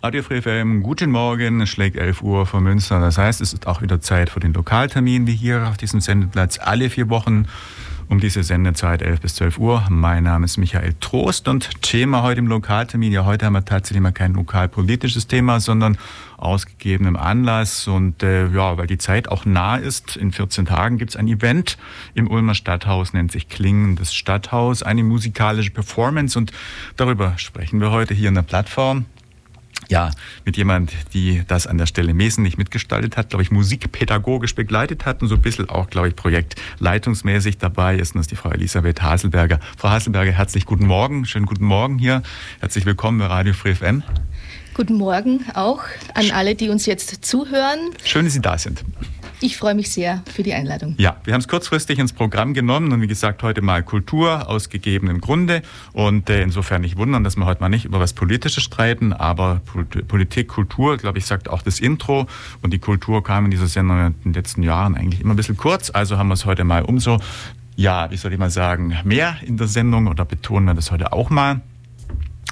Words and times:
Radio 0.00 0.22
Free 0.22 0.40
guten 0.80 1.10
Morgen, 1.10 1.60
es 1.60 1.70
schlägt 1.70 1.96
11 1.96 2.22
Uhr 2.22 2.46
vor 2.46 2.60
Münster. 2.60 3.00
Das 3.00 3.18
heißt, 3.18 3.40
es 3.40 3.52
ist 3.52 3.66
auch 3.66 3.82
wieder 3.82 4.00
Zeit 4.00 4.30
für 4.30 4.38
den 4.38 4.52
Lokaltermin, 4.52 5.26
wie 5.26 5.34
hier 5.34 5.66
auf 5.66 5.76
diesem 5.76 6.00
Sendeplatz 6.00 6.60
alle 6.60 6.88
vier 6.88 7.08
Wochen 7.08 7.46
um 8.08 8.20
diese 8.20 8.44
Sendezeit 8.44 9.02
11 9.02 9.20
bis 9.20 9.34
12 9.34 9.58
Uhr. 9.58 9.84
Mein 9.90 10.22
Name 10.22 10.44
ist 10.44 10.56
Michael 10.56 10.94
Trost 11.00 11.48
und 11.48 11.82
Thema 11.82 12.22
heute 12.22 12.38
im 12.38 12.46
Lokaltermin. 12.46 13.12
Ja, 13.12 13.24
heute 13.24 13.46
haben 13.46 13.54
wir 13.54 13.64
tatsächlich 13.64 14.00
mal 14.00 14.12
kein 14.12 14.34
lokalpolitisches 14.34 15.26
Thema, 15.26 15.58
sondern 15.58 15.98
ausgegebenem 16.36 17.16
Anlass. 17.16 17.88
Und 17.88 18.22
äh, 18.22 18.46
ja, 18.50 18.78
weil 18.78 18.86
die 18.86 18.98
Zeit 18.98 19.28
auch 19.28 19.46
nah 19.46 19.74
ist, 19.74 20.16
in 20.16 20.30
14 20.30 20.66
Tagen 20.66 20.98
gibt 20.98 21.10
es 21.10 21.16
ein 21.16 21.26
Event 21.26 21.76
im 22.14 22.30
Ulmer 22.30 22.54
Stadthaus, 22.54 23.14
nennt 23.14 23.32
sich 23.32 23.48
Klingendes 23.48 24.14
Stadthaus, 24.14 24.84
eine 24.84 25.02
musikalische 25.02 25.72
Performance. 25.72 26.38
Und 26.38 26.52
darüber 26.96 27.36
sprechen 27.36 27.80
wir 27.80 27.90
heute 27.90 28.14
hier 28.14 28.28
in 28.28 28.36
der 28.36 28.42
Plattform 28.42 29.06
ja, 29.88 30.10
mit 30.44 30.56
jemand, 30.56 30.92
die 31.14 31.42
das 31.46 31.66
an 31.66 31.78
der 31.78 31.86
Stelle 31.86 32.16
wesentlich 32.16 32.58
mitgestaltet 32.58 33.16
hat, 33.16 33.30
glaube 33.30 33.42
ich, 33.42 33.50
musikpädagogisch 33.50 34.54
begleitet 34.54 35.06
hat 35.06 35.22
und 35.22 35.28
so 35.28 35.36
ein 35.36 35.42
bisschen 35.42 35.68
auch, 35.68 35.88
glaube 35.88 36.08
ich, 36.08 36.16
projektleitungsmäßig 36.16 37.58
dabei 37.58 37.96
ist. 37.96 38.14
Und 38.14 38.18
das 38.18 38.24
ist 38.24 38.30
die 38.32 38.36
Frau 38.36 38.50
Elisabeth 38.50 39.02
Haselberger. 39.02 39.60
Frau 39.76 39.90
Haselberger, 39.90 40.32
herzlich 40.32 40.66
guten 40.66 40.86
Morgen. 40.86 41.24
Schönen 41.24 41.46
guten 41.46 41.64
Morgen 41.64 41.98
hier. 41.98 42.22
Herzlich 42.60 42.84
willkommen 42.84 43.18
bei 43.18 43.26
Radio 43.26 43.54
Free 43.54 43.74
FM. 43.74 44.02
Guten 44.74 44.94
Morgen 44.94 45.44
auch 45.54 45.80
an 46.14 46.30
alle, 46.30 46.54
die 46.54 46.68
uns 46.68 46.86
jetzt 46.86 47.24
zuhören. 47.24 47.78
Schön, 48.04 48.24
dass 48.26 48.34
Sie 48.34 48.40
da 48.40 48.58
sind. 48.58 48.84
Ich 49.40 49.56
freue 49.56 49.74
mich 49.74 49.90
sehr 49.90 50.22
für 50.34 50.42
die 50.42 50.52
Einladung. 50.52 50.94
Ja, 50.98 51.16
wir 51.22 51.32
haben 51.32 51.40
es 51.40 51.46
kurzfristig 51.46 52.00
ins 52.00 52.12
Programm 52.12 52.54
genommen 52.54 52.90
und 52.92 53.00
wie 53.00 53.06
gesagt, 53.06 53.44
heute 53.44 53.62
mal 53.62 53.84
Kultur 53.84 54.48
aus 54.48 54.68
gegebenem 54.68 55.20
Grunde. 55.20 55.62
Und 55.92 56.28
äh, 56.28 56.42
insofern 56.42 56.80
nicht 56.80 56.96
wundern, 56.96 57.22
dass 57.22 57.36
wir 57.36 57.46
heute 57.46 57.60
mal 57.60 57.68
nicht 57.68 57.84
über 57.84 58.00
was 58.00 58.14
Politisches 58.14 58.64
streiten, 58.64 59.12
aber 59.12 59.60
Politik, 60.08 60.48
Kultur, 60.48 60.96
glaube 60.96 61.18
ich, 61.18 61.26
sagt 61.26 61.48
auch 61.48 61.62
das 61.62 61.78
Intro. 61.78 62.26
Und 62.62 62.72
die 62.72 62.80
Kultur 62.80 63.22
kam 63.22 63.44
in 63.44 63.52
dieser 63.52 63.68
Sendung 63.68 64.06
in 64.06 64.14
den 64.24 64.32
letzten 64.32 64.64
Jahren 64.64 64.96
eigentlich 64.96 65.20
immer 65.20 65.34
ein 65.34 65.36
bisschen 65.36 65.56
kurz. 65.56 65.90
Also 65.90 66.18
haben 66.18 66.28
wir 66.28 66.34
es 66.34 66.44
heute 66.44 66.64
mal 66.64 66.82
umso, 66.82 67.20
ja, 67.76 68.10
wie 68.10 68.16
soll 68.16 68.32
ich 68.32 68.38
mal 68.40 68.50
sagen, 68.50 68.96
mehr 69.04 69.36
in 69.42 69.56
der 69.56 69.68
Sendung 69.68 70.08
oder 70.08 70.24
betonen 70.24 70.66
wir 70.66 70.74
das 70.74 70.90
heute 70.90 71.12
auch 71.12 71.30
mal. 71.30 71.60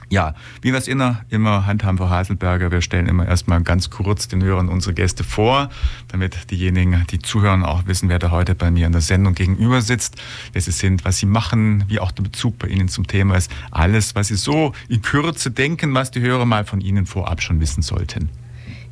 Ja, 0.08 0.34
wie 0.62 0.70
wir 0.70 0.78
es 0.78 0.86
immer, 0.86 1.24
immer 1.30 1.66
handhaben, 1.66 1.98
Frau 1.98 2.08
Haselberger, 2.08 2.70
wir 2.70 2.80
stellen 2.80 3.08
immer 3.08 3.26
erstmal 3.26 3.60
ganz 3.62 3.90
kurz 3.90 4.28
den 4.28 4.40
Hörern 4.40 4.68
unsere 4.68 4.94
Gäste 4.94 5.24
vor, 5.24 5.68
damit 6.06 6.52
diejenigen, 6.52 7.04
die 7.10 7.18
zuhören, 7.18 7.64
auch 7.64 7.86
wissen, 7.86 8.08
wer 8.08 8.20
da 8.20 8.30
heute 8.30 8.54
bei 8.54 8.70
mir 8.70 8.86
in 8.86 8.92
der 8.92 9.00
Sendung 9.00 9.34
gegenüber 9.34 9.82
sitzt, 9.82 10.14
wer 10.52 10.62
sie 10.62 10.70
sind, 10.70 11.04
was 11.04 11.18
sie 11.18 11.26
machen, 11.26 11.84
wie 11.88 11.98
auch 11.98 12.12
der 12.12 12.22
Bezug 12.22 12.56
bei 12.58 12.68
Ihnen 12.68 12.88
zum 12.88 13.08
Thema 13.08 13.36
ist. 13.36 13.50
Alles, 13.72 14.14
was 14.14 14.28
Sie 14.28 14.36
so 14.36 14.72
in 14.88 15.02
Kürze 15.02 15.50
denken, 15.50 15.92
was 15.92 16.12
die 16.12 16.20
Hörer 16.20 16.46
mal 16.46 16.64
von 16.64 16.80
Ihnen 16.80 17.06
vorab 17.06 17.42
schon 17.42 17.58
wissen 17.60 17.82
sollten. 17.82 18.28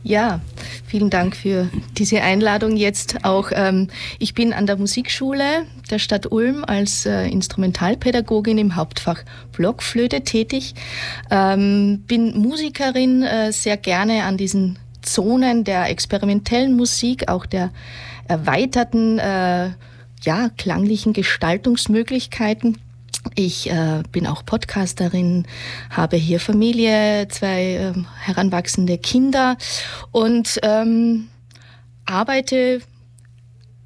Ja, 0.07 0.41
vielen 0.87 1.09
Dank 1.09 1.35
für 1.35 1.71
diese 1.97 2.21
Einladung 2.21 2.77
jetzt 2.77 3.25
auch. 3.25 3.51
Ähm, 3.55 3.89
ich 4.19 4.35
bin 4.35 4.53
an 4.53 4.67
der 4.67 4.77
Musikschule 4.77 5.65
der 5.91 5.99
Stadt 5.99 6.31
Ulm 6.31 6.63
als 6.63 7.07
äh, 7.07 7.27
Instrumentalpädagogin 7.29 8.59
im 8.59 8.77
Hauptfach 8.77 9.23
Blockflöte 9.53 10.21
tätig. 10.21 10.75
Ähm, 11.31 12.05
bin 12.07 12.39
Musikerin 12.39 13.23
äh, 13.23 13.51
sehr 13.51 13.79
gerne 13.79 14.25
an 14.25 14.37
diesen 14.37 14.79
Zonen 15.01 15.65
der 15.65 15.89
experimentellen 15.89 16.77
Musik, 16.77 17.31
auch 17.31 17.47
der 17.47 17.71
erweiterten, 18.29 19.19
äh, 19.19 19.71
ja, 20.21 20.51
klanglichen 20.59 21.15
Gestaltungsmöglichkeiten. 21.15 22.77
Ich 23.35 23.71
äh, 23.71 24.03
bin 24.13 24.27
auch 24.27 24.45
Podcasterin, 24.45 25.47
habe 25.91 26.17
hier 26.17 26.41
Familie, 26.41 27.27
zwei 27.29 27.75
äh, 27.75 27.93
heranwachsende 28.21 28.99
Kinder 28.99 29.57
und 30.13 30.59
ähm, 30.63 31.29
arbeite 32.05 32.81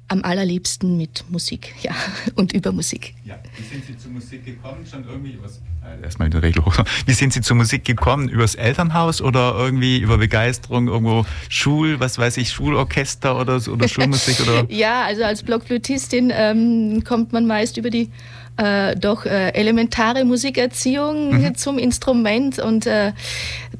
am 0.09 0.23
allerliebsten 0.23 0.97
mit 0.97 1.23
Musik, 1.29 1.73
ja, 1.81 1.93
und 2.35 2.51
über 2.53 2.71
Musik. 2.71 3.15
Ja, 3.23 3.39
wie 3.57 3.63
sind 3.63 3.85
Sie 3.85 3.97
zur 3.97 4.11
Musik 4.11 4.45
gekommen? 4.45 4.85
Schon 4.85 5.05
irgendwie 5.07 5.33
übers, 5.33 5.61
äh, 5.83 6.03
erstmal 6.03 6.27
in 6.27 6.31
der 6.31 6.43
Regel 6.43 6.65
hoch. 6.65 6.75
Wie 7.05 7.13
sind 7.13 7.31
Sie 7.31 7.41
zur 7.41 7.55
Musik 7.55 7.85
gekommen? 7.85 8.27
Übers 8.27 8.55
Elternhaus 8.55 9.21
oder 9.21 9.55
irgendwie 9.57 9.99
über 9.99 10.17
Begeisterung, 10.17 10.87
irgendwo 10.87 11.25
Schul, 11.47 11.99
was 11.99 12.17
weiß 12.17 12.37
ich, 12.37 12.49
Schulorchester 12.49 13.39
oder, 13.39 13.55
oder 13.67 13.87
Schulmusik? 13.87 14.39
Oder? 14.41 14.65
ja, 14.69 15.05
also 15.05 15.23
als 15.23 15.43
Blockflötistin 15.43 16.31
ähm, 16.35 17.03
kommt 17.03 17.31
man 17.31 17.45
meist 17.45 17.77
über 17.77 17.89
die 17.89 18.09
äh, 18.59 18.95
doch 18.95 19.25
äh, 19.25 19.49
elementare 19.49 20.25
Musikerziehung 20.25 21.41
mhm. 21.41 21.55
zum 21.55 21.77
Instrument 21.77 22.59
und 22.59 22.85
äh, 22.85 23.13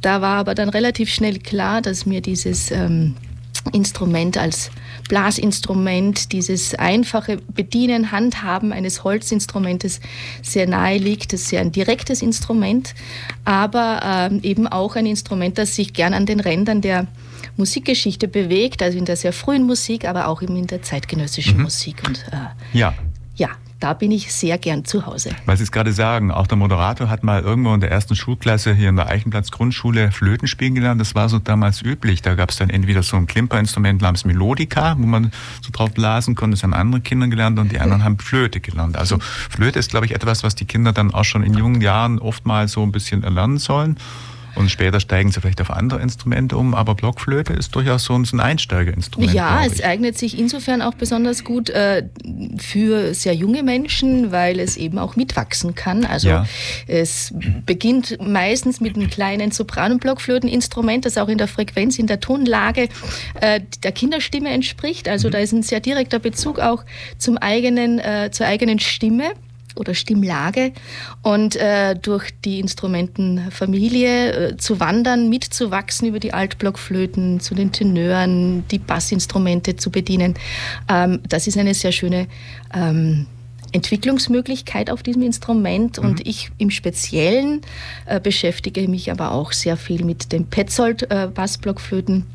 da 0.02 0.22
war 0.22 0.38
aber 0.38 0.56
dann 0.56 0.70
relativ 0.70 1.14
schnell 1.14 1.40
klar, 1.40 1.82
dass 1.82 2.06
mir 2.06 2.22
dieses 2.22 2.72
ähm, 2.72 3.16
Instrument 3.74 4.38
als 4.38 4.72
Blasinstrument, 5.10 6.32
dieses 6.32 6.76
einfache 6.76 7.38
Bedienen, 7.54 8.12
Handhaben 8.12 8.72
eines 8.72 9.04
Holzinstrumentes 9.04 10.00
sehr 10.42 10.68
nahe 10.68 10.98
liegt. 10.98 11.34
Das 11.34 11.42
ist 11.42 11.52
ja 11.52 11.60
ein 11.60 11.72
direktes 11.72 12.22
Instrument, 12.22 12.94
aber 13.44 14.02
ähm, 14.04 14.40
eben 14.44 14.68
auch 14.68 14.96
ein 14.96 15.06
Instrument, 15.06 15.58
das 15.58 15.76
sich 15.76 15.94
gern 15.94 16.14
an 16.14 16.26
den 16.26 16.40
Rändern 16.40 16.82
der 16.82 17.08
Musikgeschichte 17.58 18.28
bewegt, 18.28 18.82
also 18.82 18.98
in 18.98 19.06
der 19.06 19.18
sehr 19.18 19.34
frühen 19.34 19.64
Musik, 19.64 20.06
aber 20.06 20.28
auch 20.28 20.42
eben 20.42 20.56
in 20.56 20.68
der 20.68 20.82
zeitgenössischen 20.82 21.58
mhm. 21.58 21.64
Musik. 21.64 22.04
Und, 22.08 22.26
äh, 22.32 22.78
ja. 22.78 22.94
Ja, 23.36 23.50
da 23.80 23.94
bin 23.94 24.12
ich 24.12 24.34
sehr 24.34 24.58
gern 24.58 24.84
zu 24.84 25.06
Hause. 25.06 25.32
Weil 25.46 25.58
Sie 25.58 25.64
es 25.64 25.72
gerade 25.72 25.94
sagen, 25.94 26.32
auch 26.32 26.48
der 26.48 26.58
Moderator 26.58 27.10
hat 27.10 27.24
mal 27.24 27.42
irgendwo 27.42 27.74
in 27.74 27.80
der 27.80 27.90
ersten 27.90 28.16
Schulklasse 28.16 28.74
hier 28.74 28.90
in 28.90 28.98
der 28.98 29.08
Eichenplatz 29.08 29.52
Grundschule 29.52 30.12
Flöten 30.12 30.48
spielen 30.48 30.76
gelernt. 30.76 31.00
Das 31.00 31.16
war 31.16 31.30
so 31.30 31.40
damals 31.40 31.82
üblich. 31.82 32.22
Da 32.22 32.36
gab 32.36 32.50
es 32.50 32.58
dann 32.58 32.70
entweder 32.70 33.04
so 33.04 33.16
ein 33.16 33.26
Klimperinstrument 33.26 34.02
namens 34.02 34.26
Melodica, 34.26 34.98
wo 34.98 35.06
man 35.06 35.32
so 35.62 35.70
drauf 35.72 35.92
blasen 35.92 36.36
konnte. 36.36 36.56
Das 36.56 36.64
haben 36.64 36.74
andere 36.74 37.02
Kinder 37.02 37.28
gelernt 37.28 37.58
und 37.58 37.72
die 37.72 37.80
anderen 37.80 38.04
haben 38.04 38.20
Flöte 38.20 38.60
gelernt. 38.60 38.98
Also 38.98 39.18
Flöte 39.20 39.80
ist, 39.80 39.92
glaube 39.92 40.06
ich, 40.06 40.14
etwas, 40.14 40.44
was 40.44 40.56
die 40.56 40.66
Kinder 40.66 40.92
dann 40.92 41.14
auch 41.14 41.26
schon 41.26 41.44
in 41.44 41.54
jungen 41.54 41.80
Jahren 41.80 42.20
oftmals 42.20 42.74
so 42.74 42.84
ein 42.84 42.92
bisschen 42.92 43.24
erlernen 43.24 43.60
sollen. 43.60 43.98
Und 44.56 44.70
später 44.70 45.00
steigen 45.00 45.32
sie 45.32 45.42
vielleicht 45.42 45.62
auf 45.62 45.72
andere 45.72 46.02
Instrumente 46.02 46.58
um, 46.58 46.74
aber 46.74 46.96
Blockflöte 46.96 47.54
ist 47.54 47.76
durchaus 47.76 48.04
so 48.04 48.16
ein 48.16 48.40
Einsteigerinstrument. 48.40 49.34
Ja, 49.34 49.64
es 49.66 49.82
eignet 49.82 50.18
sich 50.18 50.38
insofern 50.38 50.82
auch 50.82 50.94
besonders 50.94 51.44
gut 51.44 51.70
äh, 51.70 52.04
für 52.58 53.14
sehr 53.14 53.34
junge 53.34 53.64
Menschen, 53.64 54.32
weil 54.32 54.60
es 54.60 54.78
eben 54.78 54.98
auch 54.98 55.16
mitwachsen 55.16 55.76
kann. 55.76 56.06
Also 56.06 56.30
ja. 56.30 56.46
es 56.88 57.34
beginnt 57.66 58.18
meistens 58.22 58.82
mit 58.82 58.96
einem 58.96 59.10
kleinen 59.10 59.52
Sopran- 59.52 59.94
und 59.94 60.02
Blockflöteninstrument, 60.02 61.06
das 61.06 61.18
auch 61.18 61.30
in 61.30 61.38
der 61.38 61.48
Frequenz, 61.48 62.00
in 62.00 62.08
der 62.08 62.20
Tonlage 62.20 62.90
äh, 63.42 63.62
der 63.84 63.92
Kinderstimme 63.92 64.50
entspricht. 64.50 65.08
Also 65.08 65.28
mhm. 65.28 65.32
da 65.32 65.38
ist 65.40 65.52
ein 65.52 65.64
sehr 65.64 65.80
direkter 65.80 66.20
Bezug 66.20 66.60
auch 66.60 66.84
zum 67.18 67.38
eigenen, 67.38 68.00
äh, 68.00 68.30
zur 68.32 68.48
eigenen 68.48 68.80
Stimme 68.80 69.34
oder 69.80 69.94
Stimmlage 69.94 70.74
und 71.24 71.56
äh, 71.56 71.96
durch 71.96 72.32
die 72.44 72.60
Instrumentenfamilie 72.60 74.32
äh, 74.32 74.58
zu 74.58 74.80
wandern, 74.80 75.30
mitzuwachsen 75.30 76.08
über 76.08 76.20
die 76.20 76.34
Altblockflöten 76.34 77.40
zu 77.40 77.56
den 77.56 77.72
Tenören, 77.72 78.68
die 78.70 78.80
Bassinstrumente 78.80 79.76
zu 79.76 79.92
bedienen. 79.92 80.36
Ähm, 80.90 81.22
das 81.28 81.48
ist 81.48 81.58
eine 81.58 81.74
sehr 81.74 81.92
schöne 81.92 82.28
ähm, 82.74 83.26
Entwicklungsmöglichkeit 83.72 84.90
auf 84.90 85.04
diesem 85.04 85.22
Instrument 85.22 86.00
mhm. 86.00 86.10
und 86.10 86.28
ich 86.28 86.52
im 86.58 86.70
Speziellen 86.70 87.62
äh, 88.06 88.20
beschäftige 88.20 88.88
mich 88.88 89.12
aber 89.12 89.32
auch 89.32 89.52
sehr 89.52 89.78
viel 89.78 90.04
mit 90.04 90.32
dem 90.32 90.46
Petzold 90.46 91.10
äh, 91.12 91.28
Bassblockflöten 91.34 92.26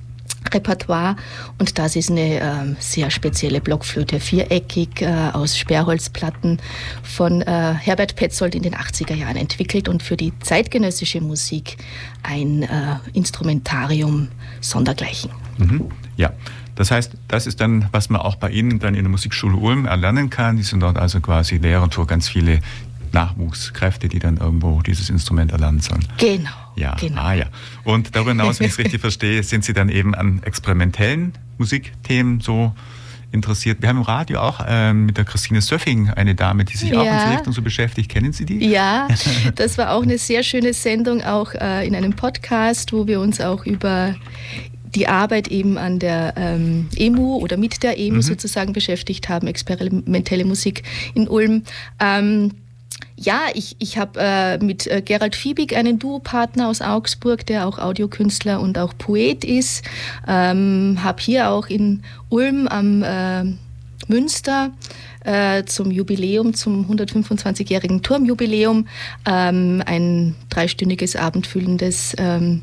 Repertoire 0.54 1.16
und 1.58 1.78
das 1.78 1.96
ist 1.96 2.10
eine 2.10 2.40
äh, 2.40 2.74
sehr 2.78 3.10
spezielle 3.10 3.60
Blockflöte, 3.60 4.20
viereckig 4.20 5.02
äh, 5.02 5.30
aus 5.32 5.58
Sperrholzplatten 5.58 6.58
von 7.02 7.42
äh, 7.42 7.74
Herbert 7.74 8.16
Petzold 8.16 8.54
in 8.54 8.62
den 8.62 8.74
80er 8.74 9.14
Jahren 9.14 9.36
entwickelt 9.36 9.88
und 9.88 10.02
für 10.02 10.16
die 10.16 10.32
zeitgenössische 10.40 11.20
Musik 11.20 11.76
ein 12.22 12.62
äh, 12.62 12.96
Instrumentarium 13.12 14.28
sondergleichen. 14.60 15.30
Mhm. 15.58 15.88
Ja. 16.16 16.32
Das 16.76 16.90
heißt, 16.90 17.12
das 17.28 17.46
ist 17.46 17.60
dann, 17.60 17.88
was 17.92 18.10
man 18.10 18.20
auch 18.20 18.34
bei 18.34 18.50
Ihnen 18.50 18.80
dann 18.80 18.94
in 18.94 19.04
der 19.04 19.10
Musikschule 19.10 19.56
Ulm 19.56 19.86
erlernen 19.86 20.28
kann. 20.28 20.56
Die 20.56 20.64
sind 20.64 20.80
dort 20.80 20.96
also 20.96 21.20
quasi 21.20 21.58
Lehrer 21.58 21.88
für 21.90 22.04
ganz 22.04 22.28
viele 22.28 22.58
Nachwuchskräfte, 23.14 24.08
die 24.08 24.18
dann 24.18 24.36
irgendwo 24.36 24.82
dieses 24.82 25.08
Instrument 25.08 25.52
erlernen 25.52 25.80
sollen. 25.80 26.06
Genau. 26.18 26.50
Ja, 26.76 26.94
genau. 26.96 27.22
ah 27.22 27.32
ja. 27.32 27.46
Und 27.84 28.14
darüber 28.14 28.32
hinaus, 28.32 28.60
wenn 28.60 28.66
ich 28.66 28.72
es 28.72 28.78
richtig 28.78 29.00
verstehe, 29.00 29.42
sind 29.42 29.64
Sie 29.64 29.72
dann 29.72 29.88
eben 29.88 30.14
an 30.14 30.42
experimentellen 30.42 31.32
Musikthemen 31.56 32.40
so 32.40 32.74
interessiert. 33.34 33.82
Wir 33.82 33.88
haben 33.88 33.98
im 33.98 34.02
Radio 34.02 34.40
auch 34.40 34.60
ähm, 34.66 35.06
mit 35.06 35.16
der 35.16 35.24
Christine 35.24 35.60
Söffing 35.60 36.10
eine 36.10 36.34
Dame, 36.34 36.64
die 36.64 36.76
sich 36.76 36.90
ja. 36.90 37.00
auch 37.00 37.04
in 37.04 37.12
diese 37.12 37.32
Richtung 37.32 37.52
so 37.52 37.62
beschäftigt. 37.62 38.10
Kennen 38.10 38.32
Sie 38.32 38.44
die? 38.44 38.66
Ja, 38.66 39.08
das 39.56 39.76
war 39.76 39.92
auch 39.92 40.02
eine 40.02 40.18
sehr 40.18 40.42
schöne 40.42 40.72
Sendung, 40.72 41.22
auch 41.22 41.54
äh, 41.54 41.86
in 41.86 41.94
einem 41.94 42.14
Podcast, 42.14 42.92
wo 42.92 43.06
wir 43.06 43.20
uns 43.20 43.40
auch 43.40 43.66
über 43.66 44.14
die 44.94 45.08
Arbeit 45.08 45.48
eben 45.48 45.76
an 45.76 45.98
der 45.98 46.34
ähm, 46.36 46.88
EMU 46.96 47.36
oder 47.38 47.56
mit 47.56 47.82
der 47.82 47.98
EMU 47.98 48.16
mhm. 48.16 48.22
sozusagen 48.22 48.72
beschäftigt 48.72 49.28
haben, 49.28 49.48
experimentelle 49.48 50.44
Musik 50.44 50.84
in 51.14 51.28
Ulm. 51.28 51.64
Ähm, 52.00 52.52
ja, 53.16 53.42
ich, 53.54 53.76
ich 53.78 53.96
habe 53.98 54.20
äh, 54.20 54.58
mit 54.58 54.86
äh, 54.86 55.00
Gerald 55.00 55.36
Fiebig 55.36 55.76
einen 55.76 55.98
Duopartner 55.98 56.68
aus 56.68 56.80
Augsburg, 56.80 57.46
der 57.46 57.66
auch 57.66 57.78
Audiokünstler 57.78 58.60
und 58.60 58.78
auch 58.78 58.92
Poet 58.96 59.44
ist. 59.44 59.84
Ähm, 60.26 60.98
habe 61.02 61.22
hier 61.22 61.50
auch 61.50 61.68
in 61.68 62.02
Ulm 62.28 62.66
am 62.66 63.02
äh, 63.02 63.44
Münster 64.08 64.72
äh, 65.24 65.64
zum 65.64 65.90
Jubiläum, 65.90 66.54
zum 66.54 66.90
125-jährigen 66.90 68.02
Turmjubiläum, 68.02 68.86
ähm, 69.26 69.82
ein 69.86 70.34
dreistündiges, 70.50 71.16
abendfüllendes 71.16 72.14
ähm, 72.18 72.62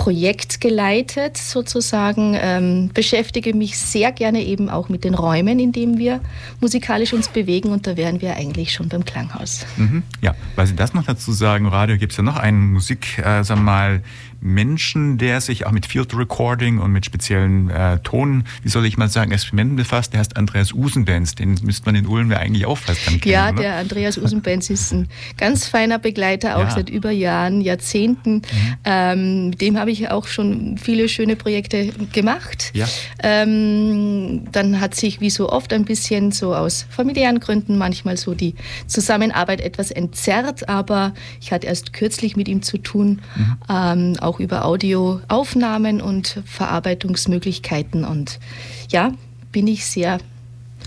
Projekt 0.00 0.62
geleitet 0.62 1.36
sozusagen, 1.36 2.34
ähm, 2.34 2.88
beschäftige 2.94 3.52
mich 3.52 3.76
sehr 3.76 4.12
gerne 4.12 4.42
eben 4.42 4.70
auch 4.70 4.88
mit 4.88 5.04
den 5.04 5.14
Räumen, 5.14 5.58
in 5.58 5.72
denen 5.72 5.98
wir 5.98 6.20
musikalisch 6.58 7.12
uns 7.12 7.28
bewegen. 7.28 7.68
Und 7.68 7.86
da 7.86 7.98
wären 7.98 8.22
wir 8.22 8.34
eigentlich 8.34 8.72
schon 8.72 8.88
beim 8.88 9.04
Klanghaus. 9.04 9.66
Mhm, 9.76 10.02
ja, 10.22 10.34
weil 10.56 10.66
Sie 10.66 10.74
das 10.74 10.94
noch 10.94 11.04
dazu 11.04 11.32
sagen, 11.32 11.66
Radio 11.66 11.98
gibt 11.98 12.12
es 12.12 12.16
ja 12.16 12.22
noch 12.22 12.38
einen 12.38 12.72
Musik, 12.72 13.18
äh, 13.18 13.44
sagen 13.44 13.60
wir 13.60 13.64
mal, 13.64 14.02
Menschen, 14.40 15.18
der 15.18 15.40
sich 15.40 15.66
auch 15.66 15.72
mit 15.72 15.86
Field 15.86 16.16
Recording 16.16 16.78
und 16.78 16.92
mit 16.92 17.04
speziellen 17.04 17.70
äh, 17.70 17.98
Ton, 18.00 18.44
wie 18.62 18.68
soll 18.68 18.86
ich 18.86 18.96
mal 18.96 19.08
sagen, 19.08 19.32
Experimenten 19.32 19.76
befasst. 19.76 20.12
Der 20.12 20.20
heißt 20.20 20.36
Andreas 20.36 20.72
Usenbenz. 20.72 21.34
Den 21.34 21.58
müsste 21.62 21.86
man 21.86 21.94
in 21.94 22.06
Ulm 22.06 22.30
ja 22.30 22.38
eigentlich 22.38 22.66
auch 22.66 22.78
fast 22.78 23.06
dann 23.06 23.20
kennen. 23.20 23.32
Ja, 23.32 23.50
oder? 23.50 23.62
der 23.62 23.76
Andreas 23.76 24.18
Usenbenz 24.18 24.70
ist 24.70 24.92
ein 24.92 25.08
ganz 25.36 25.66
feiner 25.66 25.98
Begleiter, 25.98 26.56
auch 26.56 26.64
ja. 26.64 26.70
seit 26.70 26.90
über 26.90 27.10
Jahren, 27.10 27.60
Jahrzehnten. 27.60 28.36
Mhm. 28.36 28.42
Ähm, 28.84 29.58
dem 29.58 29.78
habe 29.78 29.90
ich 29.90 30.10
auch 30.10 30.26
schon 30.26 30.78
viele 30.78 31.08
schöne 31.08 31.36
Projekte 31.36 31.92
gemacht. 32.12 32.70
Ja. 32.74 32.86
Ähm, 33.22 34.46
dann 34.52 34.80
hat 34.80 34.94
sich 34.94 35.20
wie 35.20 35.30
so 35.30 35.50
oft 35.50 35.72
ein 35.72 35.84
bisschen 35.84 36.32
so 36.32 36.54
aus 36.54 36.86
familiären 36.88 37.40
Gründen 37.40 37.78
manchmal 37.78 38.16
so 38.16 38.34
die 38.34 38.54
Zusammenarbeit 38.86 39.60
etwas 39.60 39.90
entzerrt, 39.90 40.68
aber 40.68 41.12
ich 41.40 41.52
hatte 41.52 41.66
erst 41.66 41.92
kürzlich 41.92 42.36
mit 42.36 42.48
ihm 42.48 42.62
zu 42.62 42.78
tun. 42.78 43.20
Mhm. 43.36 43.56
Ähm, 43.68 44.16
auch 44.20 44.29
über 44.38 44.64
Audioaufnahmen 44.64 46.00
und 46.00 46.42
Verarbeitungsmöglichkeiten. 46.44 48.04
Und 48.04 48.38
ja, 48.90 49.12
bin 49.52 49.66
ich 49.66 49.84
sehr, 49.86 50.18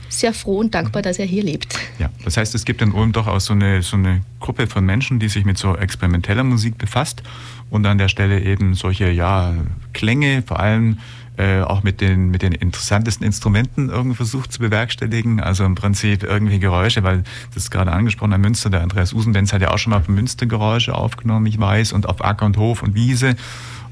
sehr 0.10 0.34
froh 0.34 0.60
und 0.60 0.74
dankbar, 0.74 1.02
dass 1.02 1.20
er 1.20 1.26
hier 1.26 1.44
lebt. 1.44 1.78
Ja, 2.00 2.10
das 2.24 2.38
heißt, 2.38 2.56
es 2.56 2.66
gibt 2.66 2.82
in 2.82 2.92
Ulm 2.92 3.12
doch 3.12 3.28
auch 3.28 3.42
so 3.42 3.54
eine, 3.54 3.82
so 3.82 3.98
eine 3.98 4.22
Gruppe 4.40 4.68
von 4.68 4.86
Menschen, 4.86 5.20
die 5.20 5.30
sich 5.30 5.46
mit 5.46 5.58
so 5.58 5.76
experimenteller 5.76 6.44
Musik 6.44 6.78
befasst 6.78 7.24
und 7.70 7.86
an 7.86 7.98
der 7.98 8.08
Stelle 8.08 8.42
eben 8.42 8.76
solche 8.76 9.10
ja, 9.10 9.54
Klänge, 9.94 10.44
vor 10.44 10.60
allem 10.60 11.00
äh, 11.38 11.62
auch 11.62 11.84
mit 11.84 12.02
den, 12.02 12.30
mit 12.30 12.42
den 12.42 12.52
interessantesten 12.52 13.26
Instrumenten 13.26 13.90
irgendwie 13.90 14.16
versucht 14.16 14.52
zu 14.52 14.60
bewerkstelligen. 14.60 15.40
Also 15.40 15.66
im 15.66 15.76
Prinzip 15.76 16.24
irgendwie 16.24 16.60
Geräusche, 16.60 17.04
weil 17.04 17.24
das 17.54 17.72
gerade 17.72 17.92
angesprochen, 17.92 18.40
Münster, 18.40 18.70
der 18.70 18.82
Andreas 18.82 19.14
Usenbenz 19.14 19.54
hat 19.54 19.62
ja 19.62 19.72
auch 19.72 19.78
schon 19.78 19.92
mal 19.92 20.02
von 20.02 20.16
Münster 20.16 20.46
Geräusche 20.46 20.96
aufgenommen, 20.96 21.46
ich 21.46 21.60
weiß, 21.60 21.94
und 21.94 22.08
auf 22.08 22.24
Acker 22.24 22.46
und 22.46 22.58
Hof 22.58 22.84
und 22.84 22.96
Wiese. 22.96 23.36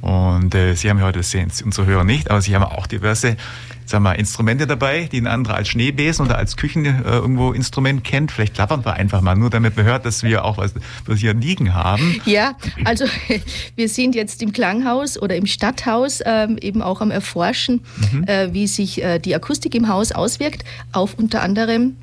Und 0.02 0.56
äh, 0.56 0.74
Sie 0.76 0.90
haben 0.90 0.98
ja 0.98 1.06
heute, 1.06 1.20
das 1.20 1.32
sehen 1.32 1.52
unsere 1.64 1.88
Hörer 1.88 2.04
nicht, 2.04 2.30
aber 2.30 2.42
Sie 2.42 2.56
haben 2.56 2.64
auch 2.64 2.88
diverse 2.88 3.38
sag 3.92 4.02
mal, 4.02 4.14
Instrumente 4.14 4.66
dabei, 4.66 5.08
die 5.12 5.20
ein 5.20 5.28
anderer 5.28 5.56
als 5.56 5.68
Schneebesen 5.68 6.26
oder 6.26 6.38
als 6.38 6.58
Küchen 6.58 6.86
äh, 6.86 7.02
irgendwo 7.04 7.52
Instrument 7.52 8.04
kennt. 8.04 8.32
Vielleicht 8.32 8.56
klappern 8.56 8.84
wir 8.84 8.94
einfach 8.94 9.22
mal, 9.22 9.36
nur 9.36 9.52
damit 9.52 9.76
man 9.76 9.86
hört, 9.86 10.06
dass 10.06 10.24
wir 10.24 10.44
auch 10.44 10.58
was, 10.58 10.74
was 11.06 11.20
hier 11.20 11.36
liegen 11.36 11.76
haben. 11.76 12.20
Ja, 12.26 12.56
also 12.86 13.06
wir 13.76 13.90
sind 13.90 14.16
jetzt 14.16 14.42
im 14.42 14.54
Klanghaus 14.54 15.22
oder 15.22 15.36
im 15.36 15.46
Stadthaus 15.46 16.22
ähm, 16.26 16.58
eben 16.60 16.82
auch 16.82 17.02
am 17.02 17.12
Erforschen, 17.12 17.82
mhm. 18.12 18.24
äh, 18.24 18.54
wie 18.54 18.66
sich 18.66 19.04
äh, 19.04 19.20
die 19.20 19.36
Akustik 19.36 19.76
im 19.76 19.88
Haus 19.88 20.12
auswirkt, 20.12 20.64
auf 20.94 21.16
unter 21.16 21.42
anderem 21.42 21.98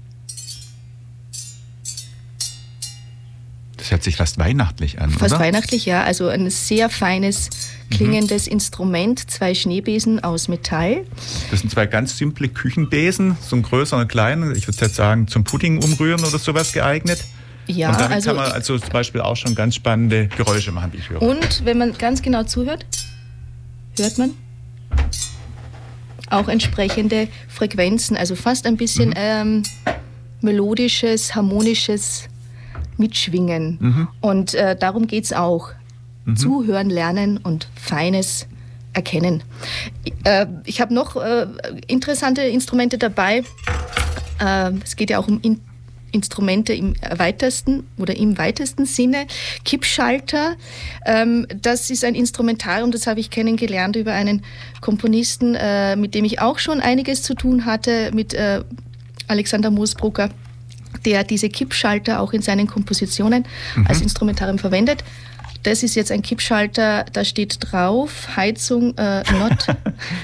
Das 3.89 3.93
hört 3.93 4.03
sich 4.03 4.17
fast 4.17 4.37
weihnachtlich 4.37 5.01
an. 5.01 5.09
Fast 5.09 5.33
oder? 5.33 5.45
weihnachtlich, 5.45 5.87
ja. 5.87 6.05
Also 6.05 6.29
ein 6.29 6.51
sehr 6.51 6.91
feines, 6.91 7.49
klingendes 7.91 8.45
mhm. 8.45 8.53
Instrument, 8.53 9.31
zwei 9.31 9.55
Schneebesen 9.55 10.23
aus 10.23 10.49
Metall. 10.49 11.07
Das 11.51 11.61
sind 11.61 11.71
zwei 11.71 11.87
ganz 11.87 12.19
simple 12.19 12.51
Küchenbesen, 12.51 13.39
so 13.41 13.57
ein 13.57 13.63
größer 13.63 13.97
und 13.97 14.03
ein 14.03 14.09
kleiner. 14.09 14.51
Ich 14.51 14.69
würde 14.69 14.79
jetzt 14.79 14.97
sagen, 14.97 15.27
zum 15.27 15.45
Pudding 15.45 15.83
umrühren 15.83 16.23
oder 16.23 16.39
sowas 16.39 16.75
geeignet. 16.75 17.25
Ja, 17.67 17.89
und 17.89 17.99
damit 17.99 18.17
also 18.17 18.29
kann 18.29 18.37
man 18.37 18.53
also 18.53 18.79
zum 18.79 18.91
Beispiel 18.91 19.23
auch 19.23 19.37
schon 19.37 19.55
ganz 19.55 19.77
spannende 19.77 20.27
Geräusche 20.27 20.71
machen, 20.71 20.93
wie 20.93 20.99
ich 20.99 21.09
höre. 21.09 21.23
Und 21.23 21.65
wenn 21.65 21.79
man 21.79 21.97
ganz 21.97 22.21
genau 22.21 22.43
zuhört, 22.43 22.85
hört 23.97 24.19
man 24.19 24.33
auch 26.29 26.49
entsprechende 26.49 27.29
Frequenzen, 27.49 28.19
also 28.19 28.35
fast 28.35 28.67
ein 28.67 28.77
bisschen 28.77 29.09
mhm. 29.09 29.15
ähm, 29.17 29.63
melodisches, 30.43 31.35
harmonisches 31.35 32.29
mitschwingen. 32.99 33.79
Mhm. 33.81 34.09
Und 34.21 34.55
äh, 34.55 34.77
darum 34.77 35.07
geht 35.07 35.25
es 35.25 35.33
auch. 35.33 35.71
Mhm. 36.25 36.37
Zuhören, 36.37 36.91
lernen 36.91 37.39
und 37.39 37.69
Feines 37.75 38.47
erkennen. 38.93 39.43
Äh, 40.25 40.47
ich 40.65 40.81
habe 40.81 40.93
noch 40.93 41.17
äh, 41.17 41.47
interessante 41.87 42.43
Instrumente 42.43 42.99
dabei. 42.99 43.45
Äh, 44.41 44.73
es 44.85 44.97
geht 44.97 45.11
ja 45.11 45.19
auch 45.19 45.29
um 45.29 45.41
in 45.43 45.61
Instrumente 46.11 46.73
im 46.73 46.95
weitesten 47.17 47.87
oder 47.99 48.17
im 48.17 48.39
weitesten 48.39 48.87
Sinne. 48.87 49.27
Kippschalter, 49.65 50.57
ähm, 51.05 51.47
das 51.61 51.91
ist 51.91 52.05
ein 52.05 52.15
Instrumentarium, 52.15 52.91
das 52.91 53.07
habe 53.07 53.21
ich 53.21 53.31
kennengelernt 53.31 53.97
über 53.97 54.13
einen 54.13 54.43
Komponisten, 54.81 55.55
äh, 55.55 55.97
mit 55.97 56.15
dem 56.15 56.25
ich 56.25 56.41
auch 56.41 56.59
schon 56.59 56.81
einiges 56.81 57.23
zu 57.23 57.35
tun 57.35 57.67
hatte, 57.67 58.11
mit 58.15 58.33
äh, 58.33 58.63
Alexander 59.29 59.71
Moosbrucker 59.71 60.31
der 61.05 61.25
diese 61.25 61.49
Kippschalter 61.49 62.21
auch 62.21 62.33
in 62.33 62.43
seinen 62.43 62.67
Kompositionen 62.67 63.45
mhm. 63.77 63.87
als 63.87 64.01
Instrumentarium 64.01 64.59
verwendet. 64.59 65.05
Das 65.65 65.83
ist 65.83 65.97
jetzt 65.97 66.13
ein 66.13 66.23
Kippschalter, 66.23 67.05
da 67.13 67.25
steht 67.25 67.59
drauf 67.61 68.37
Heizung 68.37 68.97
äh, 68.97 69.25
not 69.33 69.67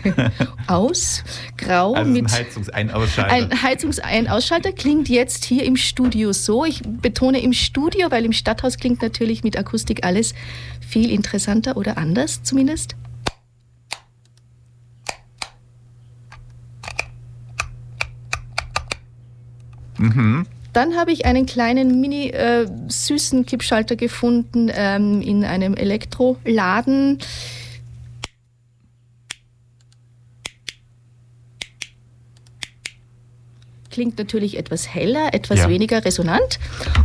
aus, 0.68 1.24
grau 1.56 1.94
also 1.94 2.10
mit 2.10 2.26
ein 2.26 2.32
Heizungsein-Ausschalter. 2.32 3.32
Ein 3.32 3.62
Heizungsein-Ausschalter 3.62 4.72
klingt 4.72 5.08
jetzt 5.08 5.44
hier 5.44 5.64
im 5.64 5.76
Studio 5.76 6.32
so. 6.32 6.64
Ich 6.64 6.82
betone 6.84 7.42
im 7.42 7.52
Studio, 7.52 8.10
weil 8.10 8.24
im 8.24 8.32
Stadthaus 8.32 8.76
klingt 8.76 9.02
natürlich 9.02 9.42
mit 9.42 9.58
Akustik 9.58 10.04
alles 10.04 10.34
viel 10.80 11.10
interessanter 11.10 11.76
oder 11.76 11.98
anders 11.98 12.44
zumindest. 12.44 12.94
Mhm. 19.98 20.46
Dann 20.74 20.96
habe 20.96 21.12
ich 21.12 21.24
einen 21.24 21.46
kleinen 21.46 22.00
mini 22.00 22.30
äh, 22.30 22.66
süßen 22.88 23.46
Kippschalter 23.46 23.94
gefunden 23.94 24.70
ähm, 24.74 25.22
in 25.22 25.44
einem 25.44 25.74
Elektroladen. 25.74 27.20
Klingt 33.88 34.18
natürlich 34.18 34.58
etwas 34.58 34.92
heller, 34.92 35.32
etwas 35.32 35.60
ja. 35.60 35.68
weniger 35.68 36.04
resonant 36.04 36.58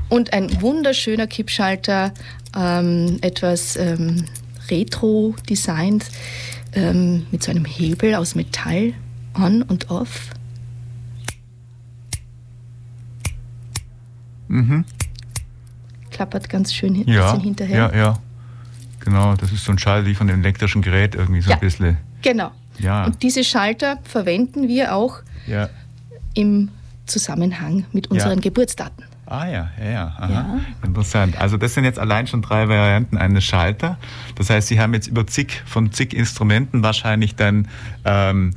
und 0.09 0.33
ein 0.33 0.61
wunderschöner 0.63 1.27
Kippschalter, 1.27 2.11
ähm, 2.57 3.19
etwas 3.21 3.75
ähm, 3.75 4.25
retro 4.71 5.35
designt 5.47 6.05
ähm, 6.73 7.27
mit 7.29 7.43
so 7.43 7.51
einem 7.51 7.65
Hebel 7.65 8.15
aus 8.15 8.33
Metall 8.33 8.93
on 9.35 9.61
und 9.61 9.91
off. 9.91 10.31
Mhm. 14.49 14.85
Klappert 16.11 16.49
ganz 16.49 16.73
schön 16.73 16.95
hin, 16.95 17.07
ja, 17.07 17.31
bisschen 17.31 17.41
hinterher. 17.41 17.91
Ja, 17.93 17.97
ja. 17.97 18.19
Genau, 18.99 19.35
das 19.35 19.51
ist 19.51 19.63
so 19.63 19.71
ein 19.71 19.77
Schalter 19.77 20.05
wie 20.05 20.15
von 20.15 20.27
dem 20.27 20.41
elektrischen 20.41 20.81
Gerät 20.81 21.15
irgendwie 21.15 21.41
so 21.41 21.49
ja, 21.49 21.55
ein 21.55 21.61
bisschen. 21.61 21.97
Genau. 22.21 22.51
Ja. 22.79 23.05
Und 23.05 23.23
diese 23.23 23.43
Schalter 23.43 23.97
verwenden 24.03 24.67
wir 24.67 24.95
auch 24.95 25.21
ja. 25.47 25.69
im 26.33 26.69
Zusammenhang 27.05 27.85
mit 27.93 28.07
unseren 28.07 28.37
ja. 28.37 28.41
Geburtsdaten. 28.41 29.05
Ah 29.25 29.45
ja, 29.45 29.69
ja, 29.79 29.89
ja. 29.89 30.15
Aha. 30.17 30.29
ja. 30.31 30.59
Interessant. 30.83 31.39
Also 31.39 31.57
das 31.57 31.75
sind 31.75 31.83
jetzt 31.83 31.99
allein 31.99 32.25
schon 32.25 32.41
drei 32.41 32.67
Varianten 32.67 33.17
eines 33.17 33.43
Schalter. 33.43 33.97
Das 34.35 34.49
heißt, 34.49 34.67
Sie 34.67 34.79
haben 34.79 34.93
jetzt 34.93 35.07
über 35.07 35.27
zig 35.27 35.61
von 35.65 35.91
zig 35.91 36.13
Instrumenten 36.13 36.81
wahrscheinlich 36.81 37.35
dann 37.35 37.67
ähm, 38.05 38.53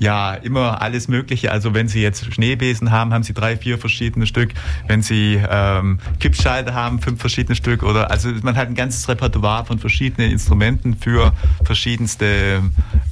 ja, 0.00 0.32
immer 0.34 0.80
alles 0.80 1.08
Mögliche. 1.08 1.52
Also 1.52 1.74
wenn 1.74 1.86
Sie 1.86 2.00
jetzt 2.00 2.32
Schneebesen 2.32 2.90
haben, 2.90 3.12
haben 3.12 3.22
Sie 3.22 3.34
drei, 3.34 3.56
vier 3.56 3.78
verschiedene 3.78 4.26
Stück. 4.26 4.54
Wenn 4.88 5.02
Sie 5.02 5.40
ähm, 5.48 6.00
Kippschalter 6.18 6.74
haben, 6.74 7.00
fünf 7.00 7.20
verschiedene 7.20 7.54
Stück. 7.54 7.82
Oder 7.82 8.10
also 8.10 8.30
man 8.42 8.56
hat 8.56 8.68
ein 8.68 8.74
ganzes 8.74 9.08
Repertoire 9.08 9.66
von 9.66 9.78
verschiedenen 9.78 10.30
Instrumenten 10.30 10.96
für 10.96 11.34
verschiedenste 11.64 12.62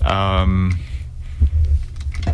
ähm, 0.02 0.78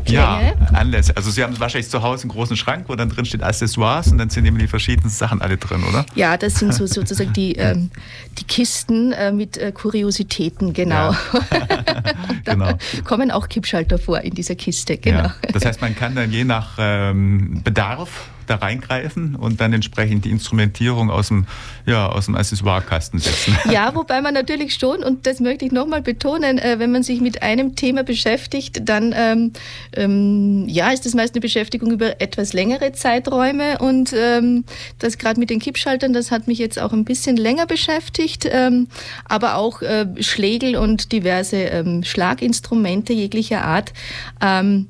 Ja, 0.06 0.52
Anlässe. 0.72 1.16
Also 1.16 1.30
Sie 1.30 1.42
haben 1.42 1.58
wahrscheinlich 1.58 1.90
zu 1.90 2.02
Hause 2.02 2.24
einen 2.24 2.30
großen 2.30 2.56
Schrank, 2.56 2.84
wo 2.88 2.94
dann 2.94 3.08
drin 3.08 3.24
steht 3.24 3.42
Accessoires 3.42 4.08
und 4.08 4.18
dann 4.18 4.30
sind 4.30 4.44
eben 4.44 4.58
die 4.58 4.66
verschiedenen 4.66 5.10
Sachen 5.10 5.40
alle 5.40 5.56
drin, 5.56 5.82
oder? 5.88 6.04
Ja, 6.14 6.36
das 6.36 6.56
sind 6.56 6.74
so 6.74 6.86
sozusagen 6.94 7.32
die, 7.32 7.54
ähm, 7.54 7.90
die 8.38 8.44
Kisten 8.44 9.12
äh, 9.12 9.32
mit 9.32 9.56
äh, 9.56 9.72
Kuriositäten, 9.72 10.72
genau. 10.72 11.12
Ja. 11.12 11.16
da 12.44 12.52
genau. 12.54 12.78
kommen 13.04 13.30
auch 13.30 13.48
Kippschalter 13.48 13.98
vor 13.98 14.20
in 14.20 14.34
dieser 14.34 14.54
Kiste, 14.54 14.96
genau. 14.96 15.24
Ja. 15.24 15.34
Das 15.52 15.64
heißt, 15.64 15.80
man 15.80 15.94
kann 15.96 16.14
dann 16.14 16.30
je 16.30 16.44
nach 16.44 16.76
ähm, 16.78 17.62
Bedarf 17.62 18.28
da 18.46 18.56
reingreifen 18.56 19.34
und 19.34 19.60
dann 19.60 19.72
entsprechend 19.72 20.24
die 20.24 20.30
Instrumentierung 20.30 21.10
aus 21.10 21.28
dem, 21.28 21.46
ja, 21.86 22.08
aus 22.08 22.26
dem 22.26 22.34
Accessoirekasten 22.34 23.20
setzen. 23.20 23.56
Ja, 23.70 23.94
wobei 23.94 24.20
man 24.20 24.34
natürlich 24.34 24.74
schon, 24.74 25.02
und 25.02 25.26
das 25.26 25.40
möchte 25.40 25.64
ich 25.64 25.72
nochmal 25.72 26.02
betonen, 26.02 26.58
äh, 26.58 26.78
wenn 26.78 26.92
man 26.92 27.02
sich 27.02 27.20
mit 27.20 27.42
einem 27.42 27.76
Thema 27.76 28.04
beschäftigt, 28.04 28.82
dann 28.84 29.14
ähm, 29.16 29.52
ähm, 29.96 30.66
ja, 30.68 30.90
ist 30.90 31.06
das 31.06 31.14
meist 31.14 31.34
eine 31.34 31.40
Beschäftigung 31.40 31.90
über 31.90 32.20
etwas 32.20 32.52
längere 32.52 32.92
Zeiträume. 32.92 33.78
Und 33.78 34.12
ähm, 34.16 34.64
das 34.98 35.18
gerade 35.18 35.40
mit 35.40 35.50
den 35.50 35.60
Kippschaltern, 35.60 36.12
das 36.12 36.30
hat 36.30 36.46
mich 36.46 36.58
jetzt 36.58 36.78
auch 36.78 36.92
ein 36.92 37.04
bisschen 37.04 37.36
länger 37.36 37.66
beschäftigt, 37.66 38.48
ähm, 38.50 38.88
aber 39.24 39.56
auch 39.56 39.82
äh, 39.82 40.06
Schlägel 40.20 40.76
und 40.76 41.12
diverse 41.12 41.56
ähm, 41.56 42.04
Schlaginstrumente 42.04 43.12
jeglicher 43.12 43.64
Art. 43.64 43.92
Ähm, 44.40 44.88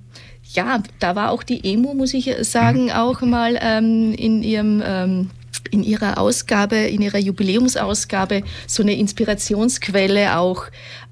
ja, 0.54 0.82
da 1.00 1.16
war 1.16 1.30
auch 1.30 1.42
die 1.42 1.72
Emo, 1.72 1.94
muss 1.94 2.14
ich 2.14 2.34
sagen, 2.40 2.84
mhm. 2.84 2.90
auch 2.90 3.20
mal 3.20 3.58
ähm, 3.60 4.14
in 4.14 4.42
ihrem 4.42 4.82
ähm, 4.84 5.30
in 5.70 5.82
ihrer 5.82 6.18
Ausgabe, 6.18 6.76
in 6.76 7.02
ihrer 7.02 7.18
Jubiläumsausgabe 7.18 8.42
so 8.66 8.82
eine 8.82 8.94
Inspirationsquelle 8.96 10.38
auch, 10.38 10.66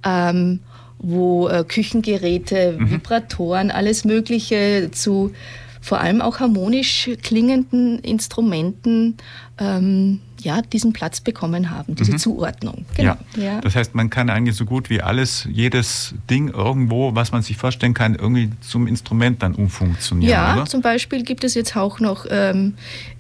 ähm, 0.05 0.61
wo 0.99 1.49
äh, 1.49 1.65
Küchengeräte, 1.65 2.77
mhm. 2.79 2.91
Vibratoren, 2.91 3.71
alles 3.71 4.05
Mögliche 4.05 4.91
zu 4.93 5.33
vor 5.81 6.01
allem 6.01 6.23
auch 6.23 6.39
harmonisch 6.39 7.11
klingenden 7.23 7.99
Instrumenten 7.99 9.17
ähm, 9.59 10.21
ja, 10.45 10.63
diesen 10.63 10.93
Platz 10.93 11.21
bekommen 11.21 11.71
haben, 11.71 11.95
diese 11.95 12.13
mhm. 12.13 12.19
Zuordnung. 12.19 12.85
Genau. 12.97 13.17
Ja. 13.37 13.43
ja. 13.43 13.61
Das 13.61 13.75
heißt, 13.75 13.95
man 13.95 14.11
kann 14.11 14.31
eigentlich 14.31 14.57
so 14.57 14.65
gut 14.65 14.91
wie 14.91 15.01
alles, 15.01 15.47
jedes 15.51 16.15
Ding 16.31 16.49
irgendwo, 16.49 17.15
was 17.15 17.33
man 17.33 17.43
sich 17.43 17.57
vorstellen 17.57 17.95
kann, 17.95 18.15
irgendwie 18.15 18.51
zum 18.61 18.87
Instrument 18.87 19.43
dann 19.43 19.55
umfunktionieren. 19.55 20.33
Ja, 20.33 20.55
oder? 20.55 20.67
zum 20.67 20.83
Beispiel 20.83 21.23
gibt 21.23 21.45
es 21.45 21.55
jetzt 21.55 21.77
auch 21.77 22.01
noch 22.01 22.27
ähm, 22.31 22.75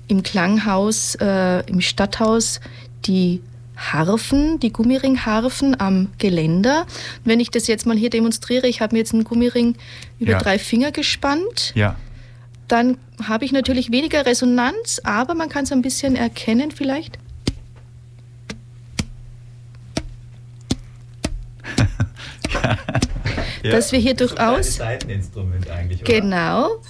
im 0.09 0.23
Klanghaus, 0.23 1.14
äh, 1.17 1.61
im 1.67 1.81
Stadthaus 1.81 2.61
die 3.07 3.41
Harfen, 3.76 4.61
die 4.61 4.73
Gummiringharfen 4.73 5.81
am 5.81 6.09
Geländer. 6.19 6.87
Wenn 7.25 7.41
ich 7.41 7.50
das 7.50 7.67
jetzt 7.67 7.87
mal 7.87 7.97
hier 7.97 8.11
demonstriere, 8.11 8.69
ich 8.69 8.81
habe 8.81 8.95
mir 8.95 9.00
jetzt 9.00 9.14
einen 9.14 9.25
Gummiring 9.25 9.75
über 10.19 10.33
ja. 10.33 10.38
drei 10.38 10.59
Finger 10.59 10.93
gespannt. 10.93 11.73
Ja 11.75 11.97
dann 12.73 12.97
habe 13.23 13.45
ich 13.45 13.52
natürlich 13.52 13.93
weniger 13.93 14.25
Resonanz, 14.25 14.99
aber 15.05 15.35
man 15.35 15.50
kann 15.50 15.64
es 15.64 15.73
ein 15.73 15.83
bisschen 15.83 16.17
erkennen 16.17 16.71
vielleicht. 16.71 17.19
ja. 23.62 23.71
Dass 23.71 23.93
wir 23.93 23.99
hier 23.99 24.14
durchaus. 24.14 24.81
Ein 24.81 24.87
Seiteninstrument 24.88 25.69
eigentlich, 25.69 26.00
oder? 26.00 26.12
Genau. 26.21 26.81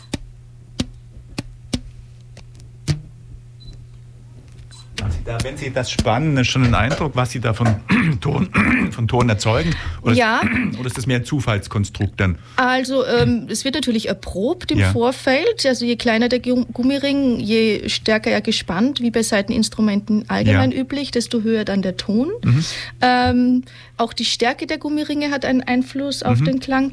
Da, 5.25 5.39
wenn 5.43 5.57
Sie 5.57 5.71
das 5.71 5.91
spannen, 5.91 6.45
schon 6.45 6.65
einen 6.65 6.75
Eindruck, 6.75 7.13
was 7.15 7.31
Sie 7.31 7.41
da 7.41 7.53
von 7.55 7.77
Ton, 8.21 8.49
von 8.91 9.09
Ton 9.09 9.29
erzeugen? 9.29 9.75
Oder 10.03 10.15
ja. 10.15 10.41
Ist, 10.41 10.79
oder 10.79 10.87
ist 10.87 10.99
das 10.99 11.07
mehr 11.07 11.19
ein 11.19 11.25
Zufallskonstrukt 11.25 12.21
dann? 12.21 12.39
Also 12.57 13.07
ähm, 13.07 13.47
es 13.49 13.65
wird 13.65 13.75
natürlich 13.75 14.09
erprobt 14.09 14.71
im 14.71 14.79
ja. 14.79 14.93
Vorfeld. 14.93 15.65
Also 15.67 15.85
je 15.85 15.97
kleiner 15.97 16.29
der 16.29 16.41
Gummiring, 16.41 17.41
je 17.41 17.89
stärker 17.89 18.31
er 18.31 18.41
gespannt, 18.41 19.01
wie 19.01 19.11
bei 19.11 19.23
Seiteninstrumenten 19.23 20.25
allgemein 20.29 20.73
ja. 20.73 20.79
üblich, 20.79 21.11
desto 21.11 21.43
höher 21.43 21.65
dann 21.65 21.83
der 21.83 21.97
Ton. 21.97 22.31
Mhm. 22.43 22.65
Ähm, 23.01 23.63
auch 23.97 24.13
die 24.13 24.25
Stärke 24.25 24.67
der 24.67 24.79
Gummiringe 24.79 25.31
hat 25.31 25.45
einen 25.45 25.63
Einfluss 25.63 26.23
auf 26.23 26.41
mhm. 26.41 26.45
den 26.45 26.61
Klang. 26.61 26.93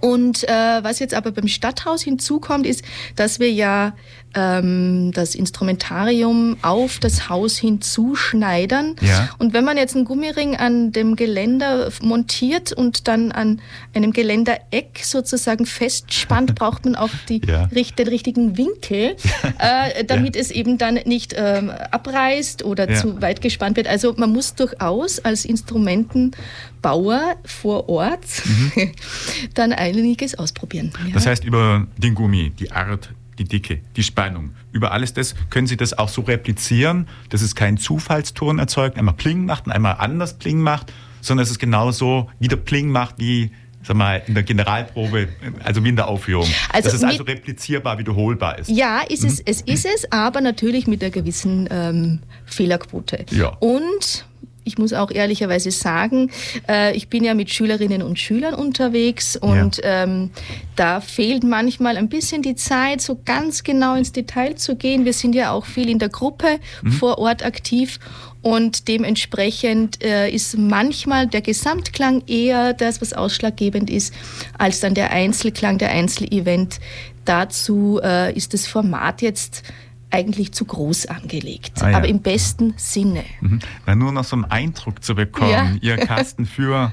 Und 0.00 0.44
äh, 0.44 0.82
was 0.82 0.98
jetzt 0.98 1.14
aber 1.14 1.30
beim 1.30 1.48
Stadthaus 1.48 2.02
hinzukommt, 2.02 2.66
ist, 2.66 2.84
dass 3.16 3.38
wir 3.38 3.52
ja 3.52 3.94
ähm, 4.34 5.12
das 5.12 5.34
Instrumentarium 5.34 6.56
auf 6.62 6.98
das 6.98 7.28
Haus 7.28 7.56
hinzuschneidern. 7.56 8.96
Ja. 9.00 9.30
Und 9.38 9.52
wenn 9.52 9.64
man 9.64 9.76
jetzt 9.76 9.94
einen 9.94 10.04
Gummiring 10.04 10.56
an 10.56 10.92
dem 10.92 11.16
Geländer 11.16 11.90
montiert 12.02 12.72
und 12.72 13.08
dann 13.08 13.32
an 13.32 13.60
einem 13.94 14.12
Geländereck 14.12 15.00
sozusagen 15.02 15.66
festspannt, 15.66 16.54
braucht 16.56 16.84
man 16.84 16.94
auch 16.96 17.10
die, 17.28 17.40
ja. 17.46 17.66
den 17.66 18.08
richtigen 18.08 18.56
Winkel, 18.56 19.16
äh, 19.58 20.04
damit 20.04 20.36
ja. 20.36 20.42
es 20.42 20.50
eben 20.50 20.78
dann 20.78 20.94
nicht 21.04 21.34
ähm, 21.36 21.70
abreißt 21.70 22.64
oder 22.64 22.92
zu 22.94 23.20
weit 23.22 23.40
gespannt 23.40 23.76
wird. 23.76 23.86
Also 23.86 24.14
man 24.16 24.30
muss 24.32 24.54
durchaus 24.54 25.18
als 25.20 25.44
Instrumentenbauer 25.44 27.36
vor 27.44 27.88
Ort 27.88 28.24
mhm. 28.44 28.92
dann 29.54 29.72
einiges 29.72 30.34
ausprobieren. 30.34 30.92
Das 31.12 31.26
heißt, 31.26 31.44
über 31.44 31.86
den 31.96 32.14
Gummi, 32.14 32.50
die 32.50 32.72
Art 32.72 33.10
die 33.38 33.44
Dicke, 33.44 33.80
die 33.96 34.02
Spannung. 34.02 34.54
Über 34.72 34.92
alles 34.92 35.12
das 35.12 35.34
können 35.50 35.66
Sie 35.66 35.76
das 35.76 35.96
auch 35.96 36.08
so 36.08 36.22
replizieren, 36.22 37.08
dass 37.30 37.42
es 37.42 37.54
keinen 37.54 37.76
Zufallston 37.76 38.58
erzeugt, 38.58 38.98
einmal 38.98 39.14
Pling 39.14 39.44
macht 39.44 39.66
und 39.66 39.72
einmal 39.72 39.96
anders 39.98 40.38
Pling 40.38 40.60
macht, 40.60 40.92
sondern 41.20 41.44
dass 41.44 41.50
es 41.50 41.58
genauso 41.58 42.30
wieder 42.38 42.56
Pling 42.56 42.90
macht 42.90 43.18
wie 43.18 43.50
sag 43.86 43.96
mal, 43.96 44.22
in 44.26 44.34
der 44.34 44.42
Generalprobe, 44.42 45.28
also 45.62 45.84
wie 45.84 45.90
in 45.90 45.96
der 45.96 46.08
Aufführung. 46.08 46.48
Also 46.72 46.88
dass 46.88 46.94
es 46.94 47.04
also 47.04 47.22
replizierbar, 47.24 47.98
wiederholbar 47.98 48.58
ist. 48.58 48.70
Ja, 48.70 49.02
ist 49.02 49.22
mhm. 49.22 49.28
es, 49.28 49.40
es 49.40 49.60
ist 49.60 49.86
es, 49.86 50.10
aber 50.10 50.40
natürlich 50.40 50.86
mit 50.86 51.02
einer 51.02 51.10
gewissen 51.10 51.68
ähm, 51.70 52.20
Fehlerquote. 52.46 53.26
Ja. 53.30 53.48
Und 53.60 54.26
ich 54.64 54.78
muss 54.78 54.92
auch 54.92 55.10
ehrlicherweise 55.10 55.70
sagen, 55.70 56.30
äh, 56.68 56.96
ich 56.96 57.08
bin 57.08 57.24
ja 57.24 57.34
mit 57.34 57.50
Schülerinnen 57.50 58.02
und 58.02 58.18
Schülern 58.18 58.54
unterwegs 58.54 59.36
und 59.36 59.78
ja. 59.78 60.04
ähm, 60.04 60.30
da 60.76 61.00
fehlt 61.00 61.44
manchmal 61.44 61.96
ein 61.96 62.08
bisschen 62.08 62.42
die 62.42 62.56
Zeit, 62.56 63.00
so 63.00 63.20
ganz 63.24 63.62
genau 63.62 63.94
ins 63.94 64.12
Detail 64.12 64.56
zu 64.56 64.76
gehen. 64.76 65.04
Wir 65.04 65.12
sind 65.12 65.34
ja 65.34 65.52
auch 65.52 65.66
viel 65.66 65.88
in 65.88 65.98
der 65.98 66.08
Gruppe 66.08 66.58
mhm. 66.82 66.92
vor 66.92 67.18
Ort 67.18 67.44
aktiv 67.44 67.98
und 68.44 68.88
dementsprechend 68.88 70.04
äh, 70.04 70.28
ist 70.28 70.58
manchmal 70.58 71.26
der 71.26 71.40
Gesamtklang 71.40 72.22
eher 72.26 72.74
das, 72.74 73.00
was 73.00 73.14
ausschlaggebend 73.14 73.88
ist, 73.88 74.12
als 74.58 74.80
dann 74.80 74.94
der 74.94 75.10
Einzelklang, 75.12 75.78
der 75.78 75.90
Einzelevent. 75.90 76.78
Dazu 77.24 78.00
äh, 78.02 78.34
ist 78.36 78.52
das 78.52 78.66
Format 78.66 79.22
jetzt 79.22 79.62
eigentlich 80.14 80.52
zu 80.52 80.64
groß 80.64 81.06
angelegt, 81.06 81.82
ah, 81.82 81.90
ja. 81.90 81.96
aber 81.96 82.08
im 82.08 82.20
besten 82.20 82.74
Sinne. 82.76 83.24
Mhm. 83.40 83.58
Na, 83.86 83.94
nur 83.94 84.12
noch 84.12 84.24
so 84.24 84.36
einen 84.36 84.44
Eindruck 84.44 85.02
zu 85.02 85.14
bekommen, 85.14 85.80
ja. 85.82 85.96
Ihr 85.96 85.96
Kasten 85.96 86.46
für 86.46 86.92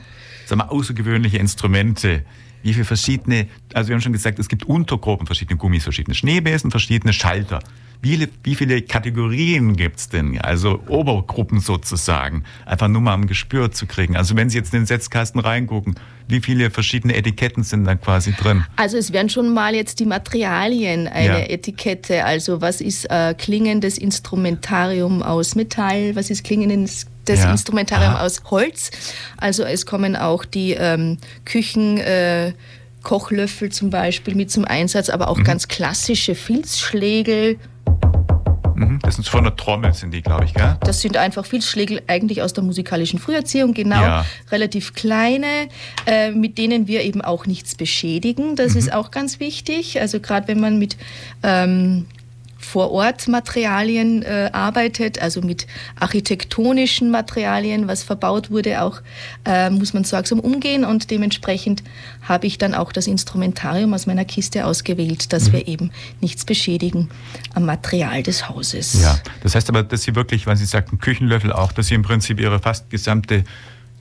sag 0.51 0.57
mal, 0.57 0.65
außergewöhnliche 0.65 1.37
Instrumente. 1.37 2.25
Wie 2.63 2.73
viele 2.73 2.85
verschiedene, 2.85 3.47
also 3.73 3.89
wir 3.89 3.95
haben 3.95 4.01
schon 4.01 4.13
gesagt, 4.13 4.39
es 4.39 4.47
gibt 4.47 4.65
Untergruppen, 4.65 5.25
verschiedene 5.25 5.57
Gummis, 5.57 5.83
verschiedene 5.83 6.15
Schneebesen, 6.15 6.71
verschiedene 6.71 7.13
Schalter. 7.13 7.59
Wie 8.03 8.09
viele, 8.13 8.29
wie 8.43 8.55
viele 8.55 8.81
Kategorien 8.81 9.75
gibt 9.75 9.99
es 9.99 10.09
denn? 10.09 10.39
Also 10.41 10.81
Obergruppen 10.87 11.59
sozusagen. 11.59 12.43
Einfach 12.65 12.87
nur 12.87 13.01
mal 13.01 13.13
ein 13.13 13.27
Gespür 13.27 13.71
zu 13.71 13.85
kriegen. 13.85 14.17
Also 14.17 14.35
wenn 14.35 14.49
Sie 14.49 14.57
jetzt 14.57 14.73
in 14.73 14.81
den 14.81 14.85
Setzkasten 14.87 15.39
reingucken, 15.39 15.93
wie 16.27 16.41
viele 16.41 16.71
verschiedene 16.71 17.15
Etiketten 17.15 17.63
sind 17.63 17.83
da 17.83 17.93
quasi 17.95 18.33
drin? 18.33 18.65
Also 18.75 18.97
es 18.97 19.13
wären 19.13 19.29
schon 19.29 19.53
mal 19.53 19.75
jetzt 19.75 19.99
die 19.99 20.05
Materialien 20.05 21.07
eine 21.07 21.41
ja. 21.41 21.49
Etikette. 21.49 22.25
Also 22.25 22.59
was 22.59 22.81
ist 22.81 23.05
äh, 23.11 23.35
klingendes 23.37 23.99
Instrumentarium 23.99 25.21
aus 25.21 25.53
Metall? 25.53 26.15
Was 26.15 26.31
ist 26.31 26.43
klingendes 26.43 27.05
das 27.25 27.39
ja. 27.39 27.51
Instrumentarium 27.51 28.13
Aha. 28.13 28.25
aus 28.25 28.41
Holz. 28.49 28.91
Also 29.37 29.63
es 29.63 29.85
kommen 29.85 30.15
auch 30.15 30.45
die 30.45 30.73
ähm, 30.73 31.17
Küchen. 31.45 31.97
Äh, 31.97 32.53
Kochlöffel 33.03 33.71
zum 33.71 33.89
Beispiel 33.89 34.35
mit 34.35 34.51
zum 34.51 34.63
Einsatz, 34.63 35.09
aber 35.09 35.29
auch 35.29 35.39
mhm. 35.39 35.43
ganz 35.43 35.67
klassische 35.67 36.35
Filzschlägel, 36.35 37.57
Mhm, 38.81 38.99
das 39.03 39.15
sind 39.15 39.27
von 39.27 39.43
der 39.43 39.55
Trommel, 39.55 39.93
sind 39.93 40.11
die, 40.11 40.21
glaube 40.21 40.45
ich, 40.45 40.53
gell? 40.53 40.75
Das 40.81 41.01
sind 41.01 41.17
einfach 41.17 41.45
Filzschlägel 41.45 42.01
eigentlich 42.07 42.41
aus 42.41 42.53
der 42.53 42.63
musikalischen 42.63 43.19
Früherziehung, 43.19 43.73
genau. 43.73 44.01
Ja. 44.01 44.25
Relativ 44.51 44.93
kleine, 44.93 45.67
äh, 46.05 46.31
mit 46.31 46.57
denen 46.57 46.87
wir 46.87 47.03
eben 47.03 47.21
auch 47.21 47.45
nichts 47.45 47.75
beschädigen. 47.75 48.55
Das 48.55 48.73
mhm. 48.73 48.79
ist 48.79 48.93
auch 48.93 49.11
ganz 49.11 49.39
wichtig. 49.39 49.99
Also 50.01 50.19
gerade 50.19 50.47
wenn 50.47 50.59
man 50.59 50.79
mit 50.79 50.97
ähm, 51.43 52.07
Vorortmaterialien 52.71 54.23
äh, 54.23 54.49
arbeitet, 54.53 55.21
also 55.21 55.41
mit 55.41 55.67
architektonischen 55.99 57.11
Materialien, 57.11 57.89
was 57.89 58.01
verbaut 58.01 58.49
wurde, 58.49 58.81
auch 58.81 59.01
äh, 59.43 59.69
muss 59.69 59.93
man 59.93 60.05
sorgsam 60.05 60.39
umgehen 60.39 60.85
und 60.85 61.11
dementsprechend 61.11 61.83
habe 62.21 62.47
ich 62.47 62.57
dann 62.57 62.73
auch 62.73 62.93
das 62.93 63.07
Instrumentarium 63.07 63.93
aus 63.93 64.05
meiner 64.05 64.23
Kiste 64.23 64.65
ausgewählt, 64.65 65.33
dass 65.33 65.49
mhm. 65.49 65.53
wir 65.53 65.67
eben 65.67 65.91
nichts 66.21 66.45
beschädigen 66.45 67.09
am 67.53 67.65
Material 67.65 68.23
des 68.23 68.47
Hauses. 68.47 69.01
Ja, 69.01 69.19
das 69.43 69.53
heißt 69.53 69.67
aber, 69.67 69.83
dass 69.83 70.03
Sie 70.03 70.15
wirklich, 70.15 70.47
wenn 70.47 70.55
Sie 70.55 70.65
sagten 70.65 70.99
Küchenlöffel 70.99 71.51
auch, 71.51 71.73
dass 71.73 71.87
Sie 71.87 71.95
im 71.95 72.03
Prinzip 72.03 72.39
Ihre 72.39 72.59
fast 72.59 72.89
gesamte 72.89 73.43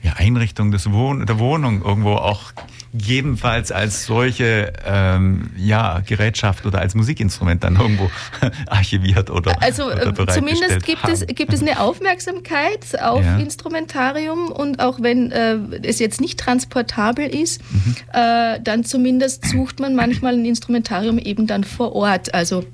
ja, 0.01 0.13
Einrichtung 0.17 0.71
des 0.71 0.91
Wohn 0.91 1.25
der 1.25 1.39
Wohnung 1.39 1.83
irgendwo 1.83 2.13
auch 2.13 2.53
jedenfalls 2.93 3.71
als 3.71 4.05
solche 4.05 4.73
ähm, 4.85 5.51
ja, 5.55 6.01
Gerätschaft 6.05 6.65
oder 6.65 6.79
als 6.79 6.93
Musikinstrument 6.93 7.63
dann 7.63 7.77
irgendwo 7.77 8.09
archiviert 8.67 9.29
oder 9.29 9.61
Also 9.61 9.85
oder 9.85 10.07
äh, 10.07 10.27
zumindest 10.27 10.83
gibt 10.83 11.07
es, 11.07 11.25
gibt 11.27 11.53
es 11.53 11.61
eine 11.61 11.79
Aufmerksamkeit 11.79 12.99
auf 13.01 13.23
ja. 13.23 13.37
Instrumentarium 13.37 14.51
und 14.51 14.79
auch 14.81 15.01
wenn 15.01 15.31
äh, 15.31 15.57
es 15.83 15.99
jetzt 15.99 16.19
nicht 16.19 16.39
transportabel 16.39 17.27
ist, 17.27 17.61
mhm. 17.71 17.95
äh, 18.13 18.59
dann 18.61 18.83
zumindest 18.83 19.45
sucht 19.47 19.79
man 19.79 19.95
manchmal 19.95 20.33
ein 20.33 20.45
Instrumentarium 20.45 21.17
eben 21.17 21.47
dann 21.47 21.63
vor 21.63 21.95
Ort. 21.95 22.33
Also 22.33 22.65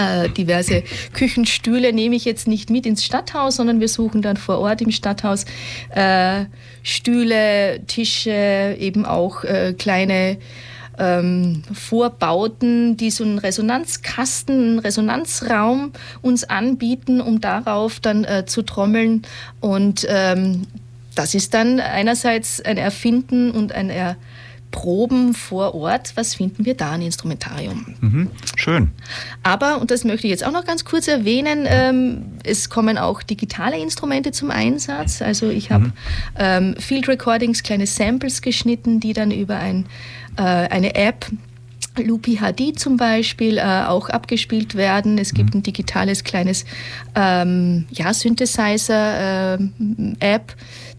äh, 0.00 0.28
diverse 0.30 0.82
Küchenstühle 1.12 1.92
nehme 1.92 2.16
ich 2.16 2.24
jetzt 2.24 2.48
nicht 2.48 2.70
mit 2.70 2.86
ins 2.86 3.04
Stadthaus, 3.04 3.56
sondern 3.56 3.80
wir 3.80 3.88
suchen 3.88 4.22
dann 4.22 4.36
vor 4.36 4.58
Ort 4.58 4.80
im 4.80 4.90
Stadthaus 4.90 5.44
äh, 5.90 6.46
Stühle, 6.82 7.80
Tische, 7.86 8.76
eben 8.78 9.04
auch 9.04 9.44
äh, 9.44 9.74
kleine 9.76 10.38
ähm, 10.98 11.62
Vorbauten, 11.72 12.96
die 12.96 13.10
so 13.10 13.24
einen 13.24 13.38
Resonanzkasten, 13.38 14.54
einen 14.54 14.78
Resonanzraum 14.78 15.92
uns 16.22 16.44
anbieten, 16.44 17.20
um 17.20 17.40
darauf 17.40 18.00
dann 18.00 18.24
äh, 18.24 18.44
zu 18.46 18.62
trommeln. 18.62 19.22
Und 19.60 20.06
ähm, 20.08 20.66
das 21.14 21.34
ist 21.34 21.54
dann 21.54 21.80
einerseits 21.80 22.60
ein 22.60 22.78
Erfinden 22.78 23.50
und 23.50 23.72
ein 23.72 23.90
er 23.90 24.16
Proben 24.70 25.34
vor 25.34 25.74
Ort, 25.74 26.12
was 26.14 26.34
finden 26.34 26.64
wir 26.64 26.74
da 26.74 26.92
ein 26.92 27.02
Instrumentarium? 27.02 27.94
Mhm, 28.00 28.30
schön. 28.56 28.90
Aber, 29.42 29.80
und 29.80 29.90
das 29.90 30.04
möchte 30.04 30.26
ich 30.26 30.30
jetzt 30.30 30.44
auch 30.44 30.52
noch 30.52 30.64
ganz 30.64 30.84
kurz 30.84 31.08
erwähnen, 31.08 31.66
ähm, 31.66 32.22
es 32.44 32.70
kommen 32.70 32.96
auch 32.96 33.22
digitale 33.22 33.78
Instrumente 33.78 34.30
zum 34.32 34.50
Einsatz. 34.50 35.22
Also 35.22 35.48
ich 35.48 35.70
habe 35.70 35.86
mhm. 35.86 35.92
ähm, 36.38 36.74
Field 36.78 37.08
Recordings, 37.08 37.62
kleine 37.62 37.86
Samples 37.86 38.42
geschnitten, 38.42 39.00
die 39.00 39.12
dann 39.12 39.30
über 39.30 39.56
ein, 39.56 39.86
äh, 40.36 40.42
eine 40.42 40.94
App 40.94 41.26
Loopy 41.98 42.36
HD 42.36 42.78
zum 42.78 42.96
Beispiel 42.96 43.58
äh, 43.58 43.84
auch 43.86 44.08
abgespielt 44.08 44.76
werden. 44.76 45.18
Es 45.18 45.34
gibt 45.34 45.54
mhm. 45.54 45.60
ein 45.60 45.62
digitales 45.62 46.24
kleines 46.24 46.64
ähm, 47.14 47.86
ja, 47.90 48.14
Synthesizer-App. 48.14 49.60
Äh, 50.20 50.54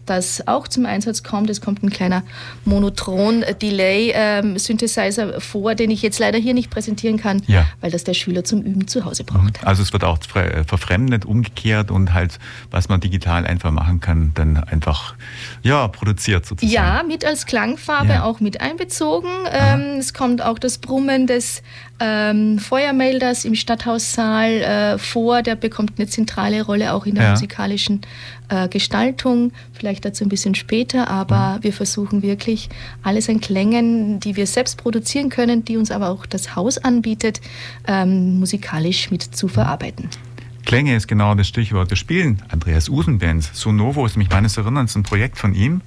das 0.06 0.48
auch 0.48 0.66
zum 0.68 0.86
Einsatz 0.86 1.22
kommt. 1.22 1.50
Es 1.50 1.60
kommt 1.60 1.82
ein 1.82 1.90
kleiner 1.90 2.22
Monotron-Delay-Synthesizer 2.64 5.34
ähm, 5.34 5.40
vor, 5.40 5.74
den 5.74 5.90
ich 5.90 6.00
jetzt 6.02 6.18
leider 6.18 6.38
hier 6.38 6.54
nicht 6.54 6.70
präsentieren 6.70 7.18
kann, 7.18 7.42
ja. 7.46 7.66
weil 7.80 7.90
das 7.90 8.04
der 8.04 8.14
Schüler 8.14 8.44
zum 8.44 8.62
Üben 8.62 8.86
zu 8.88 9.04
Hause 9.04 9.24
braucht. 9.24 9.64
Also 9.64 9.82
es 9.82 9.92
wird 9.92 10.04
auch 10.04 10.18
äh, 10.34 10.64
verfremdet, 10.64 11.24
umgekehrt 11.24 11.90
und 11.90 12.14
halt, 12.14 12.38
was 12.70 12.88
man 12.88 13.00
digital 13.00 13.46
einfach 13.46 13.70
machen 13.70 14.00
kann, 14.00 14.32
dann 14.34 14.56
einfach 14.56 15.14
ja, 15.62 15.86
produziert 15.88 16.46
sozusagen. 16.46 16.72
Ja, 16.72 17.02
mit 17.06 17.24
als 17.24 17.46
Klangfarbe 17.46 18.14
ja. 18.14 18.24
auch 18.24 18.40
mit 18.40 18.60
einbezogen. 18.60 19.28
Ähm, 19.50 19.98
es 19.98 20.14
kommt 20.14 20.42
auch 20.42 20.58
das 20.58 20.78
Brummen 20.78 21.26
des 21.26 21.62
ähm, 22.00 22.58
Feuermelders 22.58 23.44
im 23.44 23.54
Stadthaussaal 23.54 24.50
äh, 24.50 24.98
vor. 24.98 25.42
Der 25.42 25.54
bekommt 25.56 25.94
eine 25.98 26.08
zentrale 26.08 26.62
Rolle 26.62 26.92
auch 26.92 27.06
in 27.06 27.14
der 27.14 27.24
ja. 27.24 27.30
musikalischen 27.32 28.00
äh, 28.48 28.68
Gestaltung. 28.68 29.52
Vielleicht 29.72 30.04
dazu 30.04 30.24
ein 30.24 30.28
bisschen 30.28 30.54
später, 30.54 31.08
aber 31.08 31.56
mhm. 31.56 31.64
wir 31.64 31.72
versuchen 31.72 32.22
wirklich 32.22 32.68
alles 33.02 33.28
an 33.28 33.40
Klängen, 33.40 34.20
die 34.20 34.36
wir 34.36 34.46
selbst 34.46 34.78
produzieren 34.78 35.28
können, 35.28 35.64
die 35.64 35.76
uns 35.76 35.90
aber 35.90 36.08
auch 36.08 36.26
das 36.26 36.56
Haus 36.56 36.78
anbietet, 36.78 37.40
ähm, 37.86 38.38
musikalisch 38.38 39.10
mit 39.10 39.22
zu 39.22 39.48
verarbeiten. 39.48 40.08
Klänge 40.64 40.96
ist 40.96 41.08
genau 41.08 41.34
das 41.34 41.48
Stichwort. 41.48 41.90
Wir 41.90 41.96
spielen 41.96 42.40
Andreas 42.48 42.88
Usenbands. 42.88 43.50
Sonovo 43.52 44.06
ist 44.06 44.16
nämlich 44.16 44.30
meines 44.30 44.56
Erinnerns 44.56 44.94
ein 44.96 45.02
Projekt 45.02 45.38
von 45.38 45.54
ihm. 45.54 45.82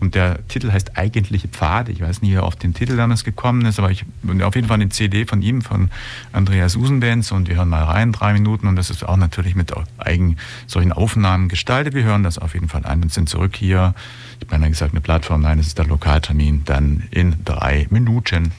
Und 0.00 0.14
der 0.14 0.46
Titel 0.48 0.72
heißt 0.72 0.96
Eigentliche 0.96 1.48
Pfade. 1.48 1.92
Ich 1.92 2.00
weiß 2.00 2.22
nicht, 2.22 2.30
wie 2.30 2.36
er 2.36 2.42
auf 2.42 2.56
den 2.56 2.74
Titel 2.74 2.96
damals 2.96 3.24
gekommen 3.24 3.64
ist, 3.64 3.78
aber 3.78 3.90
ich 3.90 4.04
auf 4.42 4.54
jeden 4.54 4.68
Fall 4.68 4.76
eine 4.76 4.88
CD 4.88 5.24
von 5.24 5.42
ihm, 5.42 5.62
von 5.62 5.90
Andreas 6.32 6.76
Usenbenz. 6.76 7.32
Und 7.32 7.48
wir 7.48 7.56
hören 7.56 7.68
mal 7.68 7.84
rein, 7.84 8.12
drei 8.12 8.32
Minuten. 8.32 8.66
Und 8.66 8.76
das 8.76 8.90
ist 8.90 9.04
auch 9.04 9.16
natürlich 9.16 9.54
mit 9.54 9.72
eigen 9.98 10.36
solchen 10.66 10.92
Aufnahmen 10.92 11.48
gestaltet. 11.48 11.94
Wir 11.94 12.04
hören 12.04 12.22
das 12.22 12.38
auf 12.38 12.54
jeden 12.54 12.68
Fall 12.68 12.84
ein 12.84 13.02
und 13.02 13.12
sind 13.12 13.28
zurück 13.28 13.56
hier. 13.56 13.94
Ich 14.40 14.52
habe 14.52 14.68
gesagt, 14.68 14.92
eine 14.92 15.00
Plattform. 15.00 15.42
Nein, 15.42 15.58
es 15.58 15.68
ist 15.68 15.78
der 15.78 15.86
Lokaltermin. 15.86 16.62
Dann 16.64 17.04
in 17.10 17.36
drei 17.44 17.86
Minuten. 17.90 18.52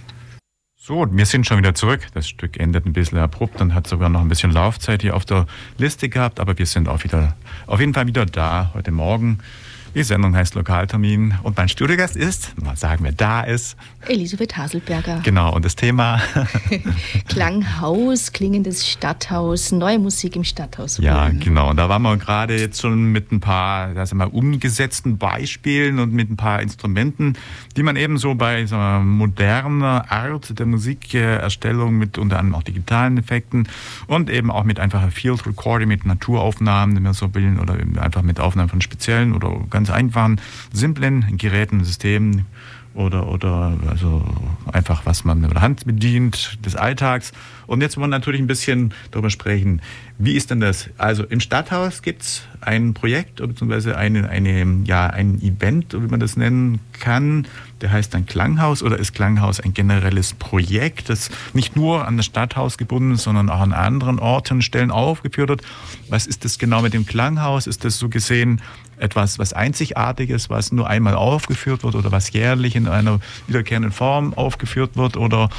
So, 0.87 1.05
wir 1.11 1.25
sind 1.25 1.45
schon 1.45 1.57
wieder 1.57 1.75
zurück. 1.75 2.07
Das 2.13 2.29
Stück 2.29 2.57
endet 2.57 2.85
ein 2.85 2.93
bisschen 2.93 3.17
abrupt 3.17 3.59
und 3.59 3.73
hat 3.73 3.87
sogar 3.87 4.07
noch 4.07 4.21
ein 4.21 4.29
bisschen 4.29 4.51
Laufzeit 4.51 5.01
hier 5.01 5.17
auf 5.17 5.25
der 5.25 5.45
Liste 5.77 6.07
gehabt, 6.07 6.39
aber 6.39 6.57
wir 6.57 6.65
sind 6.65 6.87
auch 6.87 7.03
wieder, 7.03 7.35
auf 7.65 7.81
jeden 7.81 7.93
Fall 7.93 8.07
wieder 8.07 8.25
da 8.25 8.71
heute 8.73 8.91
Morgen. 8.91 9.39
Die 9.97 10.03
Sendung 10.03 10.35
heißt 10.35 10.53
Lokaltermin 10.53 11.33
und 11.41 11.57
mein 11.57 11.69
Studiogast 11.69 12.15
ist, 12.15 12.53
mal 12.61 12.77
sagen, 12.77 13.03
wer 13.03 13.13
da 13.13 13.41
ist. 13.41 13.75
Elisabeth 14.07 14.55
Haselberger. 14.55 15.21
Genau, 15.23 15.55
und 15.55 15.65
das 15.65 15.75
Thema? 15.75 16.21
Klanghaus, 17.27 18.31
klingendes 18.31 18.87
Stadthaus, 18.87 19.71
neue 19.71 19.97
Musik 19.97 20.35
im 20.35 20.43
Stadthaus. 20.43 20.99
Ja, 20.99 21.29
genau. 21.29 21.71
Und 21.71 21.77
da 21.77 21.89
waren 21.89 22.03
wir 22.03 22.15
gerade 22.17 22.59
jetzt 22.59 22.79
schon 22.79 23.11
mit 23.11 23.31
ein 23.31 23.39
paar, 23.39 23.95
sagen 24.05 24.19
wir, 24.19 24.35
umgesetzten 24.35 25.17
Beispielen 25.17 25.97
und 25.97 26.13
mit 26.13 26.29
ein 26.29 26.37
paar 26.37 26.61
Instrumenten, 26.61 27.33
die 27.75 27.81
man 27.81 27.95
eben 27.95 28.19
so 28.19 28.35
bei 28.35 28.67
so 28.67 28.75
moderner 28.75 30.11
Art 30.11 30.59
der 30.59 30.67
Musikerstellung 30.67 31.97
mit 31.97 32.19
unter 32.19 32.37
anderem 32.37 32.59
auch 32.59 32.63
digitalen 32.63 33.17
Effekten 33.17 33.67
und 34.05 34.29
eben 34.29 34.51
auch 34.51 34.63
mit 34.63 34.79
einfacher 34.79 35.09
Field 35.09 35.47
Recording, 35.47 35.87
mit 35.87 36.05
Naturaufnahmen, 36.05 36.93
die 36.93 37.01
man 37.01 37.13
so 37.13 37.29
bilden 37.29 37.59
oder 37.59 37.77
einfach 37.99 38.21
mit 38.21 38.39
Aufnahmen 38.39 38.69
von 38.69 38.81
speziellen 38.81 39.33
oder 39.33 39.59
ganz 39.71 39.86
ganz 39.87 39.89
einfachen, 39.89 40.41
simplen 40.73 41.37
Geräten, 41.37 41.83
Systemen 41.83 42.45
oder, 42.97 43.27
oder 43.27 43.77
also 43.87 44.23
einfach, 44.71 45.05
was 45.05 45.23
man 45.23 45.39
mit 45.39 45.53
der 45.53 45.61
Hand 45.61 45.85
bedient, 45.85 46.57
des 46.65 46.75
Alltags. 46.75 47.31
Und 47.67 47.81
jetzt 47.81 47.95
wollen 47.95 48.09
wir 48.09 48.17
natürlich 48.17 48.41
ein 48.41 48.47
bisschen 48.47 48.91
darüber 49.11 49.29
sprechen, 49.29 49.81
wie 50.17 50.33
ist 50.33 50.49
denn 50.49 50.59
das? 50.59 50.89
Also 50.97 51.23
im 51.23 51.39
Stadthaus 51.39 52.01
gibt 52.01 52.23
es 52.23 52.41
ein 52.59 52.95
Projekt 52.95 53.35
bzw. 53.35 53.93
Eine, 53.93 54.29
eine, 54.29 54.81
ja, 54.85 55.07
ein 55.07 55.39
Event, 55.43 55.93
wie 55.93 56.07
man 56.07 56.19
das 56.19 56.37
nennen 56.37 56.79
kann, 56.93 57.45
der 57.81 57.91
heißt 57.91 58.15
dann 58.15 58.25
Klanghaus 58.25 58.81
oder 58.81 58.97
ist 58.97 59.13
Klanghaus 59.13 59.59
ein 59.59 59.75
generelles 59.75 60.33
Projekt, 60.33 61.09
das 61.09 61.29
nicht 61.53 61.75
nur 61.75 62.07
an 62.07 62.17
das 62.17 62.25
Stadthaus 62.25 62.79
gebunden 62.79 63.13
ist, 63.13 63.23
sondern 63.23 63.51
auch 63.51 63.59
an 63.59 63.73
anderen 63.73 64.17
Orten, 64.17 64.63
Stellen 64.63 64.89
aufgeführt 64.89 65.49
wird. 65.49 65.61
Was 66.09 66.25
ist 66.25 66.45
das 66.45 66.57
genau 66.57 66.81
mit 66.81 66.95
dem 66.95 67.05
Klanghaus? 67.05 67.67
Ist 67.67 67.85
das 67.85 67.99
so 67.99 68.09
gesehen 68.09 68.59
etwas, 68.97 69.39
was 69.39 69.53
Einzigartiges, 69.53 70.49
was 70.49 70.71
nur 70.71 70.87
einmal 70.87 71.15
aufgeführt 71.15 71.83
wird 71.83 71.95
oder 71.95 72.11
was 72.11 72.31
jährlich 72.31 72.75
in 72.75 72.87
einer 72.87 73.19
wiederkehrenden 73.47 73.91
Form 73.91 74.33
aufgeführt 74.33 74.97
wird? 74.97 75.17
Oder 75.17 75.49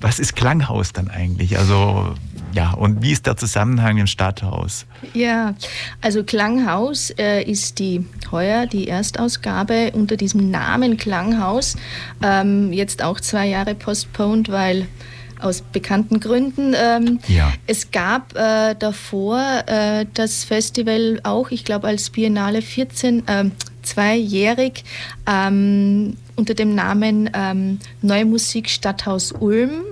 was 0.00 0.18
ist 0.18 0.34
Klanghaus 0.36 0.92
dann 0.92 1.08
eigentlich? 1.08 1.58
Also 1.58 2.14
ja, 2.52 2.70
und 2.70 3.02
wie 3.02 3.12
ist 3.12 3.26
der 3.26 3.36
Zusammenhang 3.36 3.98
im 3.98 4.06
Stadthaus? 4.06 4.86
Ja, 5.12 5.54
also 6.00 6.24
Klanghaus 6.24 7.10
äh, 7.10 7.42
ist 7.42 7.78
die 7.78 8.06
heuer 8.32 8.66
die 8.66 8.88
Erstausgabe 8.88 9.92
unter 9.92 10.16
diesem 10.16 10.50
Namen 10.50 10.96
Klanghaus. 10.96 11.76
Ähm, 12.22 12.72
jetzt 12.72 13.02
auch 13.02 13.20
zwei 13.20 13.46
Jahre 13.46 13.74
postponed, 13.74 14.50
weil 14.50 14.88
aus 15.40 15.60
bekannten 15.60 16.20
Gründen. 16.20 16.74
Ähm, 16.76 17.18
ja. 17.28 17.52
Es 17.66 17.90
gab 17.90 18.36
äh, 18.36 18.74
davor 18.78 19.40
äh, 19.66 20.06
das 20.14 20.44
Festival 20.44 21.20
auch, 21.22 21.50
ich 21.50 21.64
glaube 21.64 21.88
als 21.88 22.10
Biennale 22.10 22.62
14, 22.62 23.26
äh, 23.26 23.44
zweijährig 23.82 24.84
ähm, 25.26 26.16
unter 26.36 26.54
dem 26.54 26.74
Namen 26.74 27.30
ähm, 27.34 27.78
Neue 28.02 28.24
Musik 28.24 28.68
Stadthaus 28.68 29.32
Ulm. 29.32 29.82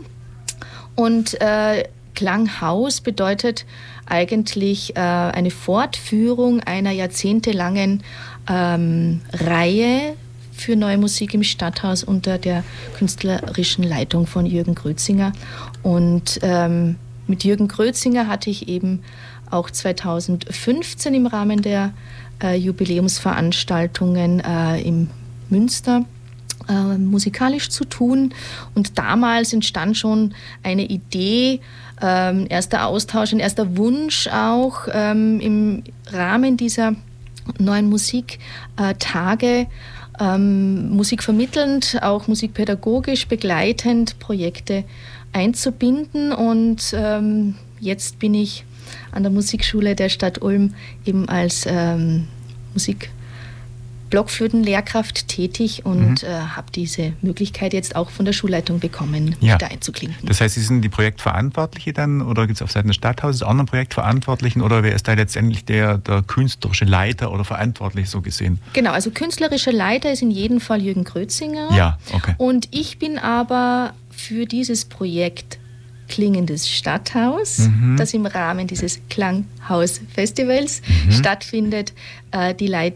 Und 0.95 1.41
äh, 1.41 1.85
Klanghaus 2.15 3.01
bedeutet 3.01 3.65
eigentlich 4.07 4.97
äh, 4.97 5.01
eine 5.01 5.51
Fortführung 5.51 6.61
einer 6.61 6.91
jahrzehntelangen 6.91 8.03
ähm, 8.49 9.21
Reihe 9.33 10.17
für 10.55 10.77
neue 10.77 10.99
Musik 10.99 11.35
im 11.35 11.43
Stadthaus 11.43 12.05
unter 12.05 12.39
der 12.39 12.65
künstlerischen 12.97 13.85
Leitung 13.85 14.27
von 14.27 14.47
Jürgen 14.47 14.75
Grötzinger. 14.75 15.33
Und 15.83 16.39
ähm, 16.43 16.97
mit 17.27 17.45
Jürgen 17.45 17.69
Grötzinger 17.69 18.29
hatte 18.29 18.51
ich 18.51 18.69
eben 18.69 19.03
auch 19.51 19.71
2015 19.71 21.15
im 21.15 21.27
Rahmen 21.27 21.63
der 21.63 21.93
äh, 22.43 22.57
Jubiläumsveranstaltungen 22.57 24.41
äh, 24.41 24.81
im 24.83 25.09
Münster 25.51 26.05
äh, 26.69 26.99
musikalisch 26.99 27.69
zu 27.71 27.85
tun. 27.85 28.33
Und 28.75 28.99
damals 28.99 29.53
entstand 29.53 29.97
schon 29.97 30.35
eine 30.63 30.85
Idee, 30.85 31.61
ähm, 32.03 32.47
erster 32.49 32.87
Austausch, 32.87 33.33
ein 33.33 33.41
erster 33.41 33.77
Wunsch 33.77 34.29
auch 34.29 34.89
ähm, 34.93 35.41
im 35.41 35.85
Rahmen 36.11 36.57
dieser 36.57 36.95
neuen 37.59 37.89
Musiktage 37.89 39.67
ähm, 40.21 40.91
musikvermittelnd, 40.91 41.99
auch 42.03 42.29
musikpädagogisch 42.29 43.27
begleitend 43.27 44.19
Projekte 44.19 44.85
einzubinden. 45.33 46.33
Und 46.33 46.95
ähm, 46.97 47.57
jetzt 47.81 48.19
bin 48.19 48.35
ich 48.35 48.65
an 49.13 49.23
der 49.23 49.33
Musikschule 49.33 49.95
der 49.95 50.09
Stadt 50.09 50.43
Ulm 50.43 50.75
eben 51.05 51.29
als 51.29 51.67
ähm, 51.67 52.29
Musik 52.73 53.11
Blockflötenlehrkraft 54.15 55.27
tätig 55.27 55.85
und 55.85 56.23
mhm. 56.23 56.29
äh, 56.29 56.33
habe 56.55 56.71
diese 56.73 57.15
Möglichkeit 57.21 57.73
jetzt 57.73 57.97
auch 57.97 58.11
von 58.11 58.25
der 58.25 58.33
Schulleitung 58.33 58.79
bekommen, 58.79 59.35
mich 59.41 59.51
ja. 59.51 59.59
da 59.59 59.67
einzuklinken. 59.67 60.29
Das 60.29 60.41
heißt, 60.41 60.55
Sie 60.55 60.61
sind 60.61 60.83
die 60.83 60.89
Projektverantwortliche 60.89 61.93
dann 61.93 62.23
oder 62.23 62.47
gibt 62.47 62.59
es 62.59 62.63
auf 62.63 62.71
Seiten 62.71 62.87
des 62.87 62.97
Stadthauses 62.97 63.43
auch 63.43 63.55
noch 63.55 63.67
Projektverantwortlichen 63.67 64.63
oder 64.63 64.85
wer 64.85 64.95
ist 64.95 65.09
da 65.09 65.15
letztendlich 65.15 65.65
der, 65.65 65.99
der 65.99 66.23
künstlerische 66.23 66.85
Leiter 66.85 67.33
oder 67.33 67.45
verantwortlich 67.45 68.09
so 68.09 68.21
gesehen? 68.21 68.61
Genau, 68.73 68.93
also 68.93 69.11
künstlerischer 69.11 69.73
Leiter 69.73 70.13
ist 70.13 70.23
in 70.23 70.31
jedem 70.31 70.61
Fall 70.61 70.81
Jürgen 70.81 71.03
Krötzinger. 71.03 71.75
Ja, 71.77 71.99
okay. 72.13 72.37
Und 72.39 72.69
ich 72.71 73.01
bin 73.01 73.19
aber 73.19 73.95
für 74.11 74.47
dieses 74.47 74.85
Projekt 74.85 75.59
Klingendes 76.07 76.69
Stadthaus, 76.69 77.59
mhm. 77.59 77.97
das 77.97 78.15
im 78.15 78.27
Rahmen 78.27 78.67
dieses 78.67 79.01
Klanghaus-Festivals 79.09 80.83
mhm. 80.87 81.11
stattfindet, 81.11 81.95
äh, 82.31 82.55
die, 82.55 82.67
Leit 82.67 82.95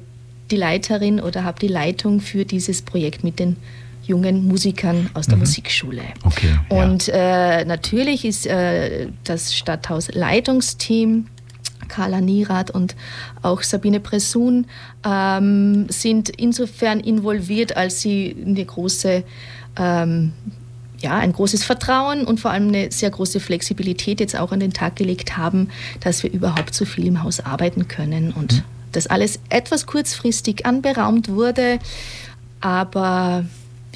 die 0.50 0.56
Leiterin 0.56 1.20
oder 1.20 1.44
habe 1.44 1.58
die 1.58 1.68
Leitung 1.68 2.20
für 2.20 2.44
dieses 2.44 2.82
Projekt 2.82 3.24
mit 3.24 3.38
den 3.38 3.56
jungen 4.04 4.48
Musikern 4.48 5.10
aus 5.14 5.26
der 5.26 5.36
mhm. 5.36 5.42
Musikschule. 5.42 6.02
Okay, 6.24 6.58
Und 6.70 7.08
äh, 7.12 7.64
natürlich 7.64 8.24
ist 8.24 8.46
äh, 8.46 9.08
das 9.24 9.54
Stadthaus 9.54 10.12
Leitungsteam 10.12 11.26
Carla 11.88 12.20
Nierath 12.20 12.70
und 12.70 12.94
auch 13.42 13.62
Sabine 13.62 14.00
Pressun 14.00 14.66
ähm, 15.04 15.86
sind 15.88 16.28
insofern 16.28 17.00
involviert, 17.00 17.76
als 17.76 18.00
sie 18.00 18.36
eine 18.44 18.64
große 18.64 19.24
ähm, 19.78 20.32
ja, 21.00 21.16
ein 21.16 21.32
großes 21.32 21.62
Vertrauen 21.62 22.24
und 22.24 22.40
vor 22.40 22.50
allem 22.50 22.68
eine 22.68 22.90
sehr 22.90 23.10
große 23.10 23.38
Flexibilität 23.38 24.18
jetzt 24.18 24.36
auch 24.36 24.50
an 24.50 24.58
den 24.58 24.72
Tag 24.72 24.96
gelegt 24.96 25.36
haben, 25.36 25.68
dass 26.00 26.24
wir 26.24 26.32
überhaupt 26.32 26.74
so 26.74 26.84
viel 26.84 27.06
im 27.06 27.22
Haus 27.22 27.38
arbeiten 27.38 27.86
können 27.86 28.32
und 28.32 28.52
mhm. 28.52 28.62
Das 28.92 29.06
alles 29.06 29.38
etwas 29.48 29.86
kurzfristig 29.86 30.66
anberaumt 30.66 31.28
wurde, 31.28 31.78
aber 32.60 33.44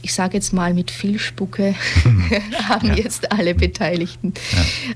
ich 0.03 0.13
sage 0.13 0.35
jetzt 0.35 0.53
mal 0.53 0.75
mit 0.75 0.91
viel 0.91 1.19
Spucke 1.19 1.75
haben 2.69 2.89
ja. 2.89 2.95
jetzt 2.95 3.33
alle 3.33 3.55
Beteiligten 3.55 4.35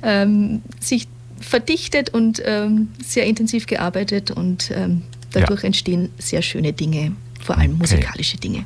ja. 0.02 0.22
ähm, 0.22 0.62
sich 0.80 1.08
verdichtet 1.40 2.10
und 2.10 2.42
ähm, 2.44 2.88
sehr 3.04 3.26
intensiv 3.26 3.66
gearbeitet 3.66 4.30
und 4.30 4.70
ähm, 4.74 5.02
dadurch 5.32 5.62
ja. 5.62 5.66
entstehen 5.66 6.10
sehr 6.18 6.42
schöne 6.42 6.72
Dinge, 6.72 7.12
vor 7.40 7.58
allem 7.58 7.76
musikalische 7.78 8.38
Dinge. 8.38 8.64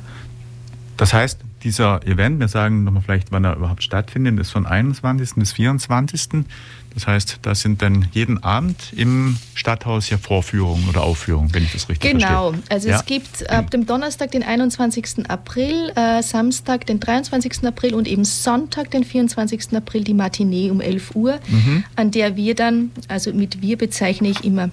Das 0.97 1.13
heißt, 1.13 1.39
dieser 1.63 2.05
Event, 2.05 2.39
wir 2.39 2.47
sagen 2.47 2.83
nochmal 2.83 3.03
vielleicht, 3.03 3.31
wann 3.31 3.43
er 3.43 3.55
überhaupt 3.55 3.83
stattfindet, 3.83 4.39
ist 4.39 4.51
von 4.51 4.65
21. 4.65 5.35
bis 5.35 5.51
24. 5.53 6.45
Das 6.93 7.07
heißt, 7.07 7.39
da 7.41 7.55
sind 7.55 7.81
dann 7.81 8.07
jeden 8.11 8.43
Abend 8.43 8.91
im 8.95 9.37
Stadthaus 9.53 10.07
hier 10.07 10.17
Vorführungen 10.17 10.89
oder 10.89 11.03
Aufführungen, 11.03 11.53
wenn 11.53 11.63
ich 11.63 11.71
das 11.71 11.87
richtig 11.87 12.11
genau. 12.11 12.51
verstehe. 12.51 12.51
Genau, 12.51 12.63
also 12.69 12.89
ja? 12.89 12.95
es 12.97 13.05
gibt 13.05 13.49
ab 13.49 13.71
dem 13.71 13.85
Donnerstag, 13.85 14.31
den 14.31 14.43
21. 14.43 15.29
April, 15.29 15.91
äh, 15.95 16.21
Samstag, 16.21 16.85
den 16.85 16.99
23. 16.99 17.65
April 17.65 17.93
und 17.93 18.07
eben 18.07 18.25
Sonntag, 18.25 18.91
den 18.91 19.05
24. 19.05 19.75
April, 19.75 20.03
die 20.03 20.13
Matinee 20.13 20.69
um 20.69 20.81
11 20.81 21.15
Uhr, 21.15 21.39
mhm. 21.47 21.83
an 21.95 22.11
der 22.11 22.35
wir 22.35 22.55
dann, 22.55 22.91
also 23.07 23.33
mit 23.33 23.61
wir 23.61 23.77
bezeichne 23.77 24.29
ich 24.29 24.43
immer 24.43 24.69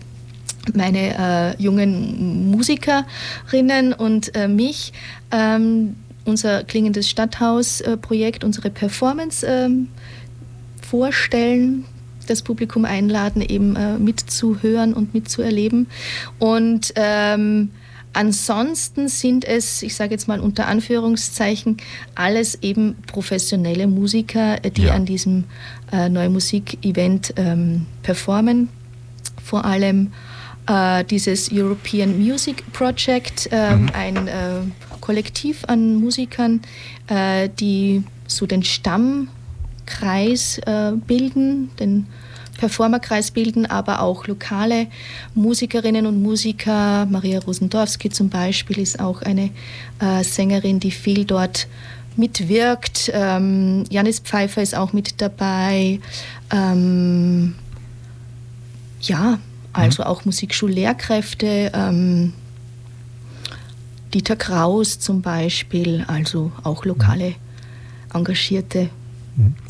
meine 0.74 1.54
äh, 1.56 1.62
jungen 1.62 2.50
Musikerinnen 2.50 3.92
und 3.92 4.34
äh, 4.34 4.48
mich, 4.48 4.92
ähm, 5.30 5.96
unser 6.24 6.64
Klingendes 6.64 7.08
Stadthaus-Projekt, 7.08 8.44
unsere 8.44 8.70
Performance 8.70 9.46
ähm, 9.46 9.88
vorstellen, 10.82 11.84
das 12.30 12.42
Publikum 12.42 12.84
einladen, 12.84 13.42
eben 13.42 13.76
äh, 13.76 13.98
mitzuhören 13.98 14.94
und 14.94 15.14
mitzuerleben. 15.14 15.86
Und 16.38 16.92
ähm, 16.96 17.70
ansonsten 18.12 19.08
sind 19.08 19.44
es, 19.44 19.82
ich 19.82 19.94
sage 19.94 20.12
jetzt 20.12 20.28
mal 20.28 20.40
unter 20.40 20.66
Anführungszeichen, 20.66 21.76
alles 22.14 22.62
eben 22.62 22.96
professionelle 23.06 23.86
Musiker, 23.86 24.64
äh, 24.64 24.70
die 24.70 24.84
ja. 24.84 24.94
an 24.94 25.04
diesem 25.04 25.44
äh, 25.92 26.08
Neue 26.08 26.30
Musik-Event 26.30 27.34
ähm, 27.36 27.86
performen. 28.02 28.68
Vor 29.42 29.64
allem 29.64 30.12
äh, 30.68 31.04
dieses 31.04 31.50
European 31.52 32.18
Music 32.18 32.72
Project, 32.72 33.48
ähm, 33.50 33.82
mhm. 33.82 33.90
ein 33.94 34.28
äh, 34.28 34.30
Kollektiv 35.00 35.64
an 35.66 35.94
Musikern, 35.96 36.60
äh, 37.06 37.48
die 37.48 38.02
so 38.26 38.46
den 38.46 38.62
Stammkreis 39.88 40.58
äh, 40.58 40.92
bilden, 41.06 41.70
den 41.78 42.06
Performerkreis 42.58 43.30
bilden, 43.30 43.66
aber 43.66 44.00
auch 44.02 44.26
lokale 44.26 44.88
Musikerinnen 45.34 46.06
und 46.06 46.22
Musiker. 46.22 47.06
Maria 47.06 47.38
Rosendorfski 47.40 48.10
zum 48.10 48.28
Beispiel 48.28 48.78
ist 48.78 49.00
auch 49.00 49.22
eine 49.22 49.50
äh, 50.00 50.24
Sängerin, 50.24 50.80
die 50.80 50.90
viel 50.90 51.24
dort 51.24 51.68
mitwirkt. 52.16 53.10
Ähm, 53.14 53.84
Janis 53.90 54.18
Pfeiffer 54.18 54.60
ist 54.62 54.74
auch 54.74 54.92
mit 54.92 55.20
dabei. 55.20 56.00
Ähm, 56.50 57.54
ja, 59.02 59.38
also 59.72 60.02
mhm. 60.02 60.08
auch 60.08 60.24
Musikschullehrkräfte. 60.24 61.70
Ähm, 61.72 62.32
Dieter 64.14 64.36
Kraus 64.36 64.98
zum 64.98 65.20
Beispiel, 65.20 66.04
also 66.08 66.50
auch 66.64 66.84
lokale 66.86 67.34
Engagierte. 68.12 68.88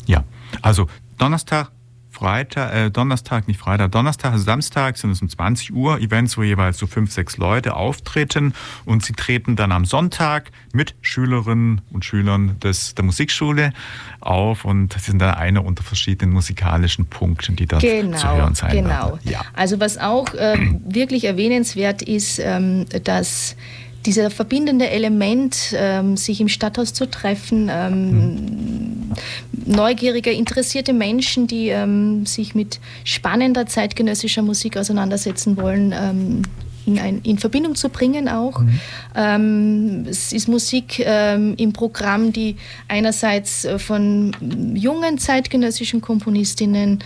Ja, 0.05 0.23
also 0.61 0.87
Donnerstag, 1.17 1.71
Freitag, 2.11 2.73
äh, 2.73 2.89
Donnerstag, 2.89 3.47
nicht 3.47 3.59
Freitag, 3.59 3.91
Donnerstag, 3.91 4.37
Samstag 4.39 4.97
sind 4.97 5.11
es 5.11 5.21
um 5.21 5.29
20 5.29 5.73
Uhr 5.73 5.99
Events, 5.99 6.37
wo 6.37 6.43
jeweils 6.43 6.77
so 6.77 6.87
fünf, 6.87 7.13
sechs 7.13 7.37
Leute 7.37 7.75
auftreten 7.75 8.53
und 8.83 9.05
sie 9.05 9.13
treten 9.13 9.55
dann 9.55 9.71
am 9.71 9.85
Sonntag 9.85 10.51
mit 10.73 10.95
Schülerinnen 11.01 11.81
und 11.91 12.03
Schülern 12.03 12.59
des, 12.59 12.95
der 12.95 13.05
Musikschule 13.05 13.73
auf 14.21 14.65
und 14.65 14.93
sie 14.93 14.99
sind 14.99 15.19
dann 15.19 15.35
eine 15.35 15.61
unter 15.61 15.83
verschiedenen 15.83 16.33
musikalischen 16.33 17.05
Punkten, 17.05 17.55
die 17.55 17.67
dort 17.67 17.83
genau, 17.83 18.17
zu 18.17 18.27
hören 18.27 18.55
sein 18.55 18.71
Genau, 18.71 18.89
werden. 18.89 19.19
ja. 19.23 19.41
Also 19.53 19.79
was 19.79 19.97
auch 19.97 20.33
äh, 20.33 20.57
wirklich 20.85 21.25
erwähnenswert 21.25 22.01
ist, 22.01 22.39
ähm, 22.43 22.85
dass 23.03 23.55
dieser 24.05 24.29
verbindende 24.29 24.89
Element, 24.89 25.73
ähm, 25.75 26.17
sich 26.17 26.39
im 26.41 26.47
Stadthaus 26.47 26.93
zu 26.93 27.09
treffen, 27.09 27.69
ähm, 27.71 28.11
mhm. 28.11 29.11
neugierige, 29.65 30.31
interessierte 30.31 30.93
Menschen, 30.93 31.47
die 31.47 31.69
ähm, 31.69 32.25
sich 32.25 32.55
mit 32.55 32.79
spannender 33.03 33.65
zeitgenössischer 33.65 34.41
Musik 34.41 34.77
auseinandersetzen 34.77 35.57
wollen, 35.57 35.93
ähm, 35.93 36.41
in, 36.85 36.99
ein, 36.99 37.21
in, 37.23 37.37
Verbindung 37.37 37.75
zu 37.75 37.89
bringen 37.89 38.27
auch. 38.27 38.59
Mhm. 38.59 38.79
Ähm, 39.15 40.05
es 40.09 40.33
ist 40.33 40.47
Musik 40.47 40.99
ähm, 41.05 41.55
im 41.57 41.73
Programm, 41.73 42.33
die 42.33 42.55
einerseits 42.87 43.65
äh, 43.65 43.77
von 43.77 44.35
jungen 44.73 45.17
zeitgenössischen 45.17 46.01
Komponistinnen 46.01 46.99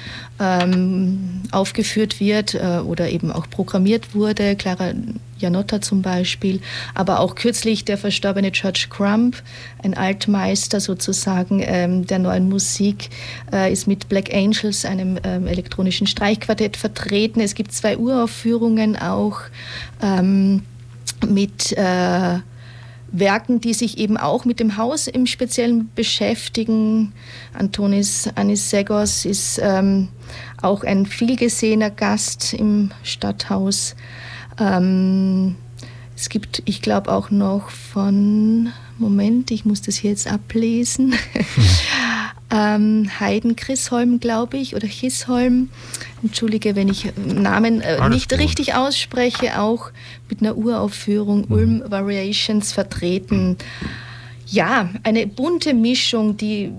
ähm, 0.43 1.41
aufgeführt 1.51 2.19
wird 2.19 2.53
äh, 2.55 2.81
oder 2.85 3.09
eben 3.09 3.31
auch 3.31 3.49
programmiert 3.49 4.13
wurde. 4.13 4.55
Clara 4.55 4.91
Janotta 5.37 5.81
zum 5.81 6.01
Beispiel, 6.01 6.61
aber 6.93 7.19
auch 7.19 7.35
kürzlich 7.35 7.85
der 7.85 7.97
verstorbene 7.97 8.51
George 8.51 8.87
Crump, 8.89 9.41
ein 9.83 9.95
Altmeister 9.95 10.79
sozusagen 10.79 11.61
ähm, 11.65 12.05
der 12.07 12.19
neuen 12.19 12.49
Musik, 12.49 13.09
äh, 13.51 13.71
ist 13.71 13.87
mit 13.87 14.09
Black 14.09 14.33
Angels, 14.33 14.85
einem 14.85 15.17
ähm, 15.23 15.47
elektronischen 15.47 16.07
Streichquartett, 16.07 16.77
vertreten. 16.77 17.41
Es 17.41 17.55
gibt 17.55 17.71
zwei 17.71 17.97
Uraufführungen 17.97 18.97
auch 18.97 19.41
ähm, 20.01 20.63
mit 21.27 21.71
äh, 21.73 22.39
Werken, 23.13 23.61
die 23.61 23.73
sich 23.73 23.99
eben 23.99 24.17
auch 24.17 24.43
mit 24.43 24.59
dem 24.59 24.75
Haus 24.75 25.07
im 25.07 25.27
Speziellen 25.27 25.89
beschäftigen. 25.95 27.13
Antonis 27.53 28.27
Anisegos 28.35 29.23
ist 29.25 29.59
ähm, 29.63 30.09
auch 30.61 30.83
ein 30.83 31.05
vielgesehener 31.05 31.91
Gast 31.91 32.53
im 32.53 32.91
Stadthaus. 33.03 33.95
Ähm, 34.59 35.55
es 36.15 36.29
gibt, 36.29 36.63
ich 36.65 36.81
glaube, 36.81 37.11
auch 37.11 37.29
noch 37.29 37.69
von, 37.69 38.71
Moment, 38.97 39.51
ich 39.51 39.63
muss 39.63 39.81
das 39.81 39.95
hier 39.95 40.09
jetzt 40.09 40.27
ablesen, 40.31 41.13
ähm, 42.51 43.09
Heiden 43.19 43.55
Chrisholm, 43.55 44.19
glaube 44.19 44.57
ich, 44.57 44.75
oder 44.75 44.87
Chisholm. 44.87 45.69
Entschuldige, 46.21 46.75
wenn 46.75 46.89
ich 46.89 47.11
Namen 47.15 47.81
äh, 47.81 48.09
nicht 48.09 48.29
gut. 48.29 48.39
richtig 48.39 48.75
ausspreche, 48.75 49.59
auch 49.59 49.91
mit 50.29 50.41
einer 50.41 50.55
Uraufführung 50.55 51.45
mhm. 51.47 51.51
Ulm 51.51 51.83
Variations 51.87 52.71
vertreten. 52.71 53.57
Ja, 54.47 54.89
eine 55.03 55.25
bunte 55.25 55.73
Mischung, 55.73 56.37
die 56.37 56.71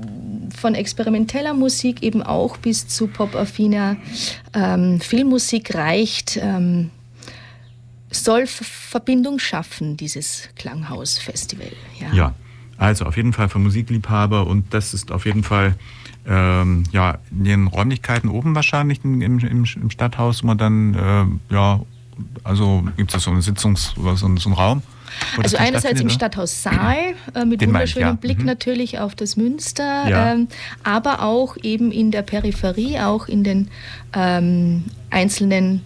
von 0.57 0.75
experimenteller 0.75 1.55
Musik 1.55 2.03
eben 2.03 2.23
auch 2.23 2.57
bis 2.57 2.87
zu 2.87 3.09
pop-affiner 3.09 3.97
ähm, 4.55 5.01
Filmmusik 5.01 5.75
reicht. 5.75 6.39
Ähm, 6.41 6.91
soll 8.11 8.47
Verbindung 8.47 9.39
schaffen, 9.39 9.97
dieses 9.97 10.49
Klanghaus-Festival. 10.57 11.73
Ja. 12.01 12.15
ja, 12.15 12.35
also 12.79 13.05
auf 13.05 13.17
jeden 13.17 13.33
Fall 13.33 13.49
für 13.49 13.59
Musikliebhaber 13.59 14.47
und 14.47 14.73
das 14.75 14.95
ist 14.95 15.13
auf 15.13 15.27
jeden 15.27 15.43
Fall 15.43 15.75
ähm, 16.27 16.85
ja, 16.93 17.19
in 17.31 17.45
den 17.45 17.67
Räumlichkeiten 17.67 18.29
oben 18.29 18.55
wahrscheinlich 18.55 19.05
im, 19.05 19.21
im, 19.21 19.39
im 19.39 19.91
Stadthaus, 19.91 20.43
wo 20.43 20.49
man 20.49 20.59
dann, 20.59 20.95
äh, 20.95 21.55
ja, 21.55 21.81
also 22.43 22.85
gibt 22.97 23.15
es 23.15 23.25
so 23.25 23.31
einen 23.31 23.41
Sitzungs- 23.41 23.99
oder 23.99 24.17
so, 24.17 24.35
so 24.37 24.49
einen 24.49 24.57
Raum, 24.57 24.83
also 25.43 25.57
einerseits 25.57 26.01
im 26.01 26.11
Stadthaus 26.11 26.63
Saal 26.63 27.15
äh, 27.35 27.45
mit 27.45 27.65
wunderschönem 27.65 28.09
ja. 28.09 28.15
Blick 28.15 28.39
mhm. 28.39 28.47
natürlich 28.47 28.99
auf 28.99 29.15
das 29.15 29.37
Münster, 29.37 30.09
ja. 30.09 30.33
ähm, 30.33 30.49
aber 30.83 31.23
auch 31.23 31.57
eben 31.63 31.93
in 31.93 32.11
der 32.11 32.23
Peripherie, 32.23 33.01
auch 33.01 33.29
in 33.29 33.45
den 33.45 33.69
ähm, 34.13 34.85
einzelnen 35.11 35.83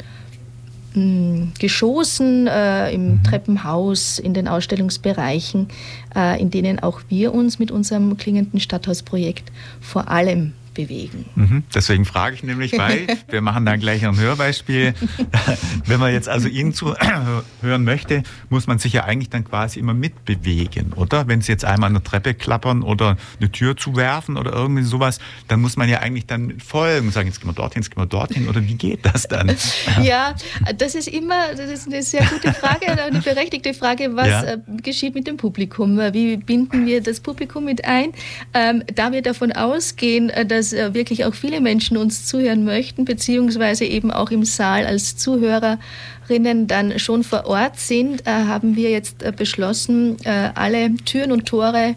Geschossen, 1.59 2.47
äh, 2.47 2.93
im 2.93 3.13
mhm. 3.13 3.23
Treppenhaus, 3.23 4.19
in 4.19 4.35
den 4.35 4.49
Ausstellungsbereichen, 4.49 5.69
äh, 6.15 6.41
in 6.41 6.51
denen 6.51 6.79
auch 6.81 7.01
wir 7.09 7.35
uns 7.35 7.59
mit 7.59 7.71
unserem 7.71 8.17
klingenden 8.17 8.61
Stadthausprojekt 8.61 9.53
vor 9.81 10.09
allem 10.09 10.53
bewegen. 10.79 11.25
Mhm, 11.35 11.65
deswegen 11.75 12.05
frage 12.05 12.37
ich 12.37 12.45
nämlich, 12.45 12.79
weil 12.79 13.09
wir 13.29 13.41
machen 13.41 13.67
dann 13.67 13.81
gleich 13.81 14.07
ein 14.07 14.17
Hörbeispiel. 14.17 14.95
Wenn 15.87 15.99
man 15.99 16.13
jetzt 16.13 16.29
also 16.29 16.47
Ihnen 16.47 16.73
zuhören 16.73 17.85
möchte, 17.85 18.23
muss 18.49 18.69
man 18.69 18.79
sich 18.79 18.93
ja 18.93 19.03
eigentlich 19.03 19.29
dann 19.29 19.45
quasi 19.45 19.81
immer 19.81 19.93
mitbewegen, 19.93 20.93
oder? 20.93 21.27
Wenn 21.27 21.41
Sie 21.41 21.51
jetzt 21.51 21.65
einmal 21.65 21.91
eine 21.91 22.01
Treppe 22.01 22.33
klappern 22.33 22.85
oder 22.85 23.17
eine 23.41 23.51
Tür 23.51 23.77
zuwerfen 23.77 24.37
oder 24.37 24.53
irgendwie 24.53 24.85
sowas, 24.85 25.19
dann 25.49 25.61
muss 25.61 25.77
man 25.77 25.89
ja 25.89 25.99
eigentlich 25.99 26.27
dann 26.27 26.61
folgen, 26.61 27.11
sagen, 27.11 27.27
jetzt 27.27 27.41
gehen 27.41 27.49
wir 27.49 27.55
dorthin, 27.55 27.83
jetzt 27.83 27.91
gehen 27.93 28.01
wir 28.01 28.07
dorthin, 28.07 28.49
oder 28.49 28.63
wie 28.63 28.75
geht 28.75 29.05
das 29.05 29.25
dann? 29.25 29.51
ja, 30.03 30.37
das 30.77 30.95
ist 30.95 31.09
immer, 31.09 31.55
das 31.57 31.71
ist 31.71 31.89
eine 31.89 32.05
sehr 32.05 32.25
gute 32.25 32.53
Frage, 32.55 32.87
eine 32.87 33.21
berechtigte 33.21 33.75
Frage, 33.75 34.15
was 34.15 34.29
ja. 34.29 34.45
Äh, 34.45 34.59
geschieht 34.81 35.17
mit 35.17 35.27
dem 35.27 35.39
Publikum? 35.39 35.99
Wie 36.13 36.37
binden 36.37 36.87
wir 36.87 37.03
das 37.03 37.19
Publikum 37.19 37.65
mit 37.65 37.85
ein? 37.85 38.13
Ähm, 38.55 38.85
da 38.95 39.11
wir 39.11 39.23
davon 39.23 39.51
ausgehen, 39.51 40.31
äh, 40.31 40.47
dass 40.47 40.68
dass 40.69 40.73
äh, 40.73 40.95
wirklich 40.95 41.25
auch 41.25 41.35
viele 41.35 41.61
Menschen 41.61 41.97
uns 41.97 42.27
zuhören 42.27 42.65
möchten, 42.65 43.05
beziehungsweise 43.05 43.85
eben 43.85 44.11
auch 44.11 44.31
im 44.31 44.45
Saal 44.45 44.87
als 44.87 45.17
Zuhörerinnen 45.17 46.67
dann 46.67 46.99
schon 46.99 47.25
vor 47.25 47.47
Ort 47.47 47.79
sind, 47.79 48.27
äh, 48.27 48.31
haben 48.31 48.77
wir 48.77 48.91
jetzt 48.91 49.23
äh, 49.23 49.33
beschlossen, 49.35 50.17
alle 50.25 50.95
Türen 51.05 51.33
und 51.33 51.47
Tore 51.47 51.95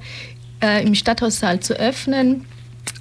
im 0.83 0.95
Stadthaussaal 0.95 1.59
zu 1.59 1.73
öffnen 1.73 2.45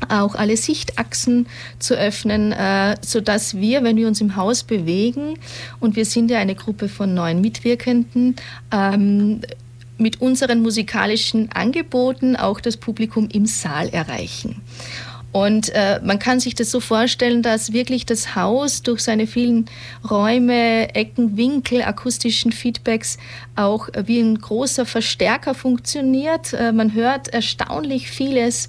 auch 0.09 0.35
alle 0.35 0.57
Sichtachsen 0.57 1.47
zu 1.79 1.95
öffnen, 1.95 2.55
sodass 3.03 3.57
wir, 3.57 3.83
wenn 3.83 3.97
wir 3.97 4.09
uns 4.09 4.21
im 4.21 4.37
Haus 4.37 4.63
bewegen, 4.63 5.35
und 5.79 5.95
wir 5.95 6.07
sind 6.07 6.31
ja 6.31 6.39
eine 6.39 6.55
Gruppe 6.55 6.89
von 6.89 7.13
neun 7.13 7.41
Mitwirkenden, 7.41 8.37
ähm, 8.73 9.41
mit 10.01 10.21
unseren 10.21 10.63
musikalischen 10.63 11.53
Angeboten 11.53 12.35
auch 12.35 12.61
das 12.61 12.77
Publikum 12.77 13.29
im 13.31 13.47
Saal 13.47 13.89
erreichen. 13.91 14.63
Und 15.33 15.71
äh, 15.71 16.01
man 16.03 16.19
kann 16.19 16.41
sich 16.41 16.55
das 16.57 16.71
so 16.71 16.81
vorstellen, 16.81 17.43
dass 17.43 17.73
wirklich 17.73 18.05
das 18.05 18.35
Haus 18.35 18.83
durch 18.83 19.01
seine 19.01 19.27
vielen 19.27 19.67
Räume, 20.09 20.95
Ecken, 20.95 21.37
Winkel, 21.37 21.83
akustischen 21.83 22.51
Feedbacks 22.51 23.17
auch 23.55 23.89
wie 24.07 24.21
ein 24.21 24.41
großer 24.41 24.87
Verstärker 24.87 25.55
funktioniert. 25.55 26.53
Äh, 26.53 26.73
man 26.73 26.95
hört 26.95 27.29
erstaunlich 27.29 28.11
vieles, 28.11 28.69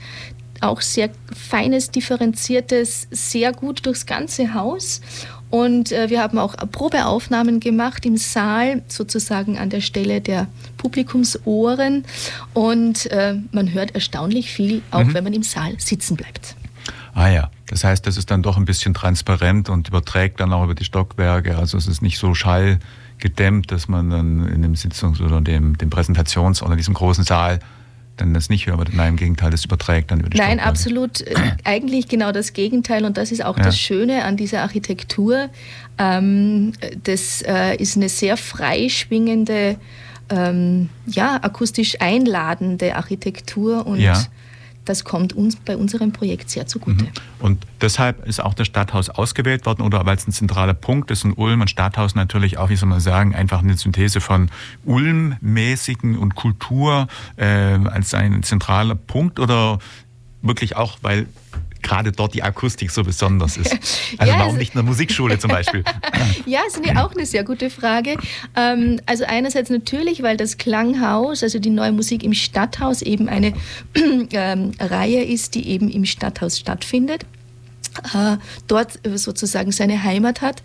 auch 0.60 0.82
sehr 0.82 1.10
feines, 1.36 1.90
differenziertes, 1.90 3.08
sehr 3.10 3.52
gut 3.52 3.86
durchs 3.86 4.06
ganze 4.06 4.54
Haus. 4.54 5.02
Und 5.52 5.92
äh, 5.92 6.10
wir 6.10 6.22
haben 6.22 6.40
auch 6.40 6.56
Probeaufnahmen 6.56 7.60
gemacht 7.60 8.06
im 8.06 8.18
Saal, 8.18 8.82
sozusagen 8.88 9.58
an 9.58 9.70
der 9.70 9.82
Stelle 9.82 10.22
der 10.22 10.48
Publikumsohren. 10.78 12.06
Und 12.54 13.12
äh, 13.12 13.36
man 13.52 13.72
hört 13.74 13.94
erstaunlich 13.94 14.52
viel, 14.52 14.82
auch 14.92 15.04
mhm. 15.04 15.14
wenn 15.14 15.24
man 15.26 15.34
im 15.34 15.44
Saal 15.44 15.74
sitzen 15.78 16.16
bleibt. 16.16 16.56
Ah 17.14 17.28
ja, 17.28 17.52
das 17.68 17.84
heißt, 17.84 18.08
das 18.08 18.16
ist 18.16 18.32
dann 18.32 18.42
doch 18.42 18.56
ein 18.56 18.64
bisschen 18.64 18.94
transparent 18.94 19.68
und 19.68 19.90
überträgt 19.90 20.40
dann 20.40 20.54
auch 20.54 20.64
über 20.64 20.76
die 20.76 20.86
Stockwerke. 20.86 21.58
Also 21.58 21.78
es 21.78 21.88
ist 21.88 22.02
nicht 22.02 22.18
so 22.18 22.34
schallgedämmt, 22.34 23.72
dass 23.72 23.90
man 23.90 24.10
dann 24.10 24.48
in 24.48 24.62
dem 24.62 24.76
Sitzungs- 24.76 25.22
oder 25.22 25.42
dem, 25.42 25.78
dem 25.78 25.90
Präsentations- 25.90 26.64
oder 26.64 26.78
diesem 26.78 26.94
großen 26.94 27.26
Saal 27.26 27.60
dann 28.22 28.34
das 28.34 28.50
nicht 28.50 28.68
hört. 28.68 28.94
Nein, 28.94 29.10
im 29.10 29.16
Gegenteil, 29.18 29.52
das 29.52 29.66
überträgt 29.66 30.12
dann 30.12 30.20
über 30.20 30.30
die 30.30 30.38
Nein, 30.38 30.60
absolut. 30.60 31.22
Äh, 31.22 31.36
eigentlich 31.64 32.08
genau 32.08 32.32
das 32.32 32.54
Gegenteil. 32.54 33.06
Und 33.06 33.18
das 33.18 33.32
ist 33.32 33.44
auch 33.44 33.58
ja. 33.58 33.64
das 33.64 33.78
Schöne 33.78 34.24
an 34.24 34.38
dieser 34.38 34.62
Architektur. 34.62 35.50
Ähm, 35.98 36.74
das 37.04 37.42
äh, 37.42 37.76
ist 37.76 37.98
eine 37.98 38.10
sehr 38.10 38.38
freischwingende, 38.38 39.78
ähm, 40.30 40.90
ja, 41.08 41.40
akustisch 41.42 42.00
einladende 42.00 42.96
Architektur 42.96 43.86
und 43.86 44.00
ja 44.00 44.22
das 44.92 45.06
kommt 45.06 45.32
uns 45.32 45.56
bei 45.56 45.78
unserem 45.78 46.12
Projekt 46.12 46.50
sehr 46.50 46.68
zugute. 46.68 47.06
Mhm. 47.06 47.12
Und 47.40 47.66
deshalb 47.80 48.28
ist 48.28 48.44
auch 48.44 48.54
das 48.54 48.68
Stadthaus 48.68 49.10
ausgewählt 49.10 49.66
worden 49.66 49.84
oder 49.84 50.06
weil 50.06 50.18
es 50.18 50.28
ein 50.28 50.34
zentraler 50.34 50.74
Punkt 50.74 51.12
ist 51.12 51.24
in 51.24 51.32
Ulm 51.32 51.62
und 51.62 51.70
Stadthaus 51.70 52.14
natürlich 52.14 52.58
auch, 52.58 52.70
wie 52.70 52.76
soll 52.76 52.90
man 52.90 53.00
sagen, 53.00 53.34
einfach 53.34 53.60
eine 53.60 53.78
Synthese 53.78 54.20
von 54.20 54.50
Ulm-mäßigen 54.84 56.18
und 56.18 56.36
Kultur 56.36 57.08
äh, 57.38 57.46
als 57.46 58.14
ein 58.14 58.44
zentraler 58.44 58.96
Punkt 58.96 59.40
oder 59.40 59.80
wirklich 60.42 60.76
auch, 60.76 60.98
weil 61.02 61.28
gerade 61.82 62.12
dort 62.12 62.34
die 62.34 62.44
Akustik 62.44 62.92
so 62.92 63.04
besonders 63.04 63.58
ist. 63.58 63.78
Also 64.18 64.34
ja, 64.34 64.40
warum 64.40 64.58
nicht 64.58 64.76
eine 64.76 64.84
Musikschule 64.84 65.40
zum 65.40 65.50
Beispiel? 65.50 65.84
ja, 66.46 66.60
ist 66.68 66.80
auch 66.98 67.16
eine 67.16 67.26
sehr 67.26 67.44
gute 67.44 67.70
Frage. 67.70 68.18
Ähm, 68.56 69.00
also 69.06 69.24
einerseits 69.26 69.70
natürlich, 69.70 70.22
weil 70.22 70.38
das 70.38 70.58
Klanghaus, 70.58 71.44
also 71.44 71.60
die 71.60 71.70
neue 71.70 71.92
Musik 71.92 72.24
im 72.24 72.34
Stadthaus 72.34 73.02
eben 73.02 73.30
eine 73.30 73.54
ähm, 74.34 74.72
Reihe 74.80 75.24
ist, 75.24 75.56
die 75.56 75.68
eben 75.70 75.90
im 75.90 76.06
Stadthaus 76.06 76.60
stattfindet. 76.60 77.26
Äh, 78.14 78.38
dort 78.68 79.00
sozusagen 79.16 79.72
seine 79.72 80.04
Heimat 80.04 80.42
hat. 80.42 80.62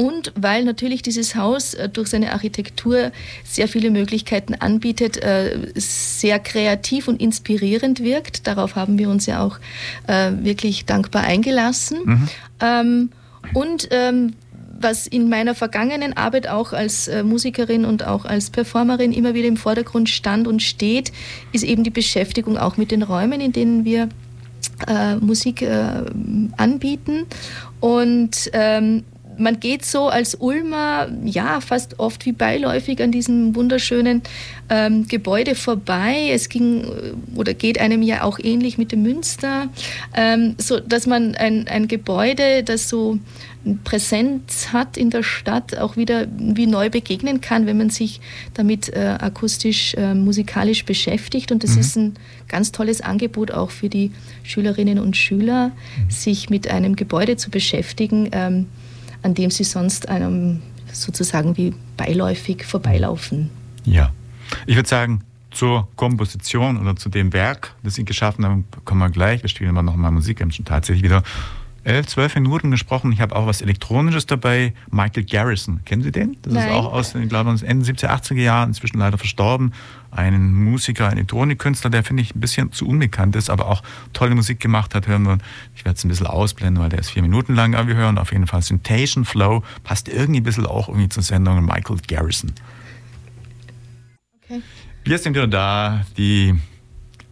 Und 0.00 0.32
weil 0.34 0.64
natürlich 0.64 1.02
dieses 1.02 1.34
Haus 1.34 1.74
äh, 1.74 1.90
durch 1.90 2.08
seine 2.08 2.32
Architektur 2.32 3.12
sehr 3.44 3.68
viele 3.68 3.90
Möglichkeiten 3.90 4.54
anbietet, 4.54 5.18
äh, 5.18 5.72
sehr 5.74 6.38
kreativ 6.38 7.06
und 7.06 7.20
inspirierend 7.20 8.02
wirkt. 8.02 8.46
Darauf 8.46 8.76
haben 8.76 8.96
wir 8.98 9.10
uns 9.10 9.26
ja 9.26 9.44
auch 9.44 9.58
äh, 10.06 10.32
wirklich 10.40 10.86
dankbar 10.86 11.24
eingelassen. 11.24 11.98
Mhm. 12.02 12.28
Ähm, 12.60 13.10
und 13.52 13.88
ähm, 13.90 14.32
was 14.80 15.06
in 15.06 15.28
meiner 15.28 15.54
vergangenen 15.54 16.16
Arbeit 16.16 16.48
auch 16.48 16.72
als 16.72 17.10
Musikerin 17.22 17.84
und 17.84 18.06
auch 18.06 18.24
als 18.24 18.48
Performerin 18.48 19.12
immer 19.12 19.34
wieder 19.34 19.48
im 19.48 19.58
Vordergrund 19.58 20.08
stand 20.08 20.48
und 20.48 20.62
steht, 20.62 21.12
ist 21.52 21.64
eben 21.64 21.84
die 21.84 21.90
Beschäftigung 21.90 22.56
auch 22.56 22.78
mit 22.78 22.90
den 22.90 23.02
Räumen, 23.02 23.42
in 23.42 23.52
denen 23.52 23.84
wir 23.84 24.08
äh, 24.86 25.16
Musik 25.16 25.60
äh, 25.60 26.04
anbieten. 26.56 27.26
Und 27.80 28.50
ähm, 28.54 29.04
man 29.40 29.58
geht 29.58 29.84
so 29.84 30.08
als 30.08 30.34
Ulmer, 30.34 31.08
ja, 31.24 31.60
fast 31.60 31.98
oft 31.98 32.26
wie 32.26 32.32
beiläufig 32.32 33.02
an 33.02 33.10
diesem 33.10 33.54
wunderschönen 33.54 34.22
ähm, 34.68 35.08
Gebäude 35.08 35.54
vorbei. 35.54 36.30
Es 36.30 36.48
ging 36.48 36.84
äh, 36.84 37.38
oder 37.38 37.54
geht 37.54 37.80
einem 37.80 38.02
ja 38.02 38.22
auch 38.22 38.38
ähnlich 38.38 38.78
mit 38.78 38.92
dem 38.92 39.02
Münster, 39.02 39.68
ähm, 40.14 40.54
so 40.58 40.78
dass 40.78 41.06
man 41.06 41.34
ein, 41.34 41.66
ein 41.68 41.88
Gebäude, 41.88 42.62
das 42.62 42.88
so 42.88 43.18
Präsenz 43.84 44.72
hat 44.72 44.96
in 44.96 45.10
der 45.10 45.22
Stadt, 45.22 45.76
auch 45.76 45.96
wieder 45.96 46.26
wie 46.38 46.66
neu 46.66 46.88
begegnen 46.88 47.40
kann, 47.40 47.66
wenn 47.66 47.76
man 47.76 47.90
sich 47.90 48.20
damit 48.54 48.88
äh, 48.88 49.16
akustisch, 49.18 49.94
äh, 49.94 50.14
musikalisch 50.14 50.84
beschäftigt. 50.84 51.52
Und 51.52 51.62
das 51.62 51.74
mhm. 51.74 51.80
ist 51.80 51.96
ein 51.96 52.14
ganz 52.48 52.72
tolles 52.72 53.02
Angebot 53.02 53.50
auch 53.50 53.70
für 53.70 53.88
die 53.88 54.12
Schülerinnen 54.44 54.98
und 54.98 55.16
Schüler, 55.16 55.68
mhm. 55.68 56.10
sich 56.10 56.48
mit 56.48 56.68
einem 56.68 56.96
Gebäude 56.96 57.36
zu 57.36 57.50
beschäftigen. 57.50 58.30
Ähm, 58.32 58.66
an 59.22 59.34
dem 59.34 59.50
sie 59.50 59.64
sonst 59.64 60.08
einem 60.08 60.62
sozusagen 60.92 61.56
wie 61.56 61.74
beiläufig 61.96 62.64
vorbeilaufen. 62.64 63.50
Ja, 63.84 64.12
ich 64.66 64.76
würde 64.76 64.88
sagen, 64.88 65.22
zur 65.50 65.88
Komposition 65.96 66.80
oder 66.80 66.96
zu 66.96 67.08
dem 67.08 67.32
Werk, 67.32 67.74
das 67.82 67.96
Sie 67.96 68.04
geschaffen 68.04 68.44
haben, 68.44 68.64
kommen 68.84 69.00
wir 69.00 69.10
gleich. 69.10 69.42
Wir 69.42 69.48
spielen 69.48 69.70
immer 69.70 69.82
noch 69.82 69.96
mal 69.96 70.10
Musik, 70.10 70.38
wir 70.38 70.44
haben 70.44 70.52
schon 70.52 70.64
tatsächlich 70.64 71.02
wieder 71.02 71.22
elf, 71.84 72.06
zwölf 72.06 72.34
Minuten 72.34 72.70
gesprochen. 72.70 73.12
Ich 73.12 73.20
habe 73.20 73.34
auch 73.34 73.46
was 73.46 73.62
Elektronisches 73.62 74.26
dabei. 74.26 74.74
Michael 74.90 75.24
Garrison, 75.24 75.84
kennen 75.84 76.02
Sie 76.02 76.12
den? 76.12 76.36
Das 76.42 76.52
Nein. 76.52 76.68
ist 76.68 76.74
auch 76.74 76.92
aus, 76.92 77.14
ich 77.14 77.28
glaube, 77.28 77.50
Ende 77.50 77.84
70er, 77.84 78.08
80er 78.08 78.34
Jahren, 78.34 78.70
inzwischen 78.70 78.98
leider 78.98 79.18
verstorben. 79.18 79.72
Ein 80.10 80.52
Musiker, 80.52 81.06
ein 81.06 81.16
Elektronikkünstler, 81.18 81.90
der 81.90 82.02
finde 82.02 82.22
ich 82.22 82.34
ein 82.34 82.40
bisschen 82.40 82.72
zu 82.72 82.86
unbekannt 82.86 83.36
ist, 83.36 83.48
aber 83.48 83.68
auch 83.68 83.82
tolle 84.12 84.34
Musik 84.34 84.60
gemacht 84.60 84.94
hat. 84.94 85.06
Hören 85.06 85.22
wir, 85.24 85.38
ich 85.74 85.84
werde 85.84 85.96
es 85.96 86.04
ein 86.04 86.08
bisschen 86.08 86.26
ausblenden, 86.26 86.82
weil 86.82 86.90
der 86.90 86.98
ist 86.98 87.10
vier 87.10 87.22
Minuten 87.22 87.54
lang, 87.54 87.74
aber 87.74 87.88
wir 87.88 87.96
hören 87.96 88.18
auf 88.18 88.32
jeden 88.32 88.46
Fall 88.46 88.62
Syntation 88.62 89.24
Flow. 89.24 89.62
Passt 89.84 90.08
irgendwie 90.08 90.40
ein 90.40 90.44
bisschen 90.44 90.66
auch 90.66 90.88
irgendwie 90.88 91.08
zur 91.08 91.22
Sendung 91.22 91.64
Michael 91.64 91.98
Garrison. 92.08 92.52
Okay. 94.44 94.62
Wir 95.04 95.18
sind 95.18 95.34
wieder 95.34 95.46
da, 95.46 96.04
die 96.16 96.58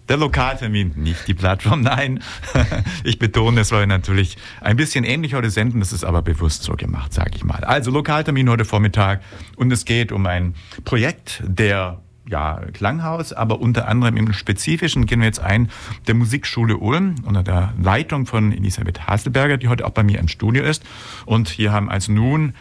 der 0.08 0.16
Lokaltermin, 0.16 0.92
nicht 0.96 1.28
die 1.28 1.34
Plattform, 1.34 1.82
nein. 1.82 2.20
Ich 3.04 3.18
betone, 3.18 3.60
es 3.60 3.72
war 3.72 3.84
natürlich 3.86 4.36
ein 4.60 4.76
bisschen 4.76 5.04
ähnlich 5.04 5.34
heute 5.34 5.50
senden, 5.50 5.80
das 5.80 5.92
ist 5.92 6.04
aber 6.04 6.22
bewusst 6.22 6.62
so 6.62 6.74
gemacht, 6.74 7.12
sage 7.12 7.32
ich 7.34 7.44
mal. 7.44 7.64
Also 7.64 7.90
Lokaltermin 7.90 8.48
heute 8.48 8.64
Vormittag 8.64 9.22
und 9.56 9.72
es 9.72 9.84
geht 9.84 10.12
um 10.12 10.26
ein 10.26 10.54
Projekt 10.84 11.42
der 11.46 12.00
ja, 12.28 12.60
Klanghaus, 12.72 13.32
aber 13.32 13.60
unter 13.60 13.88
anderem 13.88 14.16
im 14.16 14.32
Spezifischen 14.32 15.06
gehen 15.06 15.20
wir 15.20 15.26
jetzt 15.26 15.40
ein 15.40 15.70
der 16.06 16.14
Musikschule 16.14 16.76
Ulm 16.76 17.14
unter 17.24 17.42
der 17.42 17.72
Leitung 17.80 18.26
von 18.26 18.52
Elisabeth 18.52 19.06
Haselberger, 19.06 19.56
die 19.56 19.68
heute 19.68 19.86
auch 19.86 19.90
bei 19.90 20.02
mir 20.02 20.18
im 20.18 20.28
Studio 20.28 20.62
ist. 20.62 20.84
Und 21.24 21.48
hier 21.48 21.72
haben 21.72 21.88
also 21.90 22.12
nun 22.12 22.54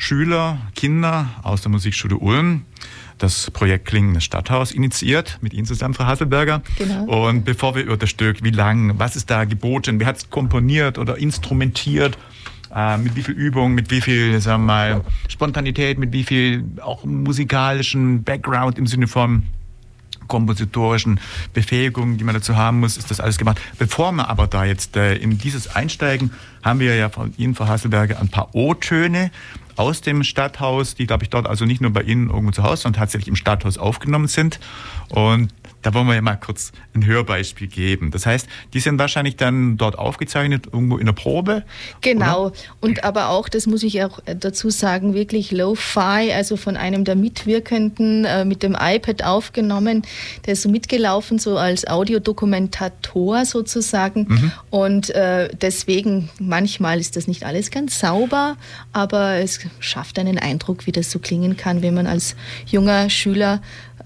Schüler, 0.00 0.58
Kinder 0.74 1.28
aus 1.42 1.60
der 1.60 1.70
Musikschule 1.70 2.16
Ulm 2.16 2.64
das 3.18 3.50
Projekt 3.50 3.84
Klingendes 3.84 4.24
Stadthaus 4.24 4.72
initiiert, 4.72 5.38
mit 5.42 5.52
Ihnen 5.52 5.66
zusammen, 5.66 5.92
Frau 5.92 6.06
Hasselberger. 6.06 6.62
Genau. 6.78 7.28
Und 7.28 7.44
bevor 7.44 7.74
wir 7.74 7.84
über 7.84 7.98
das 7.98 8.08
Stück, 8.08 8.42
wie 8.42 8.50
lang, 8.50 8.98
was 8.98 9.14
ist 9.14 9.28
da 9.28 9.44
geboten, 9.44 10.00
wer 10.00 10.06
hat 10.06 10.16
es 10.16 10.30
komponiert 10.30 10.96
oder 10.96 11.18
instrumentiert, 11.18 12.16
äh, 12.74 12.96
mit 12.96 13.14
wie 13.14 13.22
viel 13.22 13.34
Übung, 13.34 13.74
mit 13.74 13.90
wie 13.90 14.00
viel, 14.00 14.40
sagen 14.40 14.62
wir 14.62 14.66
mal, 14.66 15.04
Spontanität, 15.28 15.98
mit 15.98 16.12
wie 16.12 16.24
viel 16.24 16.64
auch 16.80 17.04
musikalischen 17.04 18.24
Background 18.24 18.78
im 18.78 18.86
Sinne 18.86 19.06
von 19.06 19.42
kompositorischen 20.28 21.20
Befähigungen, 21.52 22.16
die 22.16 22.24
man 22.24 22.34
dazu 22.34 22.56
haben 22.56 22.80
muss, 22.80 22.96
ist 22.96 23.10
das 23.10 23.20
alles 23.20 23.36
gemacht. 23.36 23.60
Bevor 23.78 24.12
wir 24.12 24.30
aber 24.30 24.46
da 24.46 24.64
jetzt 24.64 24.96
äh, 24.96 25.16
in 25.16 25.36
dieses 25.36 25.74
einsteigen, 25.74 26.30
haben 26.62 26.80
wir 26.80 26.94
ja 26.96 27.10
von 27.10 27.34
Ihnen, 27.36 27.54
Frau 27.54 27.66
Hasselberger, 27.66 28.18
ein 28.18 28.28
paar 28.28 28.54
O-Töne 28.54 29.30
aus 29.80 30.02
dem 30.02 30.24
Stadthaus, 30.24 30.94
die, 30.94 31.06
glaube 31.06 31.24
ich, 31.24 31.30
dort 31.30 31.46
also 31.46 31.64
nicht 31.64 31.80
nur 31.80 31.90
bei 31.90 32.02
Ihnen 32.02 32.28
irgendwo 32.28 32.52
zu 32.52 32.62
Hause, 32.62 32.82
sondern 32.82 33.00
tatsächlich 33.00 33.28
im 33.28 33.36
Stadthaus 33.36 33.78
aufgenommen 33.78 34.28
sind. 34.28 34.60
Und 35.08 35.48
da 35.82 35.94
wollen 35.94 36.06
wir 36.06 36.14
ja 36.14 36.22
mal 36.22 36.36
kurz 36.36 36.72
ein 36.94 37.06
Hörbeispiel 37.06 37.68
geben. 37.68 38.10
Das 38.10 38.26
heißt, 38.26 38.48
die 38.74 38.80
sind 38.80 38.98
wahrscheinlich 38.98 39.36
dann 39.36 39.76
dort 39.76 39.98
aufgezeichnet, 39.98 40.66
irgendwo 40.72 40.98
in 40.98 41.06
der 41.06 41.12
Probe. 41.12 41.64
Genau. 42.00 42.46
Oder? 42.46 42.52
Und 42.80 43.04
aber 43.04 43.30
auch, 43.30 43.48
das 43.48 43.66
muss 43.66 43.82
ich 43.82 44.02
auch 44.02 44.20
dazu 44.24 44.70
sagen, 44.70 45.14
wirklich 45.14 45.50
Lo-Fi, 45.50 46.32
also 46.32 46.56
von 46.56 46.76
einem 46.76 47.04
der 47.04 47.16
Mitwirkenden 47.16 48.24
äh, 48.24 48.44
mit 48.44 48.62
dem 48.62 48.76
iPad 48.78 49.24
aufgenommen. 49.24 50.02
Der 50.46 50.52
ist 50.54 50.62
so 50.62 50.68
mitgelaufen, 50.68 51.38
so 51.38 51.56
als 51.56 51.86
Audiodokumentator 51.86 53.44
sozusagen. 53.44 54.26
Mhm. 54.28 54.52
Und 54.70 55.10
äh, 55.10 55.48
deswegen, 55.60 56.30
manchmal 56.38 57.00
ist 57.00 57.16
das 57.16 57.26
nicht 57.26 57.44
alles 57.44 57.70
ganz 57.70 57.98
sauber, 57.98 58.56
aber 58.92 59.36
es 59.36 59.60
schafft 59.78 60.18
einen 60.18 60.38
Eindruck, 60.38 60.86
wie 60.86 60.92
das 60.92 61.10
so 61.10 61.18
klingen 61.18 61.56
kann, 61.56 61.82
wenn 61.82 61.94
man 61.94 62.06
als 62.06 62.36
junger 62.66 63.08
Schüler 63.10 63.60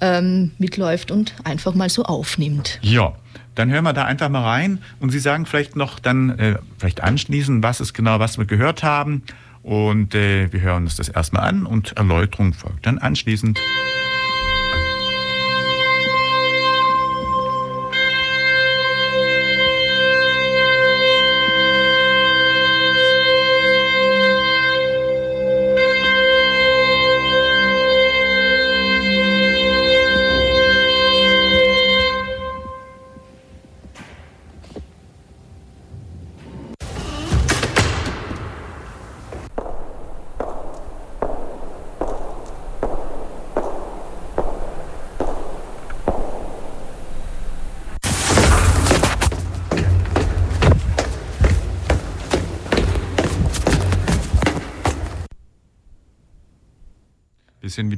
ähm, 0.05 0.51
mitläuft 0.59 1.11
und 1.11 1.35
einfach 1.45 1.75
mal 1.75 1.89
so 1.89 2.05
aufnimmt. 2.05 2.79
Ja. 2.83 3.15
Dann 3.55 3.71
hören 3.71 3.85
wir 3.85 3.93
da 3.93 4.05
einfach 4.05 4.29
mal 4.29 4.43
rein 4.43 4.81
und 4.99 5.11
Sie 5.11 5.21
sagen 5.21 5.47
vielleicht 5.47 5.77
noch 5.77 6.01
dann, 6.01 6.39
äh, 6.39 6.57
vielleicht 6.79 7.03
anschließend, 7.03 7.63
was 7.63 7.81
ist 7.81 7.95
genau, 7.95 8.19
was 8.19 8.37
wir 8.37 8.47
gehört 8.47 8.83
haben. 8.83 9.23
Und 9.63 10.15
äh, 10.15 10.53
wir 10.53 10.61
hören 10.61 10.83
uns 10.83 10.97
das 10.97 11.09
erstmal 11.09 11.49
an 11.49 11.65
und 11.65 11.97
Erläuterung 11.97 12.53
folgt 12.53 12.85
dann 12.85 12.99
anschließend. 12.99 13.59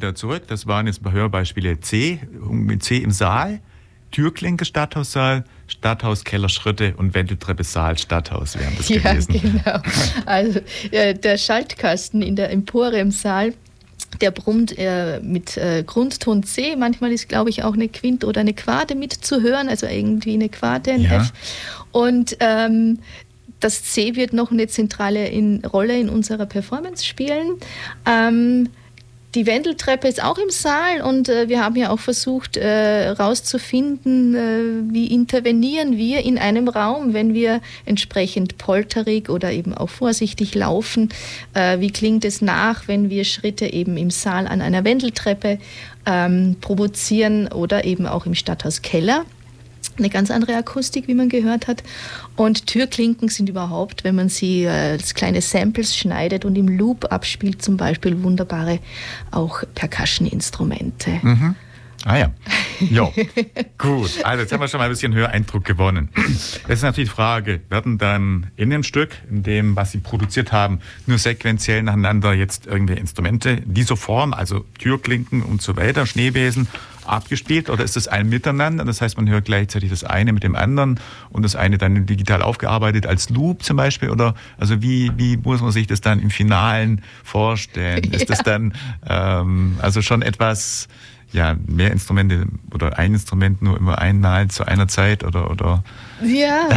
Wieder 0.07 0.15
zurück. 0.15 0.45
Das 0.47 0.67
waren 0.67 0.87
jetzt 0.87 1.01
Hörbeispiele 1.05 1.81
C, 1.81 2.21
mit 2.49 2.83
C 2.83 2.99
im 2.99 3.11
Saal, 3.11 3.61
Türklinke 4.13 4.65
Stadthaussaal, 4.65 5.45
Stadthaus, 5.67 6.25
Kellerschritte 6.25 6.95
und 6.97 7.15
Wendeltreppe 7.15 7.65
Saal, 7.65 7.99
Stadthaus 7.99 8.57
wären 8.57 8.75
das 8.77 8.89
ja, 8.89 8.99
gewesen. 8.99 9.41
Genau. 9.41 9.81
Also 10.25 10.61
äh, 10.93 11.15
der 11.15 11.39
Schaltkasten 11.39 12.23
in 12.23 12.37
der 12.37 12.51
Empore 12.51 12.99
im 12.99 13.11
Saal 13.11 13.55
der 14.21 14.31
brummt 14.31 14.79
äh, 14.79 15.21
mit 15.21 15.57
äh, 15.57 15.83
Grundton 15.85 16.43
C. 16.43 16.77
Manchmal 16.77 17.13
ist, 17.13 17.29
glaube 17.29 17.51
ich, 17.51 17.65
auch 17.65 17.75
eine 17.75 17.89
Quint 17.89 18.25
oder 18.25 18.41
eine 18.41 18.55
Quarte 18.55 18.95
mitzuhören, 18.95 19.69
also 19.69 19.87
irgendwie 19.87 20.35
eine 20.35 20.49
Quarte, 20.49 20.93
ein 20.93 21.03
ja. 21.03 21.17
F. 21.17 21.33
Und 21.93 22.37
ähm, 22.41 23.01
das 23.61 23.83
C 23.83 24.15
wird 24.15 24.33
noch 24.33 24.53
eine 24.53 24.69
zentrale 24.69 25.29
in, 25.29 25.65
Rolle 25.65 25.99
in 25.99 26.09
unserer 26.09 26.47
Performance 26.47 27.05
spielen. 27.05 27.57
Ähm, 28.07 28.69
die 29.37 29.47
Wendeltreppe 29.47 30.09
ist 30.09 30.25
auch 30.25 30.39
im 30.39 30.49
Saal 30.49 31.03
und 31.03 31.29
äh, 31.29 31.49
wir 31.49 31.63
haben 31.63 31.77
ja 31.77 31.91
auch 31.91 32.01
versucht 32.01 32.57
herauszufinden, 32.57 34.35
äh, 34.35 34.39
äh, 34.39 34.93
wie 34.93 35.07
intervenieren 35.09 35.97
wir 35.99 36.25
in 36.25 36.39
einem 36.39 36.69
Raum, 36.69 37.13
wenn 37.13 37.35
wir 37.35 37.61
entsprechend 37.85 38.57
polterig 38.57 39.29
oder 39.29 39.53
eben 39.53 39.75
auch 39.75 39.91
vorsichtig 39.91 40.55
laufen. 40.55 41.11
Äh, 41.53 41.81
wie 41.81 41.91
klingt 41.91 42.25
es 42.25 42.41
nach, 42.41 42.89
wenn 42.89 43.11
wir 43.11 43.25
Schritte 43.25 43.73
eben 43.73 43.99
im 43.99 44.11
Saal 44.11 44.47
an 44.47 44.63
einer 44.63 44.85
Wendeltreppe 44.85 45.59
ähm, 46.07 46.57
provozieren 46.61 47.49
oder 47.49 47.85
eben 47.85 48.07
auch 48.07 48.25
im 48.25 48.35
Stadthauskeller 48.35 49.27
eine 49.99 50.11
ganz 50.11 50.31
andere 50.31 50.57
Akustik, 50.57 51.09
wie 51.09 51.15
man 51.15 51.29
gehört 51.29 51.67
hat. 51.67 51.83
Und 52.37 52.67
Türklinken 52.67 53.29
sind 53.29 53.49
überhaupt, 53.49 54.05
wenn 54.05 54.15
man 54.15 54.29
sie 54.29 54.65
äh, 54.65 54.93
als 54.93 55.15
kleine 55.15 55.41
Samples 55.41 55.97
schneidet 55.97 56.45
und 56.45 56.57
im 56.57 56.69
Loop 56.69 57.13
abspielt, 57.13 57.63
zum 57.63 57.77
Beispiel 57.77 58.23
wunderbare 58.23 58.79
auch 59.31 59.63
Percussion-Instrumente. 59.75 61.21
Mhm. 61.23 61.55
Ah 62.07 62.19
ja. 62.19 62.33
Ja, 62.91 63.11
gut. 63.79 64.23
Also 64.23 64.43
jetzt 64.43 64.53
haben 64.53 64.61
wir 64.61 64.69
schon 64.69 64.77
mal 64.77 64.85
ein 64.85 64.91
bisschen 64.91 65.15
Höreindruck 65.15 65.65
gewonnen. 65.65 66.11
Jetzt 66.15 66.69
ist 66.69 66.83
natürlich 66.83 67.09
die 67.09 67.15
Frage, 67.15 67.63
werden 67.71 67.97
dann 67.97 68.49
in 68.57 68.69
dem 68.69 68.83
Stück, 68.83 69.17
in 69.31 69.43
dem, 69.43 69.77
was 69.77 69.93
Sie 69.93 69.99
produziert 69.99 70.53
haben, 70.53 70.81
nur 71.07 71.17
sequenziell 71.17 71.83
nacheinander 71.83 72.35
jetzt 72.35 72.67
irgendwelche 72.67 73.01
Instrumente 73.01 73.63
dieser 73.65 73.97
Form, 73.97 74.35
also 74.35 74.67
Türklinken 74.79 75.41
und 75.41 75.63
so 75.63 75.75
weiter, 75.77 76.05
Schneebesen, 76.05 76.69
abgespielt 77.09 77.71
oder 77.71 77.85
ist 77.85 77.97
das 77.97 78.09
ein 78.09 78.29
Miteinander? 78.29 78.85
Das 78.85 79.01
heißt, 79.01 79.17
man 79.17 79.29
hört 79.29 79.47
gleichzeitig 79.47 79.91
das 79.91 80.05
eine 80.05 80.33
mit 80.33 80.43
dem 80.43 80.57
anderen 80.57 81.01
und 81.31 81.43
das 81.43 81.57
eine 81.57 81.79
dann 81.79 82.07
digital 82.07 82.43
aufgearbeitet 82.43 83.07
als 83.07 83.31
Loop 83.31 83.63
zum 83.63 83.77
Beispiel? 83.77 84.11
Oder 84.11 84.35
also 84.59 84.83
wie, 84.83 85.11
wie 85.17 85.37
muss 85.37 85.61
man 85.61 85.73
sich 85.73 85.87
das 85.87 86.01
dann 86.01 86.21
im 86.21 86.31
Finalen 86.31 87.03
vorstellen? 87.25 88.05
Ja. 88.05 88.17
Ist 88.17 88.31
das 88.31 88.43
dann 88.43 88.75
ähm, 89.09 89.79
also 89.81 90.03
schon 90.03 90.23
etwas 90.23 90.89
ja, 91.33 91.57
mehr 91.67 91.91
Instrumente 91.91 92.47
oder 92.73 92.99
ein 92.99 93.13
Instrument 93.13 93.63
nur 93.63 93.77
immer 93.77 93.99
einmal 93.99 94.49
zu 94.49 94.67
einer 94.67 94.89
Zeit 94.89 95.25
oder, 95.25 95.51
oder? 95.51 95.85
Ja, 96.23 96.69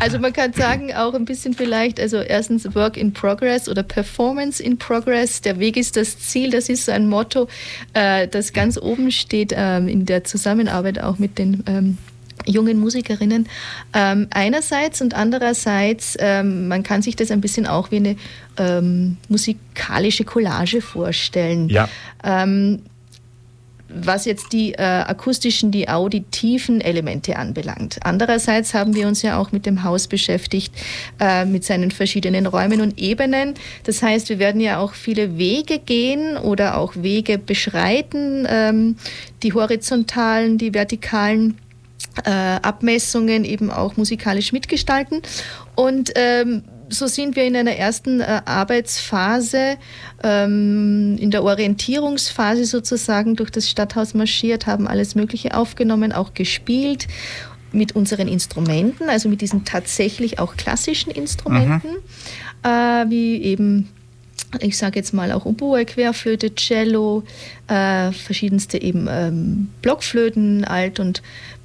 also 0.00 0.18
man 0.18 0.32
kann 0.32 0.52
sagen 0.52 0.92
auch 0.94 1.14
ein 1.14 1.24
bisschen 1.24 1.54
vielleicht, 1.54 1.98
also 1.98 2.18
erstens 2.18 2.74
Work 2.74 2.96
in 2.96 3.12
Progress 3.12 3.68
oder 3.68 3.82
Performance 3.82 4.62
in 4.62 4.78
Progress. 4.78 5.40
Der 5.40 5.58
Weg 5.58 5.76
ist 5.76 5.96
das 5.96 6.18
Ziel, 6.18 6.50
das 6.50 6.68
ist 6.68 6.86
so 6.86 6.92
ein 6.92 7.08
Motto, 7.08 7.48
äh, 7.92 8.28
das 8.28 8.52
ganz 8.52 8.78
oben 8.78 9.10
steht 9.10 9.52
ähm, 9.56 9.88
in 9.88 10.06
der 10.06 10.24
Zusammenarbeit 10.24 11.00
auch 11.00 11.18
mit 11.18 11.38
den 11.38 11.64
ähm, 11.66 11.98
jungen 12.46 12.78
Musikerinnen 12.78 13.48
ähm, 13.94 14.26
einerseits 14.30 15.00
und 15.00 15.14
andererseits, 15.14 16.16
ähm, 16.20 16.68
man 16.68 16.82
kann 16.82 17.02
sich 17.02 17.16
das 17.16 17.30
ein 17.30 17.40
bisschen 17.40 17.66
auch 17.66 17.90
wie 17.90 17.96
eine 17.96 18.16
ähm, 18.58 19.16
musikalische 19.28 20.24
Collage 20.24 20.80
vorstellen. 20.80 21.68
Ja. 21.68 21.88
Was 23.94 24.24
jetzt 24.24 24.52
die 24.52 24.72
äh, 24.72 24.82
akustischen, 24.82 25.70
die 25.70 25.88
auditiven 25.88 26.80
Elemente 26.80 27.36
anbelangt. 27.36 27.98
Andererseits 28.02 28.74
haben 28.74 28.94
wir 28.94 29.06
uns 29.06 29.22
ja 29.22 29.38
auch 29.38 29.52
mit 29.52 29.66
dem 29.66 29.84
Haus 29.84 30.08
beschäftigt, 30.08 30.74
äh, 31.20 31.44
mit 31.44 31.64
seinen 31.64 31.90
verschiedenen 31.90 32.46
Räumen 32.46 32.80
und 32.80 32.98
Ebenen. 32.98 33.54
Das 33.84 34.02
heißt, 34.02 34.28
wir 34.28 34.38
werden 34.38 34.60
ja 34.60 34.78
auch 34.78 34.94
viele 34.94 35.38
Wege 35.38 35.78
gehen 35.78 36.36
oder 36.36 36.78
auch 36.78 36.94
Wege 36.96 37.38
beschreiten, 37.38 38.46
ähm, 38.48 38.96
die 39.42 39.52
horizontalen, 39.52 40.58
die 40.58 40.74
vertikalen. 40.74 41.58
Äh, 42.24 42.30
Abmessungen 42.30 43.44
eben 43.44 43.72
auch 43.72 43.96
musikalisch 43.96 44.52
mitgestalten. 44.52 45.20
Und 45.74 46.12
ähm, 46.14 46.62
so 46.88 47.06
sind 47.06 47.36
wir 47.36 47.44
in 47.44 47.56
einer 47.56 47.76
ersten 47.76 48.20
äh, 48.20 48.42
Arbeitsphase, 48.44 49.76
ähm, 50.22 51.16
in 51.18 51.30
der 51.30 51.44
Orientierungsphase 51.44 52.64
sozusagen 52.64 53.36
durch 53.36 53.50
das 53.50 53.68
Stadthaus 53.68 54.14
marschiert, 54.14 54.66
haben 54.66 54.86
alles 54.86 55.14
Mögliche 55.14 55.56
aufgenommen, 55.56 56.12
auch 56.12 56.34
gespielt 56.34 57.08
mit 57.72 57.96
unseren 57.96 58.28
Instrumenten, 58.28 59.08
also 59.08 59.28
mit 59.28 59.40
diesen 59.40 59.64
tatsächlich 59.64 60.38
auch 60.38 60.56
klassischen 60.56 61.10
Instrumenten, 61.10 61.90
mhm. 61.90 62.68
äh, 62.68 63.10
wie 63.10 63.42
eben 63.42 63.88
ich 64.60 64.76
sage 64.76 64.98
jetzt 64.98 65.12
mal 65.12 65.32
auch 65.32 65.44
Oboe, 65.44 65.84
Querflöte, 65.84 66.54
Cello, 66.54 67.24
äh, 67.66 68.12
verschiedenste 68.12 68.80
eben 68.80 69.08
ähm, 69.10 69.68
Blockflöten, 69.82 70.64
Alt- 70.64 71.00
und 71.00 71.22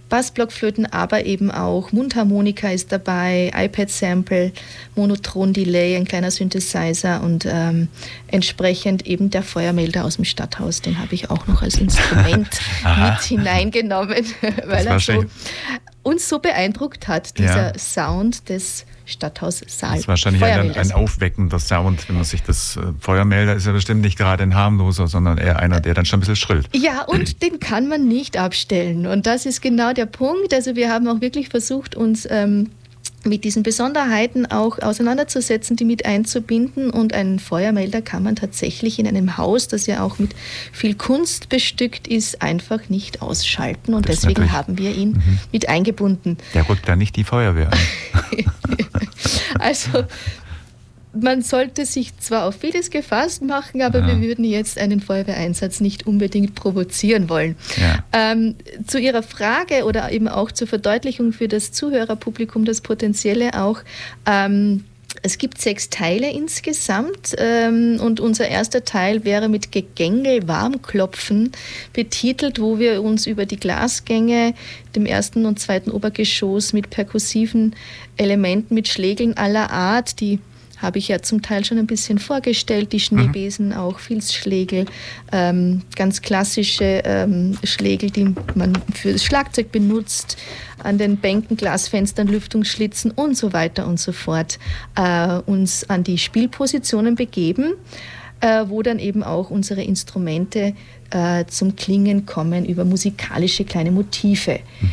Bassblockflöten, 0.10 0.86
aber 0.88 1.26
eben 1.26 1.52
auch 1.52 1.92
Mundharmonika 1.92 2.70
ist 2.70 2.92
dabei, 2.92 3.52
iPad-Sample, 3.56 4.52
Monotron-Delay, 4.96 5.96
ein 5.96 6.06
kleiner 6.06 6.32
Synthesizer 6.32 7.22
und 7.22 7.46
ähm, 7.48 7.88
entsprechend 8.28 9.06
eben 9.06 9.30
der 9.30 9.44
Feuermelder 9.44 10.04
aus 10.06 10.16
dem 10.16 10.26
Stadthaus, 10.26 10.82
den 10.82 11.00
habe 11.00 11.14
ich 11.14 11.30
auch 11.30 11.48
noch 11.48 11.62
als 11.62 11.78
Instrument 11.78 12.50
mit 12.84 13.22
hineingenommen, 13.22 14.26
weil 14.66 14.88
er 14.88 15.00
so, 15.00 15.26
uns 16.04 16.28
so 16.28 16.40
beeindruckt 16.40 17.08
hat, 17.08 17.38
dieser 17.38 17.74
ja. 17.74 17.78
Sound 17.78 18.50
des 18.50 18.86
Stadthaussaal. 19.10 19.92
Das 19.92 20.00
ist 20.02 20.08
wahrscheinlich 20.08 20.44
ein, 20.44 20.76
ein, 20.76 20.92
aufweckender 20.92 21.60
Sound, 21.60 22.08
wenn 22.08 22.16
man 22.16 22.26
sich 22.26 22.44
das 22.44 22.78
äh, 22.78 22.82
Feuermelder 23.00 23.56
ist 23.56 23.66
ja 23.66 23.72
bestimmt 23.72 24.02
nicht 24.02 24.18
gerade 24.18 24.44
ein 24.44 24.56
harmloser, 24.56 25.08
sondern 25.08 25.38
eher 25.38 25.60
einer, 25.60 25.80
der 25.80 25.94
dann 25.94 26.06
schon 26.06 26.18
ein 26.18 26.22
bisschen 26.22 26.36
schrillt. 26.36 26.68
Ja, 26.76 27.04
und 27.04 27.42
den 27.42 27.60
kann 27.60 27.88
man 27.88 28.08
nicht 28.08 28.38
abstellen. 28.38 29.08
Und 29.08 29.26
das 29.26 29.46
ist 29.46 29.62
genau 29.62 29.94
der 29.94 30.06
Punkt. 30.06 30.54
Also 30.54 30.76
wir 30.76 30.92
haben 30.92 31.08
auch 31.08 31.22
wirklich 31.22 31.50
versucht, 31.50 31.96
uns 31.96 32.28
ähm, 32.30 32.70
mit 33.26 33.44
diesen 33.44 33.64
Besonderheiten 33.64 34.46
auch 34.46 34.80
auseinanderzusetzen, 34.80 35.76
die 35.76 35.86
mit 35.86 36.06
einzubinden. 36.06 36.90
Und 36.90 37.14
einen 37.14 37.40
Feuermelder 37.40 38.02
kann 38.02 38.24
man 38.24 38.36
tatsächlich 38.36 39.00
in 39.00 39.08
einem 39.08 39.38
Haus, 39.38 39.68
das 39.68 39.86
ja 39.86 40.04
auch 40.04 40.20
mit 40.20 40.36
viel 40.72 40.96
Kunst 40.96 41.50
bestückt 41.50 42.08
ist, 42.08 42.42
einfach 42.42 42.90
nicht 42.90 43.22
ausschalten. 43.22 43.94
Und 43.94 44.08
das 44.08 44.22
deswegen 44.22 44.52
haben 44.52 44.78
wir 44.78 44.96
ihn 44.96 45.12
mhm. 45.12 45.40
mit 45.52 45.70
eingebunden. 45.70 46.38
Der 46.54 46.68
rückt 46.68 46.88
da 46.88 46.96
nicht 46.96 47.16
die 47.16 47.24
Feuerwehr 47.24 47.72
an. 47.72 47.80
also 49.60 50.06
man 51.14 51.42
sollte 51.42 51.86
sich 51.86 52.18
zwar 52.18 52.46
auf 52.46 52.56
vieles 52.56 52.92
gefasst 52.92 53.42
machen, 53.42 53.82
aber 53.82 54.00
ja. 54.00 54.08
wir 54.08 54.22
würden 54.22 54.46
jetzt 54.46 54.78
einen 54.78 55.00
Feuerwehreinsatz 55.00 55.80
nicht 55.80 56.06
unbedingt 56.06 56.56
provozieren 56.56 57.30
wollen. 57.30 57.56
Ja. 57.78 58.04
Ähm, 58.14 58.56
zu 58.86 59.00
Ihrer 59.00 59.24
Frage 59.24 59.86
oder 59.86 60.12
eben 60.12 60.28
auch 60.28 60.52
zur 60.52 60.68
Verdeutlichung 60.68 61.34
für 61.34 61.48
das 61.48 61.72
Zuhörerpublikum, 61.72 62.66
das 62.66 62.82
Potenzielle 62.82 63.60
auch. 63.60 63.82
Ähm, 64.26 64.84
es 65.24 65.38
gibt 65.38 65.60
sechs 65.60 65.90
Teile 65.90 66.32
insgesamt 66.32 67.36
ähm, 67.38 68.00
und 68.00 68.20
unser 68.20 68.48
erster 68.48 68.86
Teil 68.86 69.26
wäre 69.26 69.50
mit 69.50 69.72
Gegängel 69.72 70.48
Warmklopfen 70.48 71.52
betitelt, 71.94 72.62
wo 72.62 72.80
wir 72.80 73.02
uns 73.02 73.26
über 73.28 73.46
die 73.46 73.60
Glasgänge, 73.60 74.54
dem 74.96 75.06
ersten 75.06 75.46
und 75.46 75.60
zweiten 75.60 75.92
Obergeschoss 75.92 76.74
mit 76.74 76.90
perkussiven 76.90 77.76
Elementen, 78.18 78.76
mit 78.76 78.88
Schlägeln 78.88 79.36
aller 79.36 79.72
Art, 79.72 80.20
die 80.20 80.40
habe 80.82 80.98
ich 80.98 81.08
ja 81.08 81.22
zum 81.22 81.42
Teil 81.42 81.66
schon 81.66 81.78
ein 81.78 81.88
bisschen 81.88 82.20
vorgestellt. 82.20 82.92
Die 82.94 83.00
Schneebesen, 83.00 83.68
mhm. 83.68 83.74
auch 83.74 84.00
Filzschlägel, 84.00 84.86
ähm, 85.32 85.82
ganz 85.96 86.22
klassische 86.22 87.02
ähm, 87.06 87.58
Schlägel, 87.64 88.10
die 88.10 88.34
man 88.56 88.78
für 88.94 89.14
das 89.14 89.24
Schlagzeug 89.24 89.72
benutzt, 89.72 90.38
an 90.82 90.98
den 90.98 91.18
Bänken, 91.18 91.58
Glasfenstern, 91.58 92.28
Lüftungsschlitzen 92.28 93.12
und 93.12 93.36
so 93.36 93.52
weiter 93.52 93.86
und 93.88 94.00
so 94.00 94.12
fort, 94.12 94.60
äh, 94.96 95.40
uns 95.46 95.90
an 95.90 96.04
die 96.04 96.18
Spielpositionen 96.18 97.16
begeben, 97.16 97.74
äh, 98.40 98.66
wo 98.68 98.82
dann 98.82 99.00
eben 99.00 99.24
auch 99.24 99.50
unsere 99.50 99.84
Instrumente 99.84 100.74
äh, 101.10 101.46
zum 101.48 101.76
Klingen 101.76 102.26
kommen 102.26 102.66
über 102.66 102.86
musikalische 102.86 103.66
kleine 103.66 103.92
Motive. 103.92 104.60
Mhm. 104.80 104.90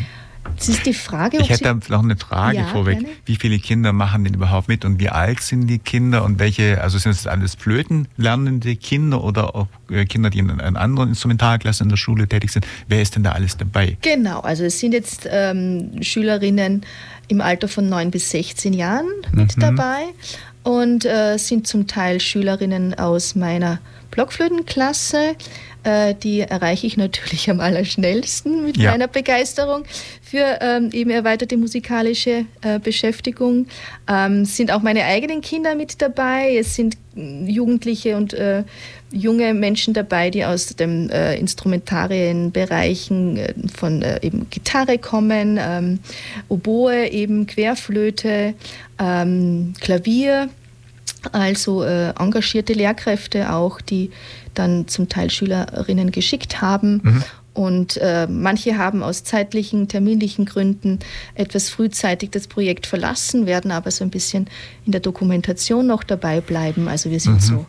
Das 0.57 0.69
ist 0.69 0.87
die 0.87 0.95
Frage. 0.95 1.39
Ich 1.39 1.51
hätte 1.51 1.79
noch 1.89 2.03
eine 2.03 2.17
Frage 2.17 2.59
ja, 2.59 2.67
vorweg. 2.67 3.01
Gerne. 3.01 3.15
Wie 3.25 3.37
viele 3.37 3.59
Kinder 3.59 3.93
machen 3.93 4.25
denn 4.25 4.35
überhaupt 4.35 4.69
mit 4.69 4.85
und 4.85 5.01
wie 5.01 5.09
alt 5.09 5.41
sind 5.41 5.67
die 5.67 5.79
Kinder 5.79 6.25
und 6.25 6.39
welche, 6.39 6.81
also 6.81 6.99
sind 6.99 7.13
es 7.13 7.27
alles 7.27 7.55
Flöten 7.55 8.09
lernende 8.17 8.77
Kinder 8.77 9.23
oder 9.23 9.55
auch 9.55 9.69
äh, 9.91 10.05
Kinder, 10.05 10.31
die 10.31 10.39
in 10.39 10.51
einer 10.51 10.81
anderen 10.81 11.11
Instrumentalklasse 11.11 11.85
in 11.85 11.89
der 11.89 11.97
Schule 11.97 12.27
tätig 12.27 12.53
sind? 12.53 12.67
Wer 12.89 13.03
ist 13.03 13.17
denn 13.17 13.25
da 13.25 13.33
alles 13.33 13.57
dabei? 13.57 13.97
Genau, 14.03 14.41
also 14.41 14.65
es 14.65 14.79
sind 14.79 14.93
jetzt 14.93 15.29
ähm, 15.31 16.03
Schülerinnen 16.03 16.85
im 17.29 17.41
Alter 17.41 17.69
von 17.69 17.89
9 17.89 18.11
bis 18.11 18.31
16 18.31 18.73
Jahren 18.73 19.07
mit 19.33 19.57
mhm. 19.57 19.61
dabei 19.61 20.05
und 20.63 21.05
äh, 21.05 21.37
sind 21.39 21.67
zum 21.67 21.87
Teil 21.87 22.21
Schülerinnen 22.21 22.95
aus 22.95 23.35
meiner 23.35 23.79
Blockflötenklasse. 24.11 25.37
Äh, 25.87 26.17
die 26.17 26.41
erreiche 26.41 26.89
ich 26.89 26.97
natürlich 26.97 27.49
am 27.49 27.61
allerschnellsten 27.61 28.65
mit 28.65 28.77
ja. 28.77 28.91
meiner 28.91 29.07
Begeisterung 29.07 29.85
für 30.21 30.59
ähm, 30.61 30.91
eben 30.93 31.11
erweiterte 31.11 31.57
musikalische 31.57 32.45
äh, 32.63 32.81
Beschäftigung. 32.81 33.69
Ähm, 34.09 34.45
sind 34.45 34.73
auch 34.73 34.83
meine 34.83 35.05
eigenen 35.05 35.43
Kinder 35.43 35.77
mit 35.77 36.03
dabei. 36.03 36.57
Es 36.57 36.75
sind 36.75 36.97
mm, 37.15 37.47
Jugendliche 37.47 38.17
und 38.17 38.35
äh, 38.35 38.65
junge 39.13 39.55
Menschen 39.55 39.95
dabei, 39.95 40.31
die 40.31 40.45
aus 40.45 40.75
den 40.75 41.09
äh, 41.11 41.37
Instrumentarien-Bereichen 41.37 43.37
äh, 43.37 43.55
von 43.73 44.03
äh, 44.03 44.19
eben 44.23 44.51
Gitarre 44.51 44.99
kommen, 44.99 45.57
ähm, 45.63 46.01
Oboe, 46.49 47.11
eben 47.11 47.47
Querflöte, 47.47 48.55
ähm, 48.99 49.73
Klavier. 49.81 50.49
Also 51.33 51.83
äh, 51.83 52.11
engagierte 52.19 52.73
Lehrkräfte 52.73 53.53
auch, 53.53 53.81
die 53.81 54.11
dann 54.55 54.89
zum 54.89 55.09
Teil 55.09 55.31
Schülerinnen 55.31 56.11
geschickt 56.11 56.61
haben. 56.61 57.01
Mhm. 57.03 57.25
Und 57.55 57.97
äh, 57.97 58.27
manche 58.27 58.77
haben 58.77 59.03
aus 59.03 59.25
zeitlichen, 59.25 59.89
terminlichen 59.89 60.45
Gründen 60.45 60.99
etwas 61.35 61.71
frühzeitig 61.71 62.31
das 62.31 62.49
Projekt 62.49 62.87
verlassen, 62.87 63.47
werden 63.47 63.71
aber 63.71 63.91
so 63.91 64.05
ein 64.05 64.11
bisschen 64.11 64.47
in 64.85 64.93
der 64.93 65.01
Dokumentation 65.01 65.87
noch 65.87 66.05
dabei 66.05 66.43
bleiben. 66.43 66.87
Also 66.87 67.11
wir 67.11 67.19
sind 67.19 67.37
mhm. 67.37 67.41
so 67.41 67.67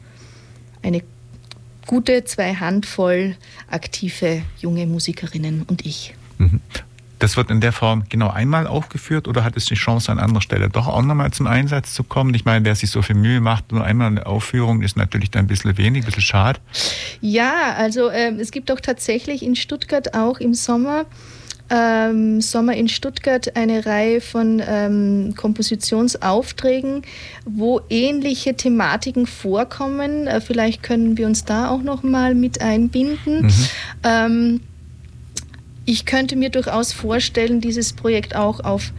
eine 0.82 1.04
gute 1.86 2.26
zwei 2.26 2.54
Handvoll 2.54 3.38
aktive 3.70 4.42
junge 4.60 4.86
Musikerinnen 4.88 5.64
und 5.70 5.86
ich. 5.86 6.14
Das 7.20 7.38
wird 7.38 7.50
in 7.50 7.62
der 7.62 7.72
Form 7.72 8.04
genau 8.10 8.30
einmal 8.30 8.68
aufgeführt 8.68 9.28
oder 9.28 9.44
hat 9.44 9.58
es 9.58 9.66
die 9.66 9.76
Chance 9.76 10.12
an 10.12 10.20
anderer 10.20 10.42
Stelle 10.42 10.70
doch 10.70 10.88
auch 10.88 11.02
nochmal 11.02 11.32
zum 11.32 11.48
Einsatz 11.48 11.94
zu 11.94 12.04
kommen? 12.04 12.34
Ich 12.34 12.46
meine, 12.46 12.64
wer 12.66 12.76
sich 12.76 12.92
so 12.92 13.02
viel 13.02 13.16
Mühe 13.16 13.42
macht, 13.42 13.72
nur 13.72 13.84
einmal 13.84 14.08
eine 14.08 14.26
Aufführung 14.26 14.82
ist 14.82 14.98
natürlich 14.98 15.32
dann 15.32 15.46
ein 15.46 15.48
bisschen 15.48 15.78
wenig, 15.78 16.04
ein 16.04 16.06
bisschen 16.06 16.22
schade. 16.22 16.60
Ja, 17.22 17.74
also 17.78 18.10
äh, 18.10 18.34
es 18.40 18.52
gibt 18.52 18.70
doch 18.70 18.80
tatsächlich 18.80 19.44
in 19.44 19.56
Stuttgart 19.56 20.14
auch 20.14 20.40
im 20.40 20.54
Sommer 20.54 21.06
ähm, 21.70 22.42
Sommer 22.42 22.76
in 22.76 22.88
Stuttgart 22.88 23.56
eine 23.56 23.86
Reihe 23.86 24.22
von 24.22 24.62
ähm, 24.66 25.34
Kompositionsaufträgen, 25.36 27.02
wo 27.46 27.82
ähnliche 27.90 28.56
Thematiken 28.56 29.28
vorkommen. 29.28 30.28
Äh, 30.28 30.42
vielleicht 30.42 30.84
können 30.84 31.18
wir 31.18 31.28
uns 31.28 31.46
da 31.46 31.70
auch 31.70 31.82
noch 31.82 32.04
mal 32.04 32.36
mit 32.36 32.62
einbinden. 32.62 33.48
Mhm. 34.04 34.62
Ich 35.90 36.06
könnte 36.06 36.36
mir 36.36 36.50
durchaus 36.50 36.92
vorstellen, 36.92 37.62
dieses 37.62 37.94
Projekt 37.94 38.36
auch 38.36 38.60
auf 38.60 38.92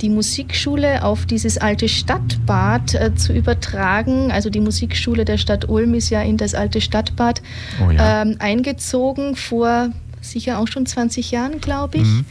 die 0.00 0.08
Musikschule, 0.08 1.02
auf 1.02 1.26
dieses 1.26 1.58
alte 1.58 1.88
Stadtbad 1.88 2.94
äh, 2.94 3.16
zu 3.16 3.32
übertragen. 3.32 4.30
Also 4.30 4.48
die 4.48 4.60
Musikschule 4.60 5.24
der 5.24 5.38
Stadt 5.38 5.68
Ulm 5.68 5.94
ist 5.94 6.10
ja 6.10 6.22
in 6.22 6.36
das 6.36 6.54
alte 6.54 6.80
Stadtbad 6.80 7.42
oh 7.84 7.90
ja. 7.90 8.22
ähm, 8.22 8.36
eingezogen 8.38 9.34
vor 9.34 9.90
sicher 10.20 10.60
auch 10.60 10.68
schon 10.68 10.86
20 10.86 11.32
Jahren, 11.32 11.60
glaube 11.60 11.98
ich. 11.98 12.04
Mhm. 12.04 12.24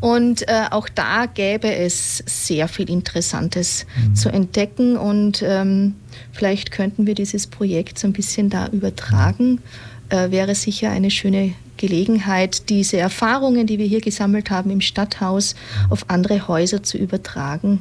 Und 0.00 0.48
äh, 0.48 0.62
auch 0.70 0.88
da 0.88 1.26
gäbe 1.26 1.70
es 1.70 2.24
sehr 2.26 2.66
viel 2.66 2.88
Interessantes 2.88 3.84
mhm. 3.94 4.14
zu 4.14 4.30
entdecken 4.30 4.96
und 4.96 5.42
ähm, 5.42 5.96
vielleicht 6.32 6.70
könnten 6.70 7.06
wir 7.06 7.14
dieses 7.14 7.46
Projekt 7.46 7.98
so 7.98 8.06
ein 8.06 8.14
bisschen 8.14 8.48
da 8.48 8.68
übertragen. 8.68 9.60
Äh, 10.08 10.30
wäre 10.30 10.54
sicher 10.54 10.90
eine 10.90 11.10
schöne 11.10 11.54
Gelegenheit, 11.80 12.68
diese 12.68 12.98
Erfahrungen, 12.98 13.66
die 13.66 13.78
wir 13.78 13.86
hier 13.86 14.00
gesammelt 14.00 14.50
haben 14.50 14.70
im 14.70 14.80
Stadthaus, 14.80 15.54
auf 15.88 16.04
andere 16.08 16.46
Häuser 16.46 16.82
zu 16.82 16.98
übertragen. 16.98 17.80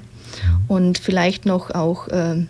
Und 0.68 0.98
vielleicht 0.98 1.46
noch 1.46 1.72
auch 1.72 2.08
äh, 2.08 2.46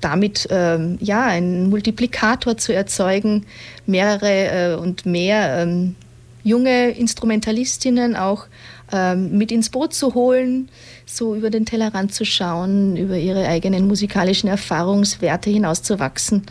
damit 0.00 0.50
äh, 0.50 0.78
ja, 1.00 1.24
einen 1.26 1.68
Multiplikator 1.68 2.56
zu 2.56 2.72
erzeugen, 2.72 3.44
mehrere 3.86 4.72
äh, 4.72 4.74
und 4.76 5.06
mehr 5.06 5.58
ähm, 5.58 5.96
junge 6.42 6.90
Instrumentalistinnen 6.90 8.16
auch 8.16 8.46
ähm, 8.92 9.36
mit 9.36 9.50
ins 9.50 9.68
Boot 9.68 9.92
zu 9.92 10.14
holen, 10.14 10.68
so 11.04 11.34
über 11.34 11.50
den 11.50 11.66
Tellerrand 11.66 12.14
zu 12.14 12.24
schauen, 12.24 12.96
über 12.96 13.18
ihre 13.18 13.46
eigenen 13.48 13.88
musikalischen 13.88 14.48
Erfahrungswerte 14.48 15.50
hinauszuwachsen. 15.50 16.46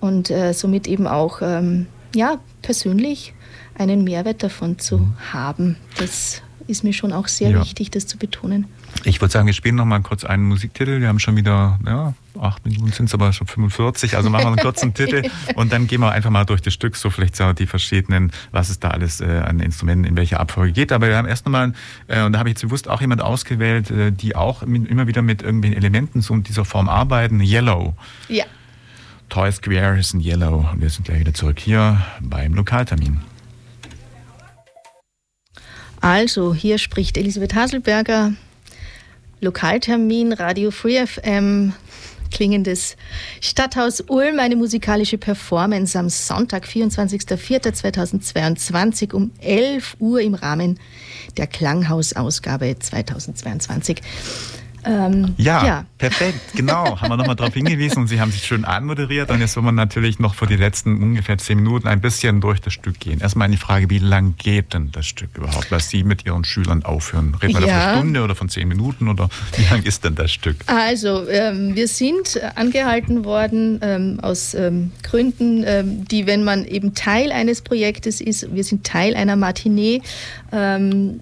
Und 0.00 0.30
äh, 0.30 0.52
somit 0.52 0.86
eben 0.86 1.06
auch 1.06 1.40
ähm, 1.42 1.86
ja, 2.14 2.38
persönlich 2.62 3.33
einen 3.76 4.04
Mehrwert 4.04 4.42
davon 4.42 4.78
zu 4.78 5.08
haben. 5.32 5.76
Das 5.98 6.42
ist 6.66 6.84
mir 6.84 6.92
schon 6.92 7.12
auch 7.12 7.28
sehr 7.28 7.50
ja. 7.50 7.60
wichtig, 7.60 7.90
das 7.90 8.06
zu 8.06 8.16
betonen. 8.16 8.66
Ich 9.04 9.20
würde 9.20 9.32
sagen, 9.32 9.46
wir 9.46 9.52
spielen 9.52 9.74
noch 9.74 9.84
mal 9.84 10.00
kurz 10.00 10.24
einen 10.24 10.44
Musiktitel. 10.44 11.00
Wir 11.00 11.08
haben 11.08 11.18
schon 11.18 11.36
wieder, 11.36 11.78
ja, 11.84 12.14
acht 12.40 12.64
Minuten 12.64 12.92
sind 12.92 13.06
es 13.06 13.14
aber 13.14 13.32
schon 13.32 13.46
45, 13.46 14.16
also 14.16 14.30
machen 14.30 14.44
wir 14.44 14.48
einen 14.48 14.56
kurzen 14.58 14.94
Titel 14.94 15.28
und 15.56 15.72
dann 15.72 15.86
gehen 15.86 16.00
wir 16.00 16.12
einfach 16.12 16.30
mal 16.30 16.44
durch 16.44 16.62
das 16.62 16.72
Stück, 16.72 16.96
so 16.96 17.10
vielleicht 17.10 17.36
so 17.36 17.52
die 17.52 17.66
verschiedenen, 17.66 18.32
was 18.50 18.70
es 18.70 18.80
da 18.80 18.88
alles 18.88 19.20
äh, 19.20 19.42
an 19.44 19.60
Instrumenten 19.60 20.04
in 20.04 20.16
welcher 20.16 20.40
Abfolge 20.40 20.72
geht. 20.72 20.92
Aber 20.92 21.08
wir 21.08 21.16
haben 21.16 21.28
erst 21.28 21.44
nochmal, 21.44 21.72
äh, 22.08 22.22
und 22.22 22.32
da 22.32 22.38
habe 22.38 22.48
ich 22.48 22.54
jetzt 22.54 22.62
bewusst 22.62 22.88
auch 22.88 23.00
jemand 23.00 23.20
ausgewählt, 23.20 23.90
äh, 23.90 24.10
die 24.10 24.36
auch 24.36 24.64
mit, 24.64 24.88
immer 24.88 25.06
wieder 25.06 25.22
mit 25.22 25.42
irgendwelchen 25.42 25.76
Elementen 25.76 26.20
so 26.20 26.34
in 26.34 26.42
dieser 26.42 26.64
Form 26.64 26.88
arbeiten. 26.88 27.40
Yellow. 27.40 27.94
Ja. 28.28 28.44
Toy 29.28 29.50
Square 29.50 29.98
ist 29.98 30.14
ein 30.14 30.20
Yellow. 30.20 30.68
Und 30.72 30.80
wir 30.80 30.90
sind 30.90 31.04
gleich 31.04 31.20
wieder 31.20 31.34
zurück 31.34 31.58
hier 31.58 32.00
beim 32.20 32.54
Lokaltermin. 32.54 33.20
Also, 36.04 36.52
hier 36.52 36.76
spricht 36.76 37.16
Elisabeth 37.16 37.54
Haselberger, 37.54 38.34
Lokaltermin, 39.40 40.34
Radio 40.34 40.70
Free 40.70 41.06
FM, 41.06 41.72
klingendes 42.30 42.98
Stadthaus 43.40 44.02
Ulm, 44.02 44.38
eine 44.38 44.54
musikalische 44.54 45.16
Performance 45.16 45.98
am 45.98 46.10
Sonntag, 46.10 46.66
24.04.2022 46.66 49.14
um 49.14 49.30
11 49.40 49.96
Uhr 49.98 50.20
im 50.20 50.34
Rahmen 50.34 50.78
der 51.38 51.46
Klanghausausgabe 51.46 52.78
2022. 52.78 54.02
Ähm, 54.84 55.34
ja, 55.36 55.64
ja, 55.64 55.84
perfekt, 55.98 56.40
genau. 56.54 57.00
haben 57.00 57.08
wir 57.08 57.16
nochmal 57.16 57.36
darauf 57.36 57.54
hingewiesen 57.54 57.98
und 57.98 58.08
Sie 58.08 58.20
haben 58.20 58.30
sich 58.30 58.44
schön 58.44 58.64
anmoderiert. 58.64 59.30
Und 59.30 59.40
jetzt 59.40 59.56
wollen 59.56 59.66
wir 59.66 59.72
natürlich 59.72 60.18
noch 60.18 60.34
für 60.34 60.46
die 60.46 60.56
letzten 60.56 61.02
ungefähr 61.02 61.38
zehn 61.38 61.58
Minuten 61.58 61.88
ein 61.88 62.00
bisschen 62.00 62.40
durch 62.40 62.60
das 62.60 62.72
Stück 62.72 63.00
gehen. 63.00 63.20
Erstmal 63.20 63.48
die 63.48 63.56
Frage, 63.56 63.90
wie 63.90 63.98
lang 63.98 64.34
geht 64.36 64.74
denn 64.74 64.90
das 64.92 65.06
Stück 65.06 65.36
überhaupt, 65.36 65.70
was 65.70 65.90
Sie 65.90 66.04
mit 66.04 66.26
Ihren 66.26 66.44
Schülern 66.44 66.84
aufhören? 66.84 67.34
Reden 67.34 67.60
wir 67.60 67.66
ja. 67.66 67.66
da 67.66 67.72
von 67.72 67.80
einer 67.82 67.98
Stunde 67.98 68.22
oder 68.22 68.34
von 68.34 68.48
zehn 68.48 68.68
Minuten 68.68 69.08
oder 69.08 69.28
wie 69.56 69.62
lang 69.70 69.82
ist 69.82 70.04
denn 70.04 70.14
das 70.14 70.32
Stück? 70.32 70.56
Also, 70.66 71.28
ähm, 71.28 71.74
wir 71.74 71.88
sind 71.88 72.40
angehalten 72.54 73.24
worden 73.24 73.78
ähm, 73.82 74.18
aus 74.20 74.54
ähm, 74.54 74.92
Gründen, 75.02 75.64
ähm, 75.66 76.04
die, 76.06 76.26
wenn 76.26 76.44
man 76.44 76.64
eben 76.64 76.94
Teil 76.94 77.32
eines 77.32 77.62
Projektes 77.62 78.20
ist, 78.20 78.54
wir 78.54 78.64
sind 78.64 78.84
Teil 78.84 79.14
einer 79.14 79.36
Matinee, 79.36 80.02
ähm, 80.52 81.20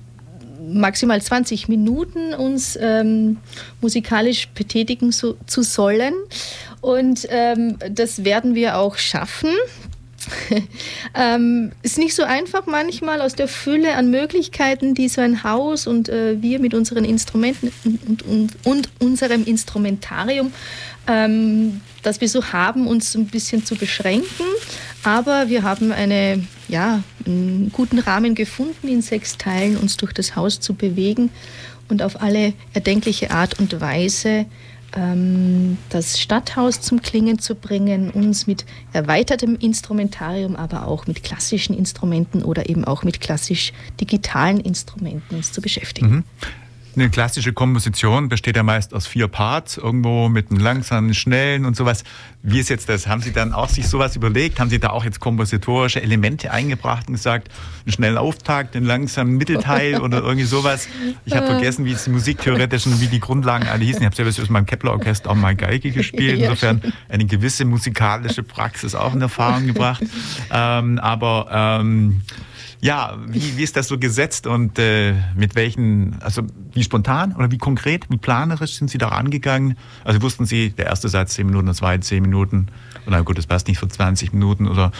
maximal 0.73 1.21
20 1.21 1.69
Minuten 1.69 2.35
uns 2.35 2.79
ähm, 2.81 3.39
musikalisch 3.81 4.49
betätigen 4.49 5.13
zu, 5.13 5.37
zu 5.47 5.63
sollen. 5.63 6.15
Und 6.81 7.27
ähm, 7.31 7.79
das 7.91 8.25
werden 8.25 8.55
wir 8.55 8.79
auch 8.79 8.97
schaffen. 8.97 9.51
ähm, 11.15 11.73
ist 11.83 11.99
nicht 11.99 12.15
so 12.15 12.23
einfach 12.23 12.67
manchmal 12.67 13.21
aus 13.21 13.35
der 13.35 13.49
Fülle 13.49 13.95
an 13.95 14.11
Möglichkeiten, 14.11 14.95
die 14.95 15.09
so 15.09 15.21
ein 15.21 15.43
Haus 15.43 15.87
und 15.87 16.09
äh, 16.09 16.41
wir 16.41 16.61
mit 16.61 16.75
unseren 16.75 17.05
Instrumenten 17.05 17.73
und, 17.85 18.23
und, 18.23 18.57
und 18.65 18.89
unserem 19.01 19.45
Instrumentarium, 19.45 20.53
ähm, 21.09 21.81
das 22.03 22.21
wir 22.21 22.29
so 22.29 22.53
haben, 22.53 22.87
uns 22.87 23.15
ein 23.15 23.27
bisschen 23.27 23.65
zu 23.65 23.77
beschränken. 23.77 24.47
Aber 25.05 25.49
wir 25.49 25.63
haben 25.63 25.93
eine, 25.93 26.45
ja, 26.69 27.03
einen 27.27 27.71
guten 27.73 27.99
Rahmen 27.99 28.35
gefunden, 28.35 28.89
in 28.89 29.03
sechs 29.03 29.37
Teilen 29.37 29.77
uns 29.77 29.97
durch 29.97 30.13
das 30.13 30.37
Haus 30.37 30.61
zu 30.61 30.75
bewegen 30.75 31.31
und 31.89 32.03
auf 32.03 32.23
alle 32.23 32.53
erdenkliche 32.73 33.31
Art 33.31 33.59
und 33.59 33.81
Weise 33.81 34.47
ähm, 34.95 35.79
das 35.89 36.21
Stadthaus 36.21 36.81
zum 36.81 37.03
Klingen 37.03 37.39
zu 37.39 37.55
bringen, 37.55 38.11
uns 38.11 38.47
mit 38.47 38.65
erweitertem 38.93 39.57
Instrumentarium, 39.57 40.57
aber 40.57 40.87
auch 40.87 41.07
mit 41.07 41.23
klassischen 41.23 41.77
Instrumenten 41.77 42.43
oder 42.43 42.69
eben 42.69 42.85
auch 42.85 43.03
mit 43.03 43.21
klassisch 43.21 43.73
digitalen 44.01 44.61
Instrumenten 44.61 45.43
zu 45.43 45.61
beschäftigen. 45.61 46.11
Mhm. 46.11 46.25
Eine 46.95 47.09
klassische 47.09 47.55
Komposition 47.55 48.29
besteht 48.29 48.57
ja 48.57 48.63
meist 48.63 48.93
aus 48.93 49.07
vier 49.07 49.27
Parts, 49.27 49.79
irgendwo 49.79 50.29
mit 50.29 50.51
einem 50.51 50.61
langsamen, 50.61 51.15
schnellen 51.15 51.65
und 51.65 51.75
sowas. 51.75 52.05
Wie 52.43 52.61
ist 52.61 52.69
jetzt 52.69 52.89
das? 52.91 53.07
Haben 53.07 53.23
Sie 53.23 53.33
dann 53.33 53.55
auch 53.55 53.71
sich 53.71 53.89
sowas 53.89 54.15
überlegt? 54.15 54.61
Haben 54.61 54.69
Sie 54.69 54.79
da 54.79 54.91
auch 54.91 55.05
jetzt 55.05 55.19
kompositorische 55.19 56.03
Elemente 56.03 56.51
eingebracht 56.51 57.09
und 57.09 57.15
gesagt, 57.15 57.49
einen 57.87 57.93
schnellen 57.93 58.19
Auftakt, 58.19 58.77
einen 58.77 58.85
langsamen 58.85 59.39
Mittelteil 59.39 60.03
oder 60.03 60.19
irgendwie 60.19 60.45
sowas? 60.45 60.87
Ich 61.25 61.35
habe 61.35 61.47
vergessen, 61.47 61.87
wie 61.87 61.93
es 61.93 62.05
die 62.05 62.11
musiktheoretischen, 62.11 63.01
wie 63.01 63.07
die 63.07 63.21
Grundlagen 63.21 63.69
alle 63.69 63.85
hießen. 63.85 64.03
Ich 64.03 64.07
habe 64.07 64.17
selbst 64.17 64.39
aus 64.39 64.51
meinem 64.51 64.67
Kepler-Orchester 64.67 65.31
auch 65.31 65.35
mal 65.35 65.55
Geige 65.55 65.93
gespielt. 65.93 66.41
Insofern 66.41 66.83
eine 67.09 67.25
gewisse 67.25 67.65
musikalische 67.65 68.43
Praxis 68.43 68.95
auch 68.95 69.15
in 69.15 69.23
Erfahrung 69.23 69.67
gebracht. 69.67 70.03
Ähm, 70.51 70.99
aber 70.99 71.49
ähm, 71.51 72.21
ja, 72.83 73.17
wie, 73.29 73.57
wie 73.57 73.63
ist 73.63 73.77
das 73.77 73.87
so 73.87 73.97
gesetzt 73.97 74.49
und 74.49 74.77
äh, 74.81 75.15
mit 75.37 75.55
welchen, 75.55 76.21
also 76.21 76.43
wie 76.73 76.83
spontan 76.83 77.33
oder 77.33 77.53
wie 77.53 77.59
konkret, 77.59 78.11
wie 78.11 78.17
planerisch 78.17 78.75
sind 78.75 78.91
Sie 78.91 78.99
da 78.99 79.07
rangegangen? 79.09 79.79
Also 80.05 80.21
wussten 80.21 80.47
Sie, 80.47 80.71
der 80.71 80.87
erste 80.87 81.09
Satz 81.09 81.35
10 81.35 81.47
Minuten, 81.47 81.67
der 81.67 81.77
zweite 81.77 82.01
10 82.01 82.21
Minuten 82.21 82.67
und 83.07 83.13
na 83.13 83.21
gut, 83.21 83.39
das 83.39 83.47
passt 83.47 83.69
nicht 83.69 83.79
für 83.79 83.87
20 83.87 84.33
Minuten 84.33 84.67
oder 84.67 84.91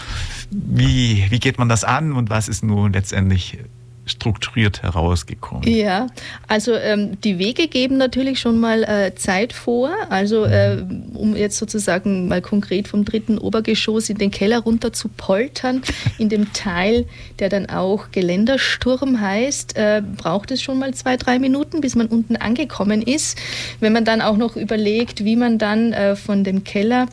wie, 0.53 1.27
wie 1.31 1.41
geht 1.41 1.59
man 1.59 1.69
das 1.69 1.83
an 1.83 2.13
und 2.13 2.31
was 2.31 2.47
ist 2.47 2.63
nun 2.63 2.93
letztendlich 2.93 3.59
strukturiert 4.05 4.83
herausgekommen? 4.83 5.69
Ja, 5.69 6.09
also 6.49 6.75
ähm, 6.75 7.21
die 7.21 7.39
Wege 7.39 7.69
geben 7.69 7.97
natürlich 7.97 8.41
schon 8.41 8.59
mal 8.59 8.83
äh, 8.83 9.15
Zeit 9.15 9.53
vor. 9.53 9.91
Also 10.11 10.45
äh, 10.45 10.85
um 11.15 11.37
jetzt 11.37 11.59
sozusagen 11.59 12.29
mal 12.29 12.43
konkret 12.43 12.89
vom 12.89 13.05
dritten 13.05 13.39
Obergeschoss 13.39 14.11
in 14.11 14.19
den 14.19 14.31
Keller 14.31 14.61
runter 14.61 14.93
zu 14.93 15.09
poltern, 15.09 15.83
in 16.19 16.29
dem 16.29 16.53
Teil, 16.53 17.07
der 17.39 17.49
dann 17.49 17.67
auch 17.67 18.11
Geländersturm 18.11 19.21
heißt, 19.21 19.77
äh, 19.77 20.03
braucht 20.17 20.51
es 20.51 20.63
schon 20.63 20.79
mal 20.79 20.93
zwei, 20.95 21.17
drei 21.17 21.39
Minuten, 21.39 21.81
bis 21.81 21.95
man 21.95 22.09
unten 22.09 22.37
angekommen 22.37 23.03
ist. 23.03 23.39
Wenn 23.81 23.93
man 23.93 24.05
dann 24.05 24.21
auch 24.21 24.37
noch 24.37 24.57
überlegt, 24.57 25.25
wie 25.25 25.37
man 25.37 25.59
dann 25.59 25.93
äh, 25.93 26.17
von 26.17 26.45
dem 26.45 26.65
Keller 26.65 27.07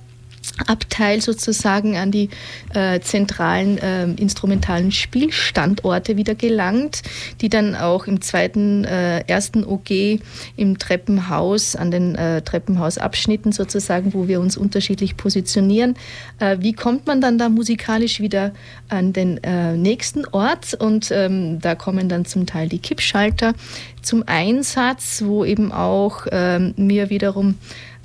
Abteil 0.67 1.21
sozusagen 1.21 1.97
an 1.97 2.11
die 2.11 2.29
äh, 2.73 2.99
zentralen 2.99 3.77
äh, 3.77 4.03
instrumentalen 4.03 4.91
Spielstandorte 4.91 6.17
wieder 6.17 6.35
gelangt, 6.35 7.01
die 7.41 7.49
dann 7.49 7.75
auch 7.75 8.07
im 8.07 8.21
zweiten, 8.21 8.83
äh, 8.83 9.21
ersten 9.21 9.63
OG 9.63 10.19
im 10.57 10.77
Treppenhaus, 10.77 11.75
an 11.75 11.91
den 11.91 12.15
äh, 12.15 12.41
Treppenhausabschnitten 12.41 13.51
sozusagen, 13.51 14.13
wo 14.13 14.27
wir 14.27 14.39
uns 14.39 14.57
unterschiedlich 14.57 15.17
positionieren. 15.17 15.95
Äh, 16.39 16.57
wie 16.59 16.73
kommt 16.73 17.07
man 17.07 17.21
dann 17.21 17.37
da 17.37 17.49
musikalisch 17.49 18.19
wieder 18.19 18.51
an 18.89 19.13
den 19.13 19.41
äh, 19.43 19.77
nächsten 19.77 20.25
Ort? 20.25 20.73
Und 20.73 21.11
ähm, 21.11 21.59
da 21.61 21.75
kommen 21.75 22.09
dann 22.09 22.25
zum 22.25 22.45
Teil 22.45 22.69
die 22.69 22.79
Kippschalter 22.79 23.53
zum 24.01 24.23
Einsatz, 24.25 25.23
wo 25.25 25.45
eben 25.45 25.71
auch 25.71 26.25
ähm, 26.31 26.73
mir 26.77 27.09
wiederum 27.09 27.55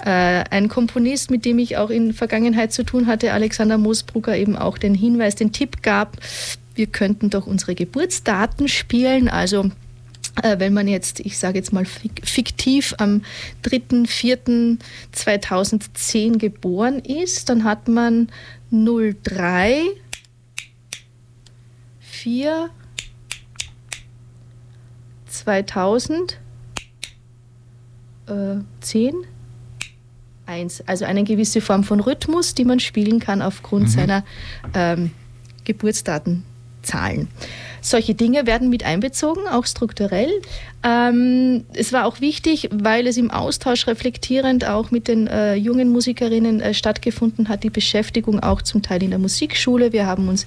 ein 0.08 0.68
Komponist, 0.68 1.30
mit 1.30 1.44
dem 1.44 1.58
ich 1.58 1.76
auch 1.76 1.90
in 1.90 2.12
Vergangenheit 2.12 2.72
zu 2.72 2.84
tun 2.84 3.06
hatte, 3.06 3.32
Alexander 3.32 3.78
Moosbrugger, 3.78 4.36
eben 4.36 4.56
auch 4.56 4.78
den 4.78 4.94
Hinweis, 4.94 5.34
den 5.34 5.52
Tipp 5.52 5.82
gab, 5.82 6.16
wir 6.74 6.86
könnten 6.86 7.30
doch 7.30 7.46
unsere 7.46 7.74
Geburtsdaten 7.74 8.68
spielen. 8.68 9.28
Also 9.28 9.70
äh, 10.42 10.58
wenn 10.58 10.72
man 10.72 10.88
jetzt, 10.88 11.20
ich 11.20 11.38
sage 11.38 11.58
jetzt 11.58 11.72
mal 11.72 11.86
fiktiv, 11.86 12.94
am 12.98 13.22
3.4.2010 13.64 16.38
geboren 16.38 16.98
ist, 16.98 17.48
dann 17.48 17.62
hat 17.64 17.86
man 17.88 18.28
03 18.70 19.82
4 22.00 22.70
2000 25.26 26.38
äh, 28.26 28.56
10 28.80 29.14
eins. 30.46 30.82
Also 30.86 31.04
eine 31.04 31.24
gewisse 31.24 31.60
Form 31.60 31.84
von 31.84 32.00
Rhythmus, 32.00 32.54
die 32.54 32.64
man 32.64 32.80
spielen 32.80 33.20
kann 33.20 33.42
aufgrund 33.42 33.84
mhm. 33.84 33.88
seiner 33.88 34.24
ähm, 34.74 35.10
Geburtsdatenzahlen. 35.64 37.28
Solche 37.80 38.14
Dinge 38.14 38.46
werden 38.46 38.70
mit 38.70 38.82
einbezogen, 38.82 39.46
auch 39.46 39.66
strukturell. 39.66 40.30
Ähm, 40.82 41.64
es 41.74 41.92
war 41.92 42.06
auch 42.06 42.22
wichtig, 42.22 42.70
weil 42.72 43.06
es 43.06 43.18
im 43.18 43.30
Austausch 43.30 43.86
reflektierend 43.86 44.66
auch 44.66 44.90
mit 44.90 45.06
den 45.06 45.26
äh, 45.26 45.54
jungen 45.54 45.90
Musikerinnen 45.90 46.62
äh, 46.62 46.72
stattgefunden 46.72 47.50
hat, 47.50 47.62
die 47.62 47.68
Beschäftigung 47.68 48.40
auch 48.40 48.62
zum 48.62 48.80
Teil 48.80 49.02
in 49.02 49.10
der 49.10 49.18
Musikschule. 49.18 49.92
Wir 49.92 50.06
haben 50.06 50.28
uns 50.28 50.46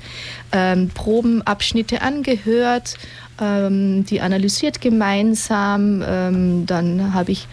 ähm, 0.52 0.90
Probenabschnitte 0.90 2.02
angehört, 2.02 2.98
ähm, 3.40 4.04
die 4.06 4.20
analysiert 4.22 4.82
gemeinsam. 4.82 6.04
Ähm, 6.08 6.66
dann 6.66 7.14
habe 7.14 7.34
ich 7.34 7.48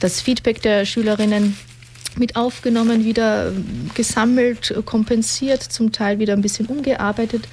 das 0.00 0.22
Feedback 0.22 0.62
der 0.62 0.86
Schülerinnen 0.86 1.56
mit 2.18 2.36
aufgenommen, 2.36 3.04
wieder 3.04 3.52
gesammelt, 3.94 4.74
kompensiert, 4.84 5.62
zum 5.62 5.92
Teil 5.92 6.18
wieder 6.18 6.32
ein 6.32 6.42
bisschen 6.42 6.66
umgearbeitet, 6.66 7.48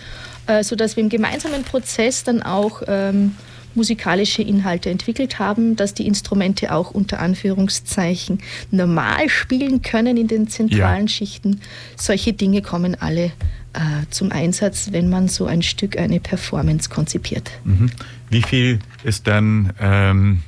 äh, 0.47 0.64
sodass 0.64 0.95
wir 0.95 1.03
im 1.03 1.09
gemeinsamen 1.09 1.64
Prozess 1.64 2.24
dann 2.24 2.41
auch 2.41 2.82
ähm, 2.88 3.36
musikalische 3.76 4.41
Inhalte 4.41 4.89
entwickelt 4.89 5.39
haben, 5.39 5.76
dass 5.76 5.93
die 5.93 6.07
Instrumente 6.07 6.74
auch 6.74 6.91
unter 6.91 7.20
Anführungszeichen 7.20 8.39
normal 8.72 9.30
spielen 9.30 9.82
können 9.82 10.18
in 10.18 10.28
den 10.28 10.47
zentralen 10.47 11.07
ja. 11.07 11.07
Schichten. 11.07 11.61
Solche 11.95 12.34
Dinge 12.34 12.61
kommen 12.61 12.95
alle 12.99 13.26
äh, 13.74 13.80
zum 14.09 14.32
Einsatz, 14.32 14.89
wenn 14.91 15.09
man 15.09 15.28
so 15.28 15.45
ein 15.45 15.61
Stück, 15.61 15.97
eine 15.97 16.20
Performance 16.20 16.89
konzipiert. 16.89 17.51
Mhm. 17.64 17.89
Wie 18.30 18.41
viel 18.41 18.80
ist 19.03 19.28
dann 19.28 19.74
ähm 19.80 20.39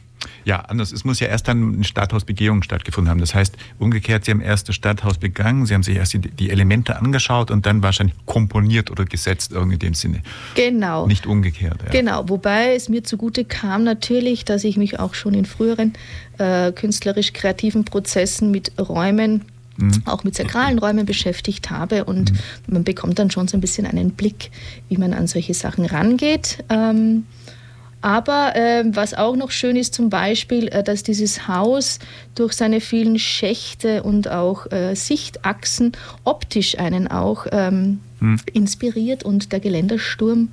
ja, 0.43 0.59
anders. 0.59 0.91
Es 0.91 1.03
muss 1.03 1.19
ja 1.19 1.27
erst 1.27 1.47
dann 1.47 1.75
eine 1.75 1.83
Stadthausbegehung 1.83 2.63
stattgefunden 2.63 3.09
haben. 3.09 3.19
Das 3.19 3.35
heißt, 3.35 3.55
umgekehrt, 3.79 4.25
Sie 4.25 4.31
haben 4.31 4.41
erst 4.41 4.69
das 4.69 4.75
Stadthaus 4.75 5.17
begangen, 5.17 5.65
Sie 5.65 5.73
haben 5.73 5.83
sich 5.83 5.95
erst 5.95 6.13
die, 6.13 6.19
die 6.19 6.49
Elemente 6.49 6.97
angeschaut 6.97 7.51
und 7.51 7.65
dann 7.65 7.83
wahrscheinlich 7.83 8.15
komponiert 8.25 8.91
oder 8.91 9.05
gesetzt, 9.05 9.51
irgendwie 9.51 9.75
in 9.75 9.79
dem 9.79 9.93
Sinne. 9.93 10.21
Genau. 10.55 11.07
Nicht 11.07 11.25
umgekehrt. 11.25 11.81
Ja. 11.83 11.91
Genau, 11.91 12.29
wobei 12.29 12.75
es 12.75 12.89
mir 12.89 13.03
zugute 13.03 13.45
kam 13.45 13.83
natürlich, 13.83 14.45
dass 14.45 14.63
ich 14.63 14.77
mich 14.77 14.99
auch 14.99 15.13
schon 15.13 15.33
in 15.33 15.45
früheren 15.45 15.93
äh, 16.37 16.71
künstlerisch-kreativen 16.71 17.85
Prozessen 17.85 18.51
mit 18.51 18.71
Räumen 18.79 19.41
Mhm. 19.77 20.03
auch 20.05 20.23
mit 20.23 20.35
sakralen 20.35 20.79
Räumen 20.79 21.05
beschäftigt 21.05 21.69
habe 21.69 22.05
und 22.05 22.31
mhm. 22.31 22.37
man 22.67 22.83
bekommt 22.83 23.19
dann 23.19 23.29
schon 23.29 23.47
so 23.47 23.57
ein 23.57 23.61
bisschen 23.61 23.85
einen 23.85 24.11
Blick, 24.11 24.51
wie 24.87 24.97
man 24.97 25.13
an 25.13 25.27
solche 25.27 25.53
Sachen 25.53 25.85
rangeht. 25.85 26.63
Ähm, 26.69 27.25
Aber 28.05 28.55
äh, 28.55 28.83
was 28.85 29.15
auch 29.15 29.35
noch 29.35 29.49
schön 29.49 29.75
ist, 29.75 29.95
zum 29.95 30.11
Beispiel, 30.11 30.67
äh, 30.67 30.83
dass 30.83 31.01
dieses 31.01 31.47
Haus 31.47 31.97
durch 32.35 32.53
seine 32.53 32.79
vielen 32.79 33.17
Schächte 33.17 34.03
und 34.03 34.29
auch 34.29 34.71
äh, 34.71 34.93
Sichtachsen 34.93 35.93
optisch 36.23 36.77
einen 36.77 37.07
auch 37.07 37.47
ähm, 37.51 38.01
hm. 38.19 38.39
inspiriert 38.53 39.23
und 39.23 39.51
der 39.51 39.59
Geländersturm 39.59 40.49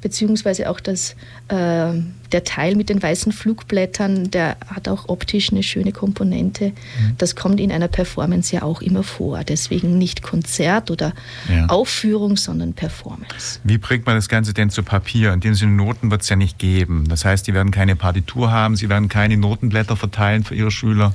beziehungsweise 0.00 0.70
auch 0.70 0.80
das, 0.80 1.16
äh, 1.48 1.92
der 2.32 2.44
Teil 2.44 2.76
mit 2.76 2.88
den 2.88 3.02
weißen 3.02 3.32
Flugblättern, 3.32 4.30
der 4.30 4.56
hat 4.66 4.88
auch 4.88 5.08
optisch 5.08 5.50
eine 5.50 5.62
schöne 5.62 5.92
Komponente. 5.92 6.68
Mhm. 6.68 7.14
Das 7.18 7.34
kommt 7.34 7.60
in 7.60 7.72
einer 7.72 7.88
Performance 7.88 8.54
ja 8.54 8.62
auch 8.62 8.82
immer 8.82 9.02
vor. 9.02 9.42
Deswegen 9.44 9.96
nicht 9.96 10.22
Konzert 10.22 10.90
oder 10.90 11.12
ja. 11.48 11.66
Aufführung, 11.66 12.36
sondern 12.36 12.72
Performance. 12.74 13.60
Wie 13.64 13.78
bringt 13.78 14.06
man 14.06 14.16
das 14.16 14.28
Ganze 14.28 14.52
denn 14.52 14.70
zu 14.70 14.82
Papier? 14.82 15.32
In 15.32 15.40
dem 15.40 15.54
Sinne 15.54 15.72
Noten 15.72 16.10
wird 16.10 16.22
es 16.22 16.28
ja 16.28 16.36
nicht 16.36 16.58
geben. 16.58 17.08
Das 17.08 17.24
heißt, 17.24 17.46
die 17.46 17.54
werden 17.54 17.70
keine 17.70 17.96
Partitur 17.96 18.50
haben, 18.50 18.76
sie 18.76 18.88
werden 18.88 19.08
keine 19.08 19.36
Notenblätter 19.36 19.96
verteilen 19.96 20.44
für 20.44 20.54
ihre 20.54 20.70
Schüler. 20.70 21.14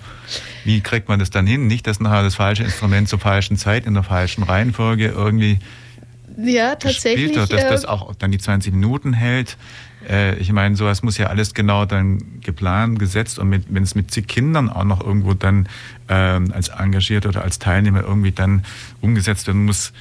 Wie 0.63 0.81
kriegt 0.81 1.07
man 1.07 1.19
das 1.19 1.29
dann 1.29 1.45
hin? 1.45 1.67
Nicht, 1.67 1.87
dass 1.87 1.99
nachher 1.99 2.23
das 2.23 2.35
falsche 2.35 2.63
Instrument 2.63 3.09
zur 3.09 3.19
falschen 3.19 3.57
Zeit 3.57 3.85
in 3.85 3.93
der 3.93 4.03
falschen 4.03 4.43
Reihenfolge 4.43 5.07
irgendwie 5.07 5.59
ja, 6.37 6.75
tatsächlich. 6.75 7.33
Gespielt, 7.33 7.51
dass 7.51 7.69
das 7.69 7.83
äh, 7.83 7.87
auch 7.87 8.15
dann 8.15 8.31
die 8.31 8.37
20 8.37 8.73
Minuten 8.73 9.13
hält. 9.13 9.57
Äh, 10.07 10.35
ich 10.37 10.51
meine, 10.51 10.75
sowas 10.75 11.03
muss 11.03 11.17
ja 11.17 11.27
alles 11.27 11.53
genau 11.53 11.85
dann 11.85 12.41
geplant, 12.41 12.99
gesetzt 12.99 13.39
und 13.39 13.51
wenn 13.67 13.83
es 13.83 13.95
mit 13.95 14.11
zig 14.11 14.27
Kindern 14.27 14.69
auch 14.69 14.83
noch 14.83 15.01
irgendwo 15.01 15.33
dann 15.33 15.67
ähm, 16.09 16.51
als 16.53 16.69
engagiert 16.69 17.25
oder 17.25 17.43
als 17.43 17.59
Teilnehmer 17.59 18.01
irgendwie 18.01 18.31
dann 18.31 18.63
umgesetzt 19.01 19.47
werden 19.47 19.65
muss, 19.65 19.93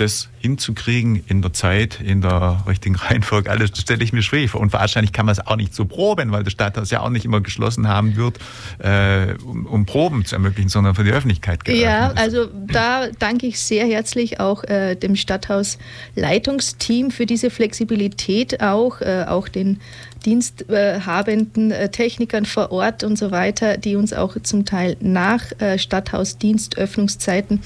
das 0.00 0.28
hinzukriegen 0.40 1.24
in 1.26 1.42
der 1.42 1.52
Zeit, 1.52 2.00
in 2.00 2.20
der 2.20 2.64
richtigen 2.66 2.94
Reihenfolge, 2.96 3.50
alles 3.50 3.70
stelle 3.78 4.02
ich 4.02 4.12
mir 4.12 4.22
schwierig 4.22 4.50
vor. 4.50 4.60
Und 4.60 4.72
wahrscheinlich 4.72 5.12
kann 5.12 5.26
man 5.26 5.32
es 5.32 5.46
auch 5.46 5.56
nicht 5.56 5.74
so 5.74 5.84
proben, 5.84 6.32
weil 6.32 6.44
das 6.44 6.52
Stadthaus 6.52 6.90
ja 6.90 7.00
auch 7.00 7.10
nicht 7.10 7.24
immer 7.24 7.40
geschlossen 7.40 7.88
haben 7.88 8.16
wird, 8.16 8.38
äh, 8.78 9.34
um, 9.44 9.66
um, 9.66 9.86
Proben 9.86 10.24
zu 10.24 10.36
ermöglichen, 10.36 10.68
sondern 10.68 10.94
für 10.94 11.04
die 11.04 11.12
Öffentlichkeit 11.12 11.64
geöffnet 11.64 11.84
Ja, 11.84 12.12
also 12.12 12.46
da 12.66 13.08
danke 13.18 13.46
ich 13.46 13.60
sehr 13.60 13.86
herzlich 13.86 14.40
auch 14.40 14.64
äh, 14.64 14.94
dem 14.94 15.16
Stadthaus-Leitungsteam 15.16 17.10
für 17.10 17.26
diese 17.26 17.50
Flexibilität 17.50 18.62
auch, 18.62 19.00
äh, 19.00 19.24
auch 19.28 19.48
den 19.48 19.80
diensthabenden 20.24 21.70
äh, 21.70 21.88
Technikern 21.90 22.44
vor 22.44 22.70
Ort 22.72 23.04
und 23.04 23.18
so 23.18 23.30
weiter, 23.30 23.76
die 23.76 23.96
uns 23.96 24.12
auch 24.12 24.36
zum 24.42 24.64
Teil 24.64 24.96
nach 25.00 25.44
äh, 25.60 25.78
Stadthausdienstöffnungszeiten 25.78 27.60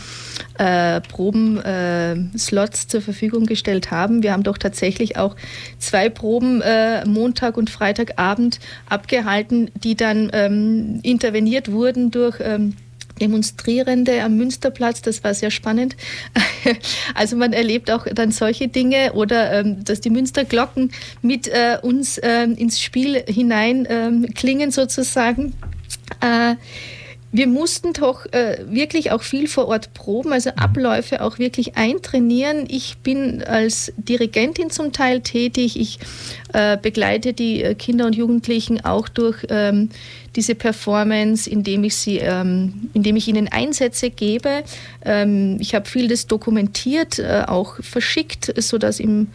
äh, 0.59 1.00
Probenslots 1.00 2.88
zur 2.88 3.00
Verfügung 3.00 3.46
gestellt 3.46 3.90
haben. 3.90 4.22
Wir 4.22 4.32
haben 4.32 4.42
doch 4.42 4.59
tatsächlich 4.59 5.16
auch 5.16 5.36
zwei 5.78 6.09
Proben 6.09 6.62
Montag 7.07 7.57
und 7.57 7.70
Freitagabend 7.70 8.61
abgehalten, 8.88 9.70
die 9.74 9.94
dann 9.94 10.30
ähm, 10.32 11.00
interveniert 11.03 11.70
wurden 11.72 12.11
durch 12.11 12.36
ähm, 12.40 12.74
Demonstrierende 13.20 14.22
am 14.22 14.36
Münsterplatz, 14.36 15.02
das 15.02 15.22
war 15.24 15.34
sehr 15.34 15.50
spannend. 15.50 15.96
Also 17.14 17.36
man 17.36 17.52
erlebt 17.52 17.90
auch 17.90 18.06
dann 18.06 18.30
solche 18.30 18.68
Dinge 18.68 19.12
oder 19.14 19.52
ähm, 19.52 19.84
dass 19.84 20.00
die 20.00 20.10
Münsterglocken 20.10 20.92
mit 21.20 21.48
äh, 21.48 21.78
uns 21.82 22.20
ähm, 22.22 22.54
ins 22.54 22.80
Spiel 22.80 23.24
hinein 23.26 23.86
ähm, 23.90 24.28
klingen 24.34 24.70
sozusagen. 24.70 25.54
Wir 27.35 27.47
mussten 27.47 27.95
doch 27.95 28.26
äh, 28.33 28.59
wirklich 28.68 29.11
auch 29.11 29.22
viel 29.22 29.49
vor 29.49 29.66
Ort 29.66 29.95
proben, 29.95 30.35
also 30.35 30.51
Abläufe 30.51 31.22
auch 31.22 31.39
wirklich 31.39 31.76
eintrainieren. 31.78 32.66
Ich 32.68 32.99
bin 32.99 33.43
als 33.43 33.91
Dirigentin 33.97 34.68
zum 34.68 34.93
Teil 34.93 35.22
tätig. 35.22 35.80
Ich 35.80 35.99
äh, 36.53 36.76
begleite 36.76 37.33
die 37.33 37.62
äh, 37.62 37.74
Kinder 37.74 38.05
und 38.05 38.14
Jugendlichen 38.14 38.85
auch 38.85 39.09
durch 39.09 39.47
ähm, 39.49 39.89
diese 40.37 40.55
Performance, 40.55 41.49
indem 41.49 41.85
ich 41.85 41.97
sie, 41.97 42.18
ähm, 42.18 42.91
indem 42.93 43.16
ich 43.16 43.26
ihnen 43.28 43.49
Einsätze 43.49 44.11
gebe. 44.11 44.62
Ähm, 45.03 45.57
ich 45.59 45.74
habe 45.74 45.89
vieles 45.89 46.26
dokumentiert, 46.26 47.18
äh, 47.18 47.45
auch 47.47 47.76
verschickt, 47.83 48.53
sodass 48.59 49.01
im 49.01 49.28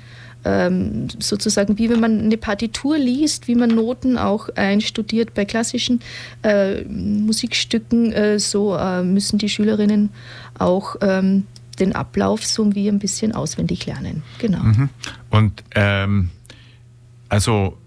ähm, 0.47 1.07
sozusagen 1.19 1.77
wie 1.77 1.89
wenn 1.89 1.99
man 1.99 2.19
eine 2.19 2.37
Partitur 2.37 2.97
liest, 2.97 3.47
wie 3.47 3.55
man 3.55 3.69
Noten 3.69 4.17
auch 4.17 4.47
einstudiert 4.55 5.33
bei 5.33 5.43
klassischen 5.43 5.99
äh, 6.43 6.83
Musikstücken, 6.85 8.13
äh, 8.13 8.39
so 8.39 8.75
äh, 8.75 9.03
müssen 9.03 9.37
die 9.37 9.49
Schülerinnen 9.49 10.09
auch 10.57 10.95
ähm, 11.01 11.45
den 11.79 11.93
Ablauf 11.93 12.45
so 12.45 12.73
wie 12.73 12.87
ein 12.87 12.99
bisschen 12.99 13.33
auswendig 13.33 13.85
lernen. 13.85 14.23
Genau. 14.39 14.63
Mhm. 14.63 14.89
Und 15.29 15.63
ähm, 15.75 16.29
also 17.29 17.77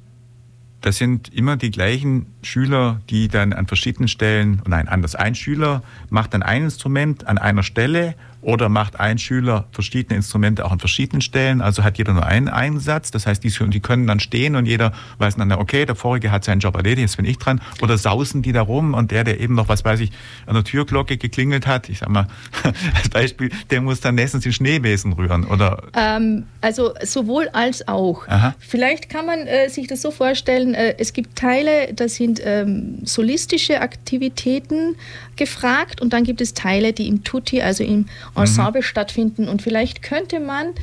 das 0.83 0.99
sind 0.99 1.33
immer 1.35 1.57
die 1.57 1.71
gleichen 1.71 2.27
Schüler, 2.43 3.01
die 3.11 3.29
dann 3.29 3.53
an 3.53 3.67
verschiedenen 3.67 4.09
Stellen, 4.09 4.63
nein, 4.67 4.89
anders, 4.89 5.15
ein 5.15 5.35
Schüler 5.35 5.83
macht 6.09 6.35
dann 6.35 6.43
ein 6.43 6.65
Instrument 6.65 7.27
an 7.27 7.39
einer 7.39 7.63
Stelle 7.63 8.15
oder 8.43 8.69
macht 8.69 8.99
ein 8.99 9.19
Schüler 9.19 9.67
verschiedene 9.73 10.17
Instrumente 10.17 10.65
auch 10.65 10.73
an 10.73 10.79
verschiedenen 10.79 11.21
Stellen? 11.21 11.61
Also 11.61 11.85
hat 11.85 11.99
jeder 11.99 12.15
nur 12.15 12.25
einen 12.25 12.49
Einsatz. 12.49 13.11
Das 13.11 13.27
heißt, 13.27 13.45
die, 13.45 13.53
die 13.69 13.81
können 13.81 14.07
dann 14.07 14.21
stehen 14.21 14.57
und 14.57 14.67
jeder 14.67 14.93
weiß 15.19 15.37
dann, 15.37 15.53
okay, 15.53 15.85
der 15.85 15.95
vorige 15.95 16.31
hat 16.31 16.45
seinen 16.45 16.61
Job 16.61 16.75
erledigt, 16.77 17.01
jetzt 17.01 17.17
bin 17.17 17.27
ich 17.27 17.39
dran. 17.39 17.61
Oder 17.83 17.99
sausen 17.99 18.43
die 18.43 18.53
da 18.53 18.63
rum 18.63 18.95
und 18.95 19.11
der, 19.11 19.25
der 19.25 19.41
eben 19.41 19.55
noch, 19.55 19.69
was 19.69 19.85
weiß 19.85 20.01
ich, 20.01 20.11
an 20.47 20.55
der 20.55 20.65
Türglocke 20.65 21.19
geklingelt 21.19 21.67
hat, 21.67 21.89
ich 21.89 21.99
sag 21.99 22.09
mal, 22.09 22.29
als 22.95 23.11
Beispiel, 23.11 23.51
der 23.71 23.83
muss 23.83 24.01
dann 24.01 24.15
nächstens 24.15 24.45
die 24.45 24.53
Schneebesen 24.53 25.13
rühren, 25.13 25.45
oder? 25.45 25.83
Ähm, 25.95 26.45
also 26.63 26.95
sowohl 27.03 27.49
als 27.53 27.87
auch. 27.89 28.27
Aha. 28.29 28.55
Vielleicht 28.59 29.11
kann 29.11 29.27
man 29.27 29.41
äh, 29.41 29.69
sich 29.69 29.87
das 29.87 30.01
so 30.01 30.11
vorstellen, 30.11 30.75
äh, 30.75 30.95
es 30.99 31.13
gibt 31.13 31.37
Teile, 31.37 31.93
das 31.93 32.15
sind 32.15 32.30
ähm, 32.45 32.99
solistische 33.05 33.81
Aktivitäten 33.81 34.95
gefragt 35.37 36.01
und 36.01 36.13
dann 36.13 36.25
gibt 36.25 36.41
es 36.41 36.55
Teile, 36.55 36.93
die 36.93 37.09
im 37.09 37.25
Tutti, 37.25 37.63
also 37.63 37.83
im 37.83 38.07
Ensemble 38.37 38.81
mhm. 38.81 38.85
stattfinden. 38.85 39.49
Und 39.49 39.63
vielleicht 39.63 40.03
könnte 40.03 40.39
man 40.39 40.75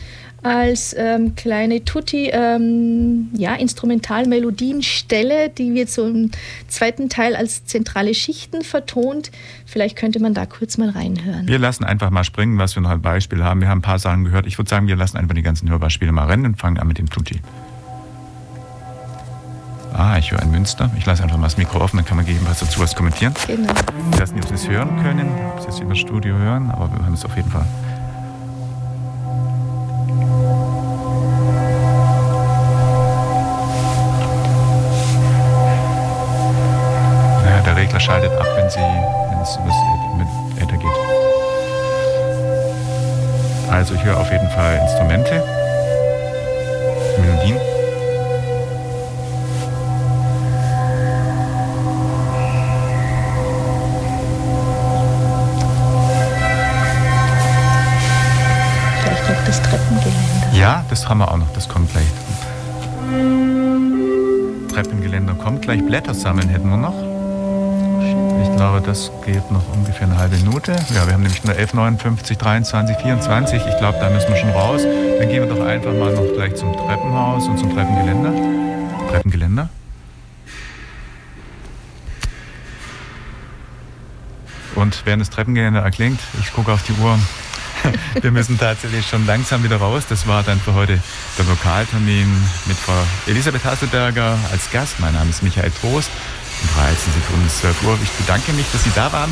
als 0.43 0.95
ähm, 0.97 1.35
kleine 1.35 1.83
Tutti 1.83 2.29
ähm, 2.31 3.29
ja, 3.33 3.55
Instrumentalmelodienstelle, 3.55 5.49
die 5.49 5.73
wird 5.73 5.89
so 5.89 6.07
im 6.07 6.31
zweiten 6.67 7.09
Teil 7.09 7.35
als 7.35 7.65
zentrale 7.65 8.13
Schichten 8.13 8.61
vertont. 8.61 9.31
Vielleicht 9.65 9.97
könnte 9.97 10.19
man 10.19 10.33
da 10.33 10.45
kurz 10.45 10.77
mal 10.77 10.89
reinhören. 10.89 11.47
Wir 11.47 11.59
lassen 11.59 11.83
einfach 11.83 12.11
mal 12.11 12.23
springen, 12.23 12.57
was 12.59 12.75
wir 12.75 12.81
noch 12.81 12.91
ein 12.91 13.01
Beispiel 13.01 13.43
haben. 13.43 13.61
Wir 13.61 13.67
haben 13.67 13.79
ein 13.79 13.83
paar 13.83 13.99
Sachen 13.99 14.25
gehört. 14.25 14.45
Ich 14.45 14.57
würde 14.57 14.69
sagen, 14.69 14.87
wir 14.87 14.95
lassen 14.95 15.17
einfach 15.17 15.35
die 15.35 15.41
ganzen 15.41 15.69
Hörbeispiele 15.69 16.11
mal 16.11 16.25
rennen 16.25 16.45
und 16.45 16.59
fangen 16.59 16.77
an 16.77 16.87
mit 16.87 16.97
dem 16.97 17.09
Tutti. 17.09 17.41
Ich 20.19 20.31
höre 20.31 20.41
ein 20.41 20.49
Münster. 20.49 20.89
Ich 20.97 21.05
lasse 21.05 21.21
einfach 21.21 21.37
mal 21.37 21.45
das 21.45 21.57
Mikro 21.57 21.79
offen, 21.79 21.97
dann 21.97 22.05
kann 22.05 22.17
man 22.17 22.25
gegebenenfalls 22.25 22.59
dazu 22.59 22.79
was 22.79 22.95
kommentieren. 22.95 23.33
Genau. 23.45 23.71
Ich 24.11 24.19
weiß 24.19 24.31
nicht, 24.31 24.43
ob 24.43 24.49
Sie 24.49 24.55
es 24.55 24.67
hören 24.67 25.01
können, 25.03 25.29
ob 25.53 25.61
Sie 25.61 25.67
es 25.69 25.79
über 25.79 25.89
das 25.91 25.99
Studio 25.99 26.35
hören, 26.35 26.71
aber 26.71 26.91
wir 26.91 27.05
haben 27.05 27.13
es 27.13 27.23
auf 27.23 27.35
jeden 27.35 27.51
Fall. 27.51 27.65
Naja, 37.43 37.61
der 37.63 37.75
Regler 37.75 37.99
schaltet 37.99 38.31
ab, 38.31 38.47
wenn, 38.55 38.69
Sie, 38.71 38.79
wenn 38.79 39.39
es 39.39 39.55
über 39.55 39.67
das 39.67 40.63
Äther 40.63 40.77
geht. 40.77 40.91
Also 43.71 43.93
ich 43.93 44.03
höre 44.03 44.19
auf 44.19 44.31
jeden 44.31 44.49
Fall 44.49 44.79
Instrumente, 44.81 45.43
Melodien. 47.19 47.76
Das 60.97 61.07
haben 61.07 61.19
wir 61.19 61.31
auch 61.31 61.37
noch, 61.37 61.53
das 61.53 61.69
kommt 61.69 61.91
gleich. 61.91 62.07
Treppengeländer 64.73 65.35
kommt 65.35 65.61
gleich. 65.61 65.85
Blätter 65.85 66.15
sammeln 66.15 66.49
hätten 66.49 66.69
wir 66.69 66.77
noch. 66.77 66.95
Ich 68.41 68.55
glaube, 68.55 68.81
das 68.81 69.11
geht 69.23 69.51
noch 69.51 69.61
ungefähr 69.75 70.07
eine 70.07 70.17
halbe 70.17 70.37
Minute. 70.37 70.71
Ja, 70.95 71.05
wir 71.05 71.13
haben 71.13 71.21
nämlich 71.21 71.43
nur 71.43 71.55
11, 71.55 71.75
59, 71.75 72.37
23, 72.37 72.97
24. 72.97 73.61
Ich 73.67 73.77
glaube, 73.77 73.99
da 73.99 74.09
müssen 74.09 74.29
wir 74.29 74.37
schon 74.37 74.49
raus. 74.49 74.81
Dann 75.19 75.29
gehen 75.29 75.43
wir 75.43 75.55
doch 75.55 75.63
einfach 75.63 75.93
mal 75.93 76.13
noch 76.13 76.33
gleich 76.33 76.55
zum 76.55 76.73
Treppenhaus 76.73 77.47
und 77.47 77.59
zum 77.59 77.71
Treppengeländer. 77.75 78.33
Treppengeländer. 79.11 79.69
Und 84.73 85.05
während 85.05 85.21
das 85.21 85.29
Treppengeländer 85.29 85.81
erklingt, 85.81 86.19
ich 86.39 86.51
gucke 86.53 86.71
auf 86.71 86.81
die 86.83 86.93
Uhr, 86.93 87.19
wir 88.21 88.31
müssen 88.31 88.57
tatsächlich 88.57 89.07
schon 89.07 89.25
langsam 89.25 89.63
wieder 89.63 89.77
raus. 89.77 90.03
Das 90.09 90.27
war 90.27 90.43
dann 90.43 90.59
für 90.59 90.73
heute 90.73 90.99
der 91.37 91.45
Lokaltermin 91.45 92.27
mit 92.65 92.77
Frau 92.77 92.93
Elisabeth 93.27 93.63
Hasselberger 93.63 94.37
als 94.51 94.71
Gast. 94.71 94.99
Mein 94.99 95.13
Name 95.13 95.29
ist 95.29 95.43
Michael 95.43 95.71
Trost. 95.71 96.09
Um 96.63 96.69
13 96.81 97.13
Sekunden 97.13 97.49
12 97.49 97.83
Uhr. 97.83 97.99
Ich 98.01 98.09
bedanke 98.11 98.51
mich, 98.53 98.65
dass 98.71 98.83
Sie 98.83 98.91
da 98.95 99.11
waren. 99.11 99.29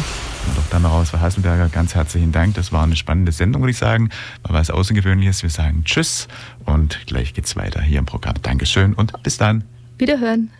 Und 0.47 0.59
auch 0.59 0.69
dann 0.69 0.85
raus, 0.85 1.09
Frau 1.09 1.19
Hasselberger, 1.19 1.69
ganz 1.69 1.95
herzlichen 1.95 2.31
Dank. 2.31 2.53
Das 2.53 2.71
war 2.71 2.83
eine 2.83 2.95
spannende 2.95 3.31
Sendung, 3.31 3.63
würde 3.63 3.71
ich 3.71 3.77
sagen. 3.77 4.09
War 4.43 4.53
was 4.53 4.69
Außergewöhnliches. 4.69 5.41
Wir 5.41 5.49
sagen 5.49 5.83
Tschüss 5.85 6.27
und 6.65 6.99
gleich 7.07 7.33
geht's 7.33 7.55
weiter 7.55 7.81
hier 7.81 7.99
im 7.99 8.05
Programm. 8.05 8.35
Dankeschön 8.41 8.93
und 8.93 9.23
bis 9.23 9.37
dann. 9.37 9.63
Wiederhören. 9.97 10.51